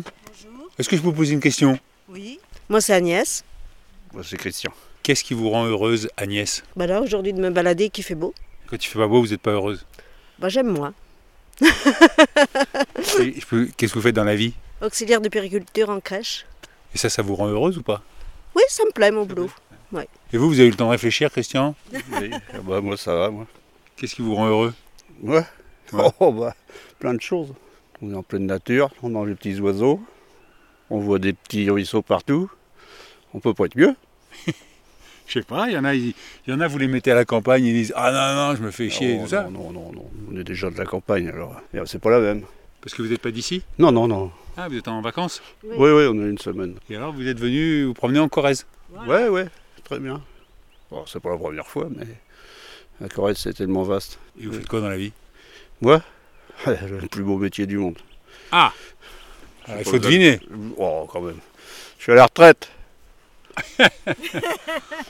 Est-ce 0.78 0.88
que 0.88 0.96
je 0.96 1.02
peux 1.02 1.12
poser 1.12 1.35
une 1.35 1.40
question? 1.40 1.78
Oui. 2.08 2.38
Moi, 2.68 2.80
c'est 2.80 2.94
Agnès. 2.94 3.44
Moi, 4.12 4.22
c'est 4.24 4.37
Christian. 4.37 4.72
Qu'est-ce 5.02 5.24
qui 5.24 5.35
vous 5.35 5.50
rend 5.50 5.66
heureuse, 5.66 6.08
Agnès? 6.16 6.62
Bah 6.76 6.87
là, 6.87 7.00
aujourd'hui, 7.00 7.32
de 7.32 7.40
me 7.40 7.50
balader, 7.50 7.90
qu'il 7.90 8.04
fait 8.04 8.14
beau. 8.14 8.35
Quand 8.68 8.76
il 8.82 8.87
fait 8.87 8.98
pas 8.98 9.08
beau, 9.08 9.20
vous 9.20 9.28
n'êtes 9.28 9.40
pas 9.40 9.50
heureuse? 9.52 9.85
Bah, 10.38 10.48
j'aime 10.48 10.68
moi. 10.68 10.92
Et 13.20 13.40
je 13.40 13.46
peux- 13.46 13.68
Qu'est-ce 13.76 13.92
que 13.92 13.98
vous 13.98 14.02
faites 14.04 14.14
dans 14.14 14.24
la 14.24 14.37
vie? 14.37 14.54
Auxiliaire 14.80 15.20
de 15.20 15.28
périculture 15.28 15.90
en 15.90 16.00
crèche. 16.00 16.46
Et 16.94 16.98
ça, 16.98 17.08
ça 17.08 17.22
vous 17.22 17.35
rend 17.35 17.48
heureuse 17.48 17.78
ou 17.78 17.82
pas? 17.82 18.02
Oui, 18.54 18.62
ça 18.68 18.85
me 18.85 18.90
plaît, 18.92 19.11
mon 19.11 19.24
boulot. 19.24 19.50
Et 20.32 20.38
vous, 20.38 20.48
vous 20.48 20.58
avez 20.58 20.68
eu 20.68 20.70
le 20.70 20.76
temps 20.76 20.87
de 20.87 20.92
réfléchir, 20.92 21.30
Christian? 21.30 21.74
Oui, 21.92 22.30
ah 22.32 22.58
bah, 22.62 22.80
moi, 22.80 22.96
ça 22.96 23.14
va, 23.14 23.30
moi. 23.30 23.46
Qu'est-ce 23.96 24.14
qui 24.14 24.22
vous 24.22 24.35
rend 24.35 24.46
heureux? 24.48 24.72
Ouais. 25.22 25.44
Ouais. 25.92 26.08
Oh, 26.20 26.32
bah, 26.32 26.54
plein 26.98 27.12
de 27.12 27.20
choses. 27.20 27.52
On 28.00 28.11
est 28.11 28.14
en 28.16 28.22
pleine 28.22 28.46
nature, 28.46 28.90
on 29.02 29.11
mange 29.11 29.28
les 29.28 29.35
petits 29.35 29.61
oiseaux, 29.61 30.00
on 30.90 30.99
voit 31.01 31.18
des 31.18 31.33
petits 31.33 31.68
ruisseaux 31.71 32.03
partout. 32.03 32.51
On 33.35 33.40
peut 33.40 33.55
pas 33.55 33.64
être 33.66 33.77
mieux. 33.77 33.95
Je 35.27 35.38
sais 35.38 35.42
pas, 35.45 35.68
il 35.68 35.73
y 35.75 35.79
en 35.79 35.85
a, 35.85 35.95
il 35.95 36.12
y 36.47 36.53
en 36.53 36.61
a, 36.61 36.66
vous 36.68 36.77
les 36.79 36.88
mettez 36.88 37.11
à 37.11 37.14
la 37.14 37.25
campagne, 37.25 37.64
ils 37.64 37.73
disent 37.73 37.92
Ah 37.97 38.12
non, 38.12 38.49
non, 38.51 38.57
je 38.57 38.62
me 38.62 38.71
fais 38.71 38.90
chier, 38.90 39.14
et 39.14 39.21
Oh, 39.23 39.27
ça. 39.27 39.45
non, 39.45 39.71
non, 39.71 39.73
non, 39.73 39.92
non. 39.92 40.11
On 40.31 40.37
est 40.38 40.45
déjà 40.45 40.68
de 40.71 40.77
la 40.77 40.85
campagne, 40.85 41.29
alors. 41.29 41.59
Euh, 41.75 41.85
C'est 41.87 42.01
pas 42.01 42.11
la 42.11 42.21
même. 42.21 42.42
Parce 42.83 42.95
que 42.95 43.01
vous 43.03 43.09
n'êtes 43.09 43.23
pas 43.23 43.31
d'ici? 43.31 43.62
Non, 43.79 43.92
non, 43.92 44.09
non. 44.09 44.31
Ah, 44.57 44.68
vous 44.68 44.77
êtes 44.77 44.88
en 44.88 45.01
vacances? 45.01 45.40
Oui. 45.64 45.77
Oui, 45.79 45.90
oui, 45.90 46.05
on 46.11 46.21
a 46.23 46.27
une 46.27 46.37
semaine. 46.38 46.75
Et 46.90 46.97
alors, 46.97 47.14
vous 47.14 47.27
êtes 47.27 47.38
venu 47.38 47.85
vous 47.85 47.95
promener 47.95 48.18
en 48.18 48.29
Corrèze? 48.29 48.66
Ouais, 49.07 49.29
ouais, 49.29 49.47
très 49.85 49.99
bien. 49.99 50.21
Bon, 50.90 51.05
c'est 51.07 51.21
pas 51.21 51.31
la 51.31 51.38
première 51.38 51.66
fois, 51.68 51.88
mais 51.97 52.05
la 53.01 53.09
Corrèze, 53.09 53.38
c'est 53.38 53.55
tellement 53.55 53.85
vaste. 53.85 54.18
Et 54.38 54.47
vous 54.47 54.53
faites 54.53 54.68
quoi 54.68 54.81
dans 54.83 54.90
la 54.90 54.99
vie? 54.99 55.12
Moi, 55.81 56.03
le 56.66 57.07
plus 57.09 57.23
beau 57.23 57.38
métier 57.38 57.64
du 57.66 57.79
monde. 57.79 57.97
Ah 58.51 58.73
Alors, 59.66 59.81
Il 59.81 59.85
faut 59.85 59.98
deviner. 59.98 60.40
Oh, 60.77 61.09
quand 61.11 61.20
même. 61.20 61.38
Je 61.98 62.03
suis 62.05 62.12
à 62.12 62.16
la 62.16 62.25
retraite. 62.25 62.68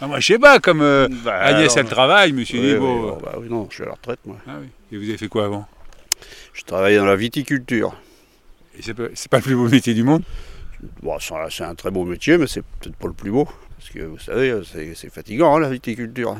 Ah, 0.01 0.09
moi, 0.09 0.19
je 0.19 0.27
sais 0.27 0.38
pas, 0.38 0.59
comme 0.59 0.83
euh, 0.83 1.07
Bah, 1.25 1.37
Agnès, 1.38 1.73
alors, 1.73 1.79
elle 1.79 1.87
travaille, 1.95 2.45
suis 2.45 2.59
oui, 2.59 2.67
dit 2.67 2.73
oui, 2.73 2.79
Bon. 2.81 3.19
bah 3.23 3.35
oui, 3.38 3.47
non, 3.49 3.69
je 3.71 3.75
suis 3.77 3.83
à 3.85 3.87
la 3.87 3.93
retraite, 3.93 4.19
moi. 4.25 4.37
Ah 4.49 4.57
oui. 4.61 4.67
Et 4.91 4.97
vous 4.99 5.05
avez 5.05 5.17
fait 5.17 5.29
quoi 5.29 5.45
avant? 5.45 5.67
Je 6.53 6.62
travaille 6.65 6.97
dans 6.97 7.05
la 7.05 7.15
viticulture. 7.15 7.95
Et 8.77 8.83
c'est 8.83 8.95
pas, 8.95 9.05
pas 9.31 9.37
le 9.37 9.43
plus 9.45 9.55
beau 9.55 9.69
métier 9.69 9.95
du 9.95 10.03
monde? 10.03 10.25
Bon, 11.03 11.17
c'est 11.21 11.35
un- 11.35 11.49
c'est 11.51 11.62
un 11.62 11.75
très 11.77 11.93
beau 11.93 12.05
métier, 12.05 12.37
mais 12.37 12.49
c'est 12.49 12.62
peut-être 12.62 12.97
pas 12.97 13.07
le 13.07 13.12
plus 13.12 13.31
beau. 13.31 13.47
Parce 13.79 13.91
que 13.91 14.01
vous 14.01 14.19
savez, 14.19 14.61
c'est 14.97 15.12
fatigant, 15.12 15.55
hein, 15.57 15.61
la 15.61 15.71
viticulture. 15.71 16.37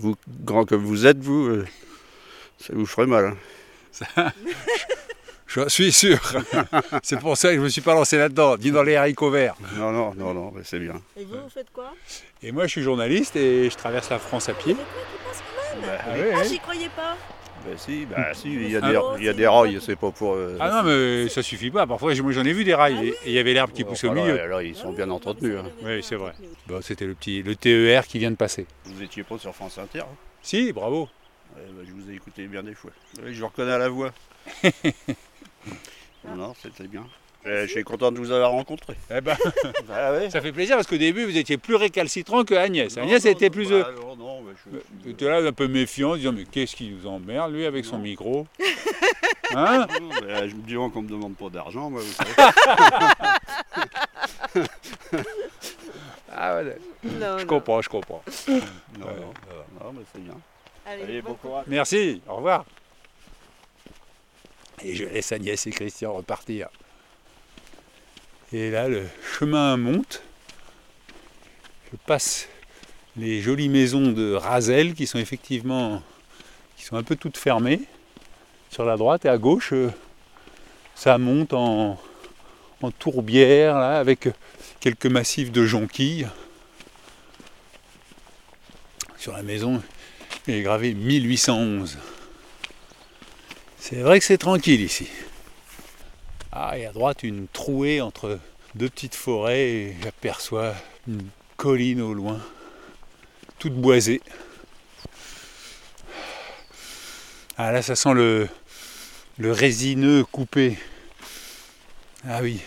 Vous, 0.00 0.16
grand 0.44 0.64
comme 0.64 0.82
vous 0.82 1.06
êtes, 1.06 1.18
vous, 1.18 1.46
euh, 1.46 1.66
ça 2.58 2.72
vous 2.74 2.86
ferait 2.86 3.06
mal. 3.06 3.36
hein. 4.16 4.32
Je 5.48 5.68
suis 5.68 5.92
sûr. 5.92 6.18
c'est 7.02 7.18
pour 7.18 7.36
ça 7.36 7.48
que 7.48 7.56
je 7.56 7.60
me 7.60 7.68
suis 7.68 7.80
pas 7.80 7.94
lancé 7.94 8.18
là-dedans, 8.18 8.56
ni 8.58 8.70
dans 8.70 8.82
les 8.82 8.96
haricots 8.96 9.30
verts. 9.30 9.54
Non, 9.76 9.90
non, 9.90 10.14
non, 10.14 10.34
non, 10.34 10.52
mais 10.54 10.60
c'est 10.64 10.78
bien. 10.78 11.00
Et 11.18 11.24
vous, 11.24 11.34
vous 11.42 11.48
faites 11.52 11.70
quoi? 11.72 11.92
Et 12.42 12.52
moi, 12.52 12.64
je 12.66 12.72
suis 12.72 12.82
journaliste 12.82 13.34
et 13.36 13.68
je 13.70 13.76
traverse 13.76 14.10
la 14.10 14.18
France 14.18 14.48
à 14.50 14.52
pied. 14.54 14.76
C'est 14.76 14.84
quoi 14.84 15.02
qui 15.10 15.24
passe 15.24 15.42
quand 15.74 15.80
même? 15.80 15.88
Bah, 15.96 16.02
Ah 16.06 16.12
oui, 16.14 16.20
Ah, 16.34 16.38
oui. 16.42 16.48
j'y 16.50 16.58
croyais 16.58 16.88
pas. 16.94 17.16
bah 17.64 17.72
si, 17.78 18.04
bah 18.06 18.34
si, 18.34 18.52
il 18.52 18.70
y 18.70 18.76
a 18.76 18.80
Ah 18.82 18.88
des, 18.92 18.96
bon, 18.98 19.16
il 19.16 19.24
y 19.24 19.28
a 19.28 19.32
c'est 19.32 19.36
des 19.38 19.42
une 19.44 19.48
rails, 19.48 19.78
c'est 19.80 19.96
pas 19.96 20.10
pour... 20.10 20.34
euh, 20.34 20.56
Ah 20.60 20.70
non, 20.70 20.82
mais 20.90 21.28
ça 21.30 21.42
suffit 21.42 21.70
pas. 21.70 21.86
Parfois, 21.86 22.14
moi, 22.16 22.32
j'en 22.32 22.44
ai 22.44 22.52
vu 22.52 22.64
des 22.64 22.74
rails 22.74 23.06
et- 23.06 23.08
et 23.08 23.14
il 23.28 23.32
y 23.32 23.38
avait 23.38 23.54
l'herbe 23.54 23.72
qui 23.72 23.82
ouais, 23.84 23.88
poussait 23.88 24.06
au 24.08 24.12
milieu. 24.12 24.36
Là, 24.46 24.62
ils 24.62 24.76
sont 24.76 24.92
bien 24.92 25.08
entretenus. 25.10 25.56
hein. 25.58 25.70
Oui, 25.82 26.02
c'est 26.02 26.16
vrai. 26.16 26.32
Bon, 26.66 26.80
c'était 26.82 27.06
le 27.06 27.14
petit 27.14 27.42
le 27.42 27.56
TER 27.56 28.06
qui 28.06 28.18
vient 28.18 28.30
de 28.30 28.36
passer. 28.36 28.66
Vous 28.84 29.02
étiez 29.02 29.22
pas 29.22 29.38
sur 29.38 29.54
France 29.54 29.78
Inter 29.78 30.00
hein? 30.00 30.14
Si, 30.42 30.72
bravo. 30.72 31.08
Bah, 31.54 31.60
Je 31.86 31.92
vous 31.92 32.10
ai 32.10 32.14
écouté 32.14 32.46
bien 32.46 32.62
des 32.62 32.74
fois. 32.74 32.90
Je 33.24 33.40
vous 33.40 33.46
reconnais 33.46 33.72
à 33.72 33.78
la 33.78 33.88
voix. 33.88 34.12
non, 36.26 36.34
non, 36.36 36.54
c'était 36.62 36.86
bien. 36.88 37.04
Euh, 37.46 37.66
je 37.66 37.70
suis 37.70 37.84
content 37.84 38.10
de 38.10 38.18
vous 38.18 38.32
avoir 38.32 38.50
rencontré. 38.50 38.94
Eh 39.10 39.20
ben, 39.20 39.36
Bah 39.88 40.12
ouais. 40.12 40.28
ça 40.28 40.40
fait 40.40 40.52
plaisir 40.52 40.76
parce 40.76 40.86
qu'au 40.88 40.96
début, 40.96 41.24
vous 41.24 41.36
étiez 41.36 41.56
plus 41.56 41.76
récalcitrant 41.76 42.44
que 42.44 42.54
Agnès. 42.54 42.96
Agnès 42.98 43.24
était 43.24 43.48
plus. 43.50 43.70
euh, 43.72 43.82
Bah, 43.82 43.90
non, 44.02 44.16
non, 44.16 44.42
mais 44.42 44.52
je- 44.72 45.02
Tu 45.04 45.10
étais 45.10 45.26
là 45.28 45.38
un 45.38 45.52
peu 45.52 45.68
méfiant, 45.68 46.16
disant 46.16 46.32
mais 46.32 46.44
qu'est-ce 46.44 46.74
qui 46.76 46.90
nous 46.90 47.06
emmerde 47.06 47.52
lui 47.52 47.64
avec 47.64 47.84
son 47.84 47.98
micro 47.98 48.46
Hein 49.54 49.86
euh, 50.24 50.46
je 50.48 50.54
me 50.54 50.60
dis 50.62 50.76
oh, 50.76 50.90
qu'on 50.90 51.00
me 51.02 51.08
demande 51.08 51.34
pas 51.36 51.48
d'argent, 51.48 51.88
moi, 51.88 52.02
vous 52.02 52.12
savez. 52.12 52.32
Ah 56.30 56.56
ouais, 56.56 56.76
Non, 57.04 57.38
je 57.38 57.42
non. 57.42 57.46
comprends, 57.46 57.80
je 57.80 57.88
comprends. 57.88 58.22
Non, 58.48 58.54
Ouais, 58.56 58.60
non, 59.00 59.84
non, 59.84 59.92
mais 59.94 60.02
c'est 60.12 60.22
bien. 60.22 60.34
Allez, 60.90 61.02
Allez, 61.02 61.22
bon 61.22 61.30
bon 61.32 61.36
courage. 61.36 61.64
Merci, 61.66 62.22
au 62.26 62.36
revoir. 62.36 62.64
Et 64.82 64.94
je 64.94 65.04
laisse 65.04 65.32
Agnès 65.32 65.66
et 65.66 65.70
Christian 65.70 66.14
repartir. 66.14 66.68
Et 68.54 68.70
là, 68.70 68.88
le 68.88 69.06
chemin 69.22 69.76
monte. 69.76 70.22
Je 71.92 71.98
passe 72.06 72.48
les 73.18 73.42
jolies 73.42 73.68
maisons 73.68 74.12
de 74.12 74.32
Razel 74.32 74.94
qui 74.94 75.06
sont 75.06 75.18
effectivement 75.18 76.02
qui 76.78 76.84
sont 76.84 76.96
un 76.96 77.02
peu 77.02 77.16
toutes 77.16 77.36
fermées 77.36 77.82
sur 78.70 78.86
la 78.86 78.96
droite 78.96 79.24
et 79.24 79.28
à 79.28 79.36
gauche 79.36 79.72
euh, 79.72 79.90
ça 80.94 81.18
monte 81.18 81.52
en, 81.52 81.98
en 82.82 82.90
tourbière 82.92 83.74
là, 83.78 83.98
avec 83.98 84.28
quelques 84.80 85.06
massifs 85.06 85.52
de 85.52 85.66
jonquilles. 85.66 86.28
Sur 89.18 89.32
la 89.32 89.42
maison, 89.42 89.82
est 90.50 90.62
gravé 90.62 90.94
1811. 90.94 91.98
C'est 93.78 93.96
vrai 93.96 94.18
que 94.18 94.24
c'est 94.24 94.38
tranquille 94.38 94.80
ici. 94.80 95.08
Ah, 96.52 96.78
et 96.78 96.86
à 96.86 96.92
droite, 96.92 97.22
une 97.22 97.48
trouée 97.48 98.00
entre 98.00 98.38
deux 98.74 98.88
petites 98.88 99.14
forêts 99.14 99.68
et 99.68 99.96
j'aperçois 100.02 100.74
une 101.06 101.22
colline 101.56 102.00
au 102.00 102.14
loin, 102.14 102.40
toute 103.58 103.74
boisée. 103.74 104.20
Ah 107.56 107.72
là, 107.72 107.82
ça 107.82 107.96
sent 107.96 108.14
le, 108.14 108.48
le 109.38 109.52
résineux 109.52 110.24
coupé. 110.24 110.78
Ah 112.26 112.40
oui. 112.42 112.60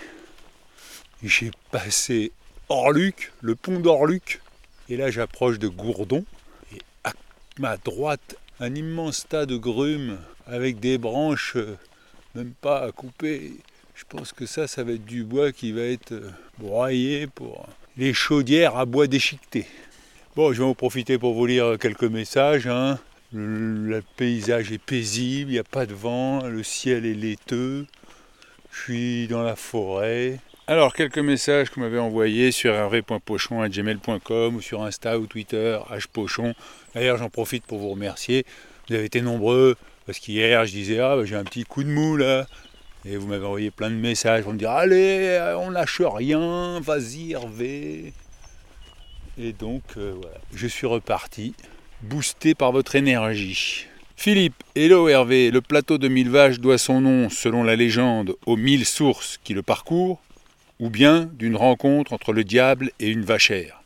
J'ai 1.23 1.51
passé 1.71 2.31
Orluc, 2.69 3.31
le 3.41 3.55
pont 3.55 3.79
d'Orluc, 3.79 4.41
et 4.89 4.97
là 4.97 5.11
j'approche 5.11 5.59
de 5.59 5.67
Gourdon. 5.67 6.25
À 7.61 7.77
droite, 7.77 8.37
un 8.59 8.73
immense 8.73 9.27
tas 9.27 9.45
de 9.45 9.57
grumes 9.57 10.17
avec 10.47 10.79
des 10.79 10.97
branches 10.97 11.53
euh, 11.57 11.77
même 12.33 12.53
pas 12.59 12.85
à 12.85 12.91
couper. 12.91 13.51
Je 13.93 14.03
pense 14.07 14.31
que 14.31 14.45
ça, 14.45 14.67
ça 14.67 14.83
va 14.83 14.93
être 14.93 15.05
du 15.05 15.23
bois 15.23 15.51
qui 15.51 15.71
va 15.71 15.81
être 15.81 16.13
euh, 16.13 16.31
broyé 16.57 17.27
pour 17.27 17.67
les 17.97 18.13
chaudières 18.13 18.77
à 18.77 18.85
bois 18.85 19.05
déchiqueté. 19.05 19.67
Bon, 20.35 20.53
je 20.53 20.59
vais 20.63 20.67
en 20.67 20.73
profiter 20.73 21.17
pour 21.17 21.33
vous 21.33 21.45
lire 21.45 21.77
quelques 21.79 22.03
messages. 22.05 22.67
hein. 22.67 22.97
Le 23.33 24.01
paysage 24.17 24.71
est 24.71 24.77
paisible, 24.77 25.51
il 25.51 25.53
n'y 25.53 25.59
a 25.59 25.63
pas 25.63 25.85
de 25.85 25.93
vent, 25.93 26.47
le 26.47 26.63
ciel 26.63 27.05
est 27.05 27.13
laiteux. 27.13 27.85
Je 28.71 28.81
suis 28.81 29.27
dans 29.27 29.43
la 29.43 29.55
forêt. 29.55 30.39
Alors, 30.67 30.93
quelques 30.93 31.17
messages 31.17 31.69
que 31.69 31.75
vous 31.75 31.81
m'avez 31.81 31.97
envoyés 31.97 32.51
sur 32.51 32.73
hervé.pochon.gmail.com 32.73 34.55
ou 34.55 34.61
sur 34.61 34.83
Insta 34.83 35.17
ou 35.17 35.25
Twitter, 35.25 35.79
hpochon. 35.89 36.53
D'ailleurs, 36.93 37.17
j'en 37.17 37.29
profite 37.29 37.65
pour 37.65 37.79
vous 37.79 37.89
remercier. 37.89 38.45
Vous 38.87 38.95
avez 38.95 39.05
été 39.05 39.21
nombreux, 39.21 39.75
parce 40.05 40.19
qu'hier, 40.19 40.65
je 40.65 40.71
disais, 40.71 40.99
ah, 40.99 41.15
bah, 41.15 41.25
j'ai 41.25 41.35
un 41.35 41.43
petit 41.43 41.63
coup 41.63 41.83
de 41.83 41.89
mou 41.89 42.15
là. 42.15 42.45
Et 43.05 43.17
vous 43.17 43.25
m'avez 43.25 43.45
envoyé 43.45 43.71
plein 43.71 43.89
de 43.89 43.95
messages 43.95 44.43
pour 44.43 44.53
me 44.53 44.59
dire, 44.59 44.69
allez, 44.69 45.55
on 45.57 45.71
lâche 45.71 45.99
rien, 45.99 46.79
vas-y 46.79 47.31
Hervé. 47.31 48.13
Et 49.39 49.53
donc, 49.53 49.81
euh, 49.97 50.13
voilà, 50.21 50.37
je 50.53 50.67
suis 50.67 50.85
reparti, 50.85 51.55
boosté 52.03 52.53
par 52.53 52.71
votre 52.71 52.95
énergie. 52.95 53.87
Philippe, 54.15 54.61
hello 54.75 55.09
Hervé, 55.09 55.49
le 55.49 55.61
plateau 55.61 55.97
de 55.97 56.07
Mille 56.07 56.29
Vaches 56.29 56.59
doit 56.59 56.77
son 56.77 57.01
nom, 57.01 57.29
selon 57.31 57.63
la 57.63 57.75
légende, 57.75 58.35
aux 58.45 58.57
mille 58.57 58.85
sources 58.85 59.39
qui 59.43 59.55
le 59.55 59.63
parcourent, 59.63 60.21
ou 60.81 60.89
bien 60.89 61.29
d'une 61.33 61.55
rencontre 61.55 62.11
entre 62.11 62.33
le 62.33 62.43
diable 62.43 62.91
et 62.99 63.07
une 63.07 63.23
vachère, 63.23 63.81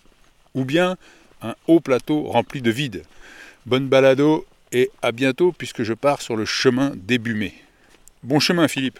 ou 0.55 0.65
bien 0.65 0.95
un 1.41 1.53
haut 1.67 1.81
plateau 1.81 2.23
rempli 2.23 2.61
de 2.61 2.71
vide. 2.71 3.03
Bonne 3.65 3.87
balado 3.87 4.45
et 4.71 4.89
à 5.01 5.11
bientôt 5.11 5.51
puisque 5.51 5.83
je 5.83 5.93
pars 5.93 6.21
sur 6.21 6.37
le 6.37 6.45
chemin 6.45 6.93
débumé. 6.95 7.53
Bon 8.23 8.39
chemin 8.39 8.67
Philippe. 8.69 8.99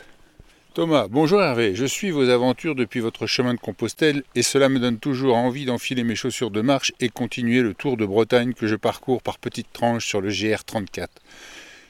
Thomas, 0.73 1.07
bonjour 1.09 1.41
Hervé, 1.41 1.73
je 1.73 1.85
suis 1.85 2.11
vos 2.11 2.27
aventures 2.27 2.75
depuis 2.75 2.99
votre 2.99 3.27
chemin 3.27 3.53
de 3.53 3.59
Compostelle 3.59 4.23
et 4.35 4.43
cela 4.43 4.67
me 4.67 4.77
donne 4.77 4.97
toujours 4.97 5.37
envie 5.37 5.63
d'enfiler 5.63 6.03
mes 6.03 6.17
chaussures 6.17 6.51
de 6.51 6.59
marche 6.59 6.91
et 6.99 7.07
continuer 7.07 7.61
le 7.61 7.73
tour 7.73 7.95
de 7.95 8.05
Bretagne 8.05 8.53
que 8.53 8.67
je 8.67 8.75
parcours 8.75 9.21
par 9.21 9.39
petites 9.39 9.71
tranches 9.71 10.05
sur 10.05 10.19
le 10.19 10.31
GR34. 10.31 11.07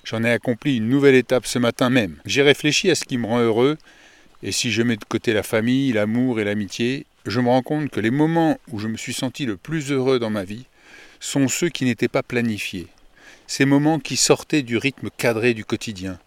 J'en 0.03 0.23
ai 0.23 0.29
accompli 0.29 0.77
une 0.77 0.87
nouvelle 0.87 1.15
étape 1.15 1.47
ce 1.47 1.57
matin 1.57 1.89
même. 1.89 2.17
J'ai 2.27 2.43
réfléchi 2.43 2.91
à 2.91 2.95
ce 2.95 3.05
qui 3.05 3.17
me 3.17 3.25
rend 3.25 3.39
heureux 3.39 3.79
et 4.45 4.51
si 4.51 4.71
je 4.71 4.83
mets 4.83 4.95
de 4.95 5.03
côté 5.03 5.33
la 5.33 5.41
famille, 5.41 5.91
l'amour 5.91 6.39
et 6.39 6.43
l'amitié, 6.43 7.07
je 7.25 7.39
me 7.39 7.49
rends 7.49 7.63
compte 7.63 7.89
que 7.89 7.99
les 7.99 8.11
moments 8.11 8.59
où 8.71 8.77
je 8.77 8.87
me 8.87 8.95
suis 8.95 9.11
senti 9.11 9.47
le 9.47 9.57
plus 9.57 9.91
heureux 9.91 10.19
dans 10.19 10.29
ma 10.29 10.43
vie 10.43 10.67
sont 11.19 11.47
ceux 11.47 11.69
qui 11.69 11.83
n'étaient 11.83 12.07
pas 12.07 12.21
planifiés. 12.21 12.85
Ces 13.47 13.65
moments 13.65 13.97
qui 13.97 14.17
sortaient 14.17 14.61
du 14.61 14.77
rythme 14.77 15.09
cadré 15.17 15.55
du 15.55 15.65
quotidien. 15.65 16.19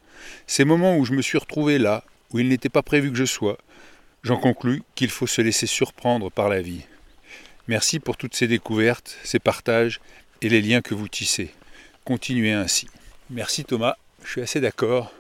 Ces 0.48 0.64
moments 0.64 0.96
où 0.96 1.04
je 1.04 1.12
me 1.12 1.22
suis 1.22 1.38
retrouvé 1.38 1.78
là, 1.78 2.02
où 2.32 2.40
il 2.40 2.48
n'était 2.48 2.68
pas 2.68 2.82
prévu 2.82 3.12
que 3.12 3.16
je 3.16 3.24
sois. 3.24 3.56
J'en 4.24 4.36
conclus 4.36 4.82
qu'il 4.96 5.10
faut 5.10 5.28
se 5.28 5.40
laisser 5.40 5.68
surprendre 5.68 6.28
par 6.28 6.48
la 6.48 6.60
vie. 6.60 6.86
Merci 7.68 8.00
pour 8.00 8.16
toutes 8.16 8.34
ces 8.34 8.48
découvertes, 8.48 9.16
ces 9.22 9.38
partages 9.38 10.00
et 10.42 10.48
les 10.48 10.60
liens 10.60 10.82
que 10.82 10.96
vous 10.96 11.06
tissez. 11.06 11.52
Continuez 12.04 12.52
ainsi. 12.52 12.88
Merci 13.30 13.64
Thomas, 13.64 13.94
je 14.24 14.30
suis 14.30 14.40
assez 14.40 14.60
d'accord. 14.60 15.12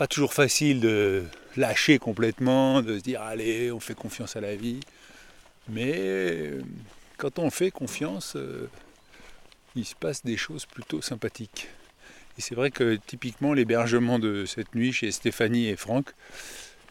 Pas 0.00 0.06
toujours 0.06 0.32
facile 0.32 0.80
de 0.80 1.24
lâcher 1.58 1.98
complètement, 1.98 2.80
de 2.80 2.96
se 2.96 3.02
dire 3.02 3.20
allez, 3.20 3.70
on 3.70 3.80
fait 3.80 3.92
confiance 3.94 4.34
à 4.34 4.40
la 4.40 4.56
vie. 4.56 4.80
Mais 5.68 5.92
euh, 5.94 6.62
quand 7.18 7.38
on 7.38 7.50
fait 7.50 7.70
confiance, 7.70 8.34
euh, 8.34 8.66
il 9.76 9.84
se 9.84 9.94
passe 9.94 10.24
des 10.24 10.38
choses 10.38 10.64
plutôt 10.64 11.02
sympathiques. 11.02 11.68
Et 12.38 12.40
c'est 12.40 12.54
vrai 12.54 12.70
que 12.70 12.98
typiquement 13.06 13.52
l'hébergement 13.52 14.18
de 14.18 14.46
cette 14.46 14.74
nuit 14.74 14.90
chez 14.90 15.12
Stéphanie 15.12 15.68
et 15.68 15.76
Franck, 15.76 16.06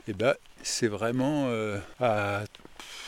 eh 0.07 0.13
ben, 0.13 0.35
c'est 0.61 0.85
vraiment 0.85 1.47
euh, 1.47 1.79
à 1.99 2.43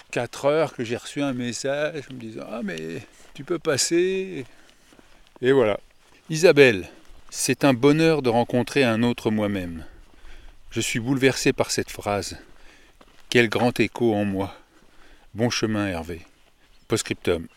4 0.09 0.45
heures 0.45 0.73
que 0.73 0.83
j'ai 0.83 0.97
reçu 0.97 1.21
un 1.21 1.33
message 1.33 2.09
me 2.09 2.17
disant 2.17 2.47
Ah 2.49 2.61
mais 2.63 3.03
tu 3.35 3.43
peux 3.43 3.59
passer. 3.59 4.47
Et 5.43 5.51
voilà. 5.51 5.79
Isabelle, 6.31 6.89
c'est 7.29 7.63
un 7.63 7.75
bonheur 7.75 8.23
de 8.23 8.29
rencontrer 8.29 8.83
un 8.83 9.03
autre 9.03 9.29
moi-même. 9.29 9.85
Je 10.71 10.79
suis 10.79 11.01
bouleversé 11.01 11.51
par 11.51 11.69
cette 11.69 11.91
phrase. 11.91 12.37
Quel 13.29 13.49
grand 13.49 13.77
écho 13.81 14.15
en 14.15 14.23
moi. 14.23 14.55
Bon 15.33 15.49
chemin 15.49 15.85
Hervé. 15.87 16.21
Postscriptum. 16.87 17.47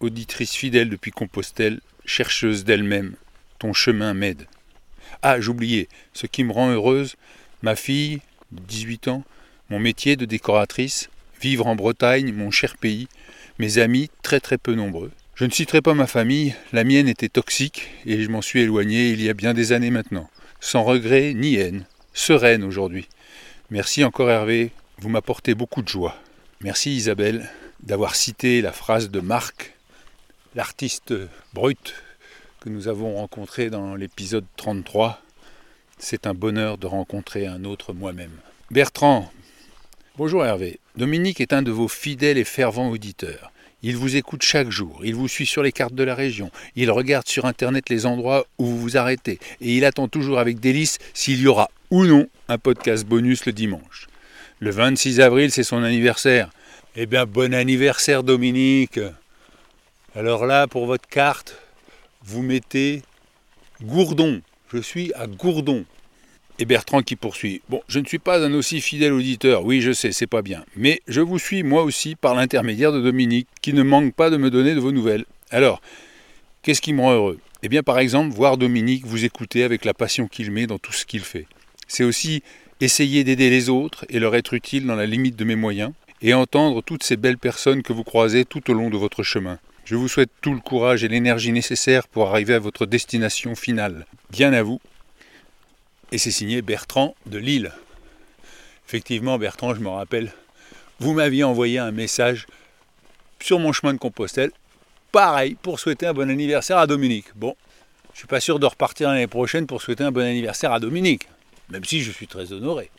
Auditrice 0.00 0.54
fidèle 0.54 0.88
depuis 0.88 1.10
Compostelle, 1.10 1.82
chercheuse 2.06 2.64
d'elle-même, 2.64 3.16
ton 3.58 3.74
chemin 3.74 4.14
m'aide. 4.14 4.46
Ah, 5.20 5.42
j'oubliais, 5.42 5.88
ce 6.14 6.26
qui 6.26 6.42
me 6.42 6.52
rend 6.52 6.70
heureuse, 6.70 7.16
ma 7.60 7.76
fille, 7.76 8.22
18 8.52 9.08
ans, 9.08 9.24
mon 9.68 9.78
métier 9.78 10.16
de 10.16 10.24
décoratrice, 10.24 11.10
vivre 11.42 11.66
en 11.66 11.76
Bretagne, 11.76 12.32
mon 12.32 12.50
cher 12.50 12.78
pays, 12.78 13.08
mes 13.58 13.76
amis 13.76 14.08
très 14.22 14.40
très 14.40 14.56
peu 14.56 14.74
nombreux. 14.74 15.10
Je 15.34 15.44
ne 15.44 15.50
citerai 15.50 15.82
pas 15.82 15.92
ma 15.92 16.06
famille, 16.06 16.54
la 16.72 16.84
mienne 16.84 17.08
était 17.08 17.28
toxique 17.28 17.90
et 18.06 18.22
je 18.22 18.30
m'en 18.30 18.40
suis 18.40 18.60
éloigné 18.60 19.10
il 19.10 19.20
y 19.20 19.28
a 19.28 19.34
bien 19.34 19.52
des 19.52 19.72
années 19.72 19.90
maintenant, 19.90 20.30
sans 20.60 20.82
regret 20.82 21.34
ni 21.34 21.56
haine, 21.56 21.84
sereine 22.14 22.62
aujourd'hui. 22.62 23.08
Merci 23.70 24.04
encore 24.04 24.30
Hervé, 24.30 24.70
vous 24.98 25.08
m'apportez 25.08 25.54
beaucoup 25.54 25.82
de 25.82 25.88
joie. 25.88 26.16
Merci 26.60 26.94
Isabelle 26.94 27.50
d'avoir 27.82 28.14
cité 28.14 28.62
la 28.62 28.72
phrase 28.72 29.10
de 29.10 29.20
Marc, 29.20 29.74
l'artiste 30.54 31.12
brut 31.52 31.94
que 32.60 32.70
nous 32.70 32.88
avons 32.88 33.16
rencontré 33.16 33.68
dans 33.68 33.96
l'épisode 33.96 34.46
33. 34.56 35.20
C'est 35.98 36.26
un 36.26 36.34
bonheur 36.34 36.78
de 36.78 36.86
rencontrer 36.86 37.46
un 37.46 37.64
autre 37.64 37.92
moi-même. 37.92 38.38
Bertrand, 38.70 39.30
bonjour 40.16 40.46
Hervé. 40.46 40.78
Dominique 40.96 41.40
est 41.40 41.52
un 41.52 41.62
de 41.62 41.72
vos 41.72 41.88
fidèles 41.88 42.38
et 42.38 42.44
fervents 42.44 42.90
auditeurs. 42.90 43.50
Il 43.82 43.98
vous 43.98 44.16
écoute 44.16 44.42
chaque 44.42 44.70
jour, 44.70 45.00
il 45.04 45.14
vous 45.14 45.28
suit 45.28 45.44
sur 45.44 45.62
les 45.62 45.72
cartes 45.72 45.94
de 45.94 46.04
la 46.04 46.14
région, 46.14 46.50
il 46.74 46.90
regarde 46.90 47.28
sur 47.28 47.44
Internet 47.44 47.90
les 47.90 48.06
endroits 48.06 48.46
où 48.56 48.64
vous 48.64 48.80
vous 48.80 48.96
arrêtez, 48.96 49.38
et 49.60 49.76
il 49.76 49.84
attend 49.84 50.08
toujours 50.08 50.38
avec 50.38 50.58
délice 50.58 50.98
s'il 51.12 51.38
y 51.40 51.46
aura 51.46 51.68
ou 51.94 52.06
non 52.06 52.26
un 52.48 52.58
podcast 52.58 53.06
bonus 53.06 53.46
le 53.46 53.52
dimanche. 53.52 54.08
Le 54.58 54.72
26 54.72 55.20
avril, 55.20 55.52
c'est 55.52 55.62
son 55.62 55.84
anniversaire. 55.84 56.50
Eh 56.96 57.06
bien, 57.06 57.24
bon 57.24 57.54
anniversaire 57.54 58.24
Dominique 58.24 58.98
Alors 60.16 60.44
là, 60.44 60.66
pour 60.66 60.86
votre 60.86 61.08
carte, 61.08 61.56
vous 62.24 62.42
mettez 62.42 63.02
Gourdon. 63.80 64.42
Je 64.72 64.78
suis 64.78 65.12
à 65.14 65.28
Gourdon. 65.28 65.84
Et 66.58 66.64
Bertrand 66.64 67.00
qui 67.02 67.14
poursuit. 67.14 67.62
Bon, 67.68 67.80
je 67.86 68.00
ne 68.00 68.06
suis 68.06 68.18
pas 68.18 68.44
un 68.44 68.52
aussi 68.54 68.80
fidèle 68.80 69.12
auditeur, 69.12 69.64
oui 69.64 69.80
je 69.80 69.92
sais, 69.92 70.10
c'est 70.10 70.26
pas 70.26 70.42
bien. 70.42 70.64
Mais 70.74 71.00
je 71.06 71.20
vous 71.20 71.38
suis 71.38 71.62
moi 71.62 71.84
aussi 71.84 72.16
par 72.16 72.34
l'intermédiaire 72.34 72.90
de 72.90 73.00
Dominique, 73.00 73.46
qui 73.62 73.72
ne 73.72 73.84
manque 73.84 74.14
pas 74.14 74.30
de 74.30 74.36
me 74.36 74.50
donner 74.50 74.74
de 74.74 74.80
vos 74.80 74.90
nouvelles. 74.90 75.26
Alors, 75.52 75.80
qu'est-ce 76.62 76.82
qui 76.82 76.92
me 76.92 77.02
rend 77.02 77.12
heureux? 77.12 77.38
Eh 77.62 77.68
bien 77.68 77.84
par 77.84 78.00
exemple, 78.00 78.34
voir 78.34 78.56
Dominique 78.56 79.06
vous 79.06 79.24
écouter 79.24 79.62
avec 79.62 79.84
la 79.84 79.94
passion 79.94 80.26
qu'il 80.26 80.50
met 80.50 80.66
dans 80.66 80.78
tout 80.78 80.92
ce 80.92 81.06
qu'il 81.06 81.22
fait. 81.22 81.46
C'est 81.88 82.04
aussi 82.04 82.42
essayer 82.80 83.24
d'aider 83.24 83.50
les 83.50 83.68
autres 83.68 84.04
et 84.08 84.18
leur 84.18 84.34
être 84.34 84.54
utile 84.54 84.86
dans 84.86 84.96
la 84.96 85.06
limite 85.06 85.36
de 85.36 85.44
mes 85.44 85.56
moyens, 85.56 85.92
et 86.22 86.34
entendre 86.34 86.82
toutes 86.82 87.02
ces 87.02 87.16
belles 87.16 87.38
personnes 87.38 87.82
que 87.82 87.92
vous 87.92 88.04
croisez 88.04 88.44
tout 88.44 88.70
au 88.70 88.74
long 88.74 88.90
de 88.90 88.96
votre 88.96 89.22
chemin. 89.22 89.58
Je 89.84 89.96
vous 89.96 90.08
souhaite 90.08 90.30
tout 90.40 90.54
le 90.54 90.60
courage 90.60 91.04
et 91.04 91.08
l'énergie 91.08 91.52
nécessaires 91.52 92.08
pour 92.08 92.28
arriver 92.28 92.54
à 92.54 92.58
votre 92.58 92.86
destination 92.86 93.54
finale. 93.54 94.06
Bien 94.30 94.52
à 94.54 94.62
vous, 94.62 94.80
et 96.12 96.18
c'est 96.18 96.30
signé 96.30 96.62
Bertrand 96.62 97.14
de 97.26 97.38
Lille. 97.38 97.72
Effectivement, 98.86 99.38
Bertrand, 99.38 99.74
je 99.74 99.80
me 99.80 99.88
rappelle, 99.88 100.32
vous 101.00 101.12
m'aviez 101.12 101.44
envoyé 101.44 101.78
un 101.78 101.90
message 101.90 102.46
sur 103.40 103.58
mon 103.58 103.72
chemin 103.72 103.92
de 103.92 103.98
Compostelle, 103.98 104.52
pareil, 105.12 105.56
pour 105.60 105.80
souhaiter 105.80 106.06
un 106.06 106.14
bon 106.14 106.30
anniversaire 106.30 106.78
à 106.78 106.86
Dominique. 106.86 107.26
Bon, 107.34 107.56
je 108.12 108.18
suis 108.20 108.28
pas 108.28 108.40
sûr 108.40 108.58
de 108.58 108.66
repartir 108.66 109.10
l'année 109.10 109.26
prochaine 109.26 109.66
pour 109.66 109.82
souhaiter 109.82 110.04
un 110.04 110.12
bon 110.12 110.24
anniversaire 110.24 110.72
à 110.72 110.80
Dominique, 110.80 111.28
même 111.70 111.84
si 111.84 112.02
je 112.02 112.10
suis 112.10 112.26
très 112.26 112.52
honoré. 112.52 112.90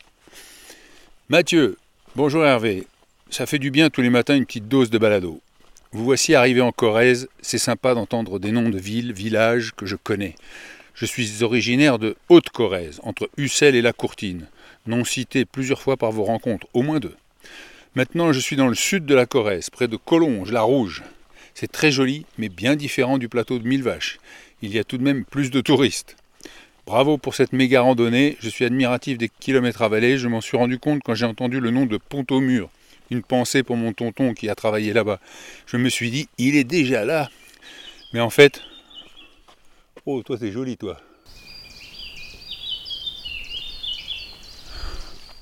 Mathieu, 1.28 1.76
bonjour 2.14 2.44
Hervé. 2.44 2.86
Ça 3.30 3.46
fait 3.46 3.58
du 3.58 3.70
bien 3.70 3.90
tous 3.90 4.02
les 4.02 4.10
matins 4.10 4.36
une 4.36 4.46
petite 4.46 4.68
dose 4.68 4.90
de 4.90 4.98
balado. 4.98 5.40
Vous 5.92 6.04
voici 6.04 6.34
arrivé 6.34 6.60
en 6.60 6.72
Corrèze, 6.72 7.28
c'est 7.40 7.58
sympa 7.58 7.94
d'entendre 7.94 8.38
des 8.38 8.52
noms 8.52 8.68
de 8.68 8.78
villes, 8.78 9.12
villages 9.12 9.72
que 9.76 9.86
je 9.86 9.96
connais. 9.96 10.34
Je 10.94 11.06
suis 11.06 11.42
originaire 11.42 11.98
de 11.98 12.16
Haute-Corrèze, 12.28 13.00
entre 13.02 13.30
Ussel 13.36 13.74
et 13.74 13.82
La 13.82 13.92
Courtine, 13.92 14.46
non 14.86 15.04
cité 15.04 15.44
plusieurs 15.44 15.80
fois 15.80 15.96
par 15.96 16.12
vos 16.12 16.24
rencontres, 16.24 16.66
au 16.74 16.82
moins 16.82 17.00
deux. 17.00 17.16
Maintenant, 17.94 18.32
je 18.32 18.40
suis 18.40 18.56
dans 18.56 18.68
le 18.68 18.74
sud 18.74 19.06
de 19.06 19.14
la 19.14 19.26
Corrèze, 19.26 19.70
près 19.70 19.88
de 19.88 19.96
Collonges, 19.96 20.52
la 20.52 20.62
Rouge. 20.62 21.02
C'est 21.54 21.72
très 21.72 21.90
joli, 21.90 22.26
mais 22.36 22.48
bien 22.48 22.76
différent 22.76 23.18
du 23.18 23.28
plateau 23.28 23.58
de 23.58 23.66
Mille 23.66 23.82
Vaches. 23.82 24.18
Il 24.62 24.74
y 24.74 24.78
a 24.78 24.84
tout 24.84 24.98
de 24.98 25.02
même 25.02 25.24
plus 25.24 25.50
de 25.50 25.60
touristes. 25.60 26.16
Bravo 26.86 27.18
pour 27.18 27.34
cette 27.34 27.52
méga 27.52 27.80
randonnée, 27.80 28.36
je 28.40 28.48
suis 28.48 28.64
admiratif 28.64 29.18
des 29.18 29.28
kilomètres 29.28 29.82
avalés, 29.82 30.18
je 30.18 30.28
m'en 30.28 30.40
suis 30.40 30.56
rendu 30.56 30.78
compte 30.78 31.02
quand 31.04 31.14
j'ai 31.14 31.26
entendu 31.26 31.58
le 31.58 31.70
nom 31.70 31.84
de 31.84 31.98
Pont-au-Mur. 31.98 32.70
Une 33.10 33.22
pensée 33.22 33.62
pour 33.62 33.76
mon 33.76 33.92
tonton 33.92 34.34
qui 34.34 34.48
a 34.48 34.54
travaillé 34.54 34.92
là-bas. 34.92 35.20
Je 35.66 35.76
me 35.76 35.88
suis 35.88 36.10
dit, 36.10 36.28
il 36.38 36.56
est 36.56 36.64
déjà 36.64 37.04
là. 37.04 37.28
Mais 38.12 38.20
en 38.20 38.30
fait, 38.30 38.62
Oh, 40.08 40.22
toi, 40.22 40.38
t'es 40.38 40.52
joli, 40.52 40.76
toi. 40.76 40.96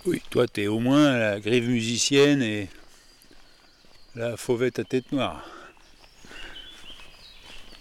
Oui, 0.07 0.23
toi, 0.31 0.49
t'es 0.49 0.69
au 0.69 0.79
moins 0.79 1.19
la 1.19 1.39
grève 1.39 1.69
musicienne 1.69 2.41
et 2.41 2.71
la 4.15 4.39
fauvette 4.39 4.79
à 4.79 4.85
tête 4.85 5.13
noire. 5.13 5.47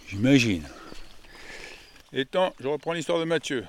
J'imagine. 0.10 0.68
Étant, 2.16 2.54
je 2.60 2.68
reprends 2.68 2.94
l'histoire 2.94 3.18
de 3.18 3.24
Mathieu. 3.24 3.66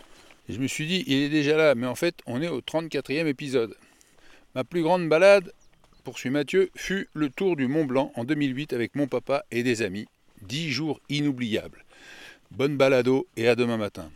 Je 0.50 0.58
me 0.58 0.66
suis 0.66 0.86
dit, 0.86 1.02
il 1.06 1.14
est 1.14 1.28
déjà 1.30 1.56
là, 1.56 1.74
mais 1.74 1.86
en 1.86 1.94
fait, 1.94 2.16
on 2.26 2.42
est 2.42 2.48
au 2.48 2.60
34e 2.60 3.26
épisode. 3.26 3.74
Ma 4.54 4.64
plus 4.64 4.82
grande 4.82 5.08
balade, 5.08 5.50
poursuit 6.04 6.28
Mathieu, 6.28 6.70
fut 6.76 7.08
le 7.14 7.30
tour 7.30 7.56
du 7.56 7.68
Mont 7.68 7.86
Blanc 7.86 8.12
en 8.16 8.24
2008 8.24 8.74
avec 8.74 8.96
mon 8.96 9.06
papa 9.06 9.46
et 9.50 9.62
des 9.62 9.80
amis. 9.80 10.06
Dix 10.42 10.70
jours 10.70 11.00
inoubliables. 11.08 11.86
Bonne 12.50 12.76
balado 12.76 13.26
et 13.38 13.48
à 13.48 13.56
demain 13.56 13.78
matin. 13.78 14.10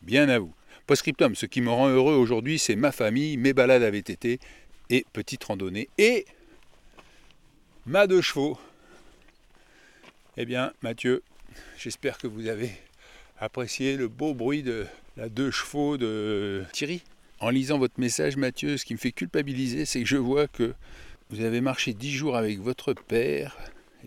Bien 0.00 0.30
à 0.30 0.38
vous. 0.38 0.54
Postscriptum, 0.86 1.34
ce 1.34 1.44
qui 1.44 1.60
me 1.60 1.68
rend 1.68 1.88
heureux 1.88 2.14
aujourd'hui, 2.14 2.58
c'est 2.58 2.76
ma 2.76 2.92
famille, 2.92 3.36
mes 3.36 3.52
balades 3.52 3.82
à 3.82 3.90
VTT 3.90 4.40
et 4.88 5.04
petite 5.12 5.44
randonnée 5.44 5.90
et 5.98 6.24
ma 7.84 8.06
deux 8.06 8.22
chevaux. 8.22 8.58
Eh 10.38 10.46
bien, 10.46 10.72
Mathieu, 10.80 11.22
j'espère 11.76 12.16
que 12.16 12.26
vous 12.26 12.48
avez 12.48 12.72
apprécié 13.40 13.96
le 13.96 14.08
beau 14.08 14.34
bruit 14.34 14.62
de 14.62 14.86
la 15.16 15.28
deux 15.28 15.50
chevaux 15.50 15.96
de 15.96 16.62
Thierry. 16.72 17.02
En 17.40 17.48
lisant 17.48 17.78
votre 17.78 17.98
message, 17.98 18.36
Mathieu, 18.36 18.76
ce 18.76 18.84
qui 18.84 18.92
me 18.92 18.98
fait 18.98 19.12
culpabiliser, 19.12 19.86
c'est 19.86 20.00
que 20.00 20.08
je 20.08 20.18
vois 20.18 20.46
que 20.46 20.74
vous 21.30 21.40
avez 21.40 21.60
marché 21.60 21.94
dix 21.94 22.12
jours 22.12 22.36
avec 22.36 22.60
votre 22.60 22.92
père 22.92 23.56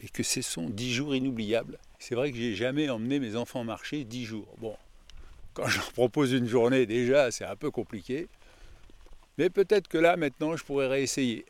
et 0.03 0.07
que 0.09 0.23
ce 0.23 0.41
sont 0.41 0.69
dix 0.69 0.93
jours 0.93 1.15
inoubliables. 1.15 1.79
C'est 1.99 2.15
vrai 2.15 2.31
que 2.31 2.37
j'ai 2.37 2.53
jamais 2.53 2.89
emmené 2.89 3.19
mes 3.19 3.37
enfants 3.37 3.63
marcher 3.63 4.03
10 4.03 4.25
jours. 4.25 4.53
Bon, 4.59 4.75
quand 5.53 5.67
je 5.67 5.77
leur 5.77 5.93
propose 5.93 6.33
une 6.33 6.47
journée, 6.47 6.85
déjà, 6.85 7.31
c'est 7.31 7.45
un 7.45 7.55
peu 7.55 7.71
compliqué. 7.71 8.27
Mais 9.37 9.49
peut-être 9.49 9.87
que 9.87 9.97
là, 9.97 10.17
maintenant, 10.17 10.57
je 10.57 10.65
pourrais 10.65 10.87
réessayer. 10.87 11.45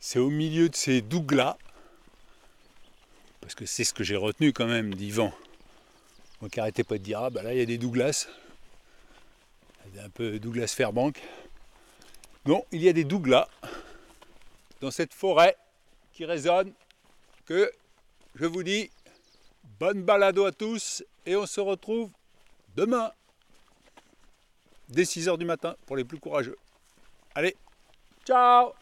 C'est 0.00 0.18
au 0.18 0.30
milieu 0.30 0.70
de 0.70 0.74
ces 0.74 1.02
douglas, 1.02 1.58
parce 3.42 3.54
que 3.54 3.66
c'est 3.66 3.84
ce 3.84 3.92
que 3.92 4.04
j'ai 4.04 4.16
retenu 4.16 4.54
quand 4.54 4.66
même 4.66 4.94
d'Yvan. 4.94 5.34
Donc 6.40 6.56
arrêtez 6.58 6.84
pas 6.84 6.98
de 6.98 7.02
dire, 7.02 7.20
ah 7.20 7.30
bah 7.30 7.42
là, 7.42 7.52
il 7.52 7.58
y 7.58 7.62
a 7.62 7.66
des 7.66 7.78
Douglas. 7.78 8.28
Un 9.98 10.10
peu 10.10 10.38
Douglas 10.38 10.74
Fairbank. 10.76 11.22
Non, 12.44 12.64
il 12.70 12.82
y 12.82 12.88
a 12.88 12.92
des 12.92 13.04
douglas 13.04 13.48
dans 14.80 14.90
cette 14.90 15.12
forêt 15.12 15.56
qui 16.12 16.24
résonne 16.24 16.72
que 17.44 17.72
je 18.34 18.46
vous 18.46 18.62
dis 18.62 18.90
Bonne 19.80 20.02
balado 20.02 20.44
à 20.44 20.52
tous 20.52 21.02
et 21.26 21.34
on 21.34 21.44
se 21.44 21.60
retrouve 21.60 22.10
demain 22.76 23.10
dès 24.88 25.02
6h 25.02 25.36
du 25.38 25.44
matin 25.44 25.74
pour 25.86 25.96
les 25.96 26.04
plus 26.04 26.18
courageux. 26.18 26.56
Allez, 27.34 27.56
ciao 28.24 28.72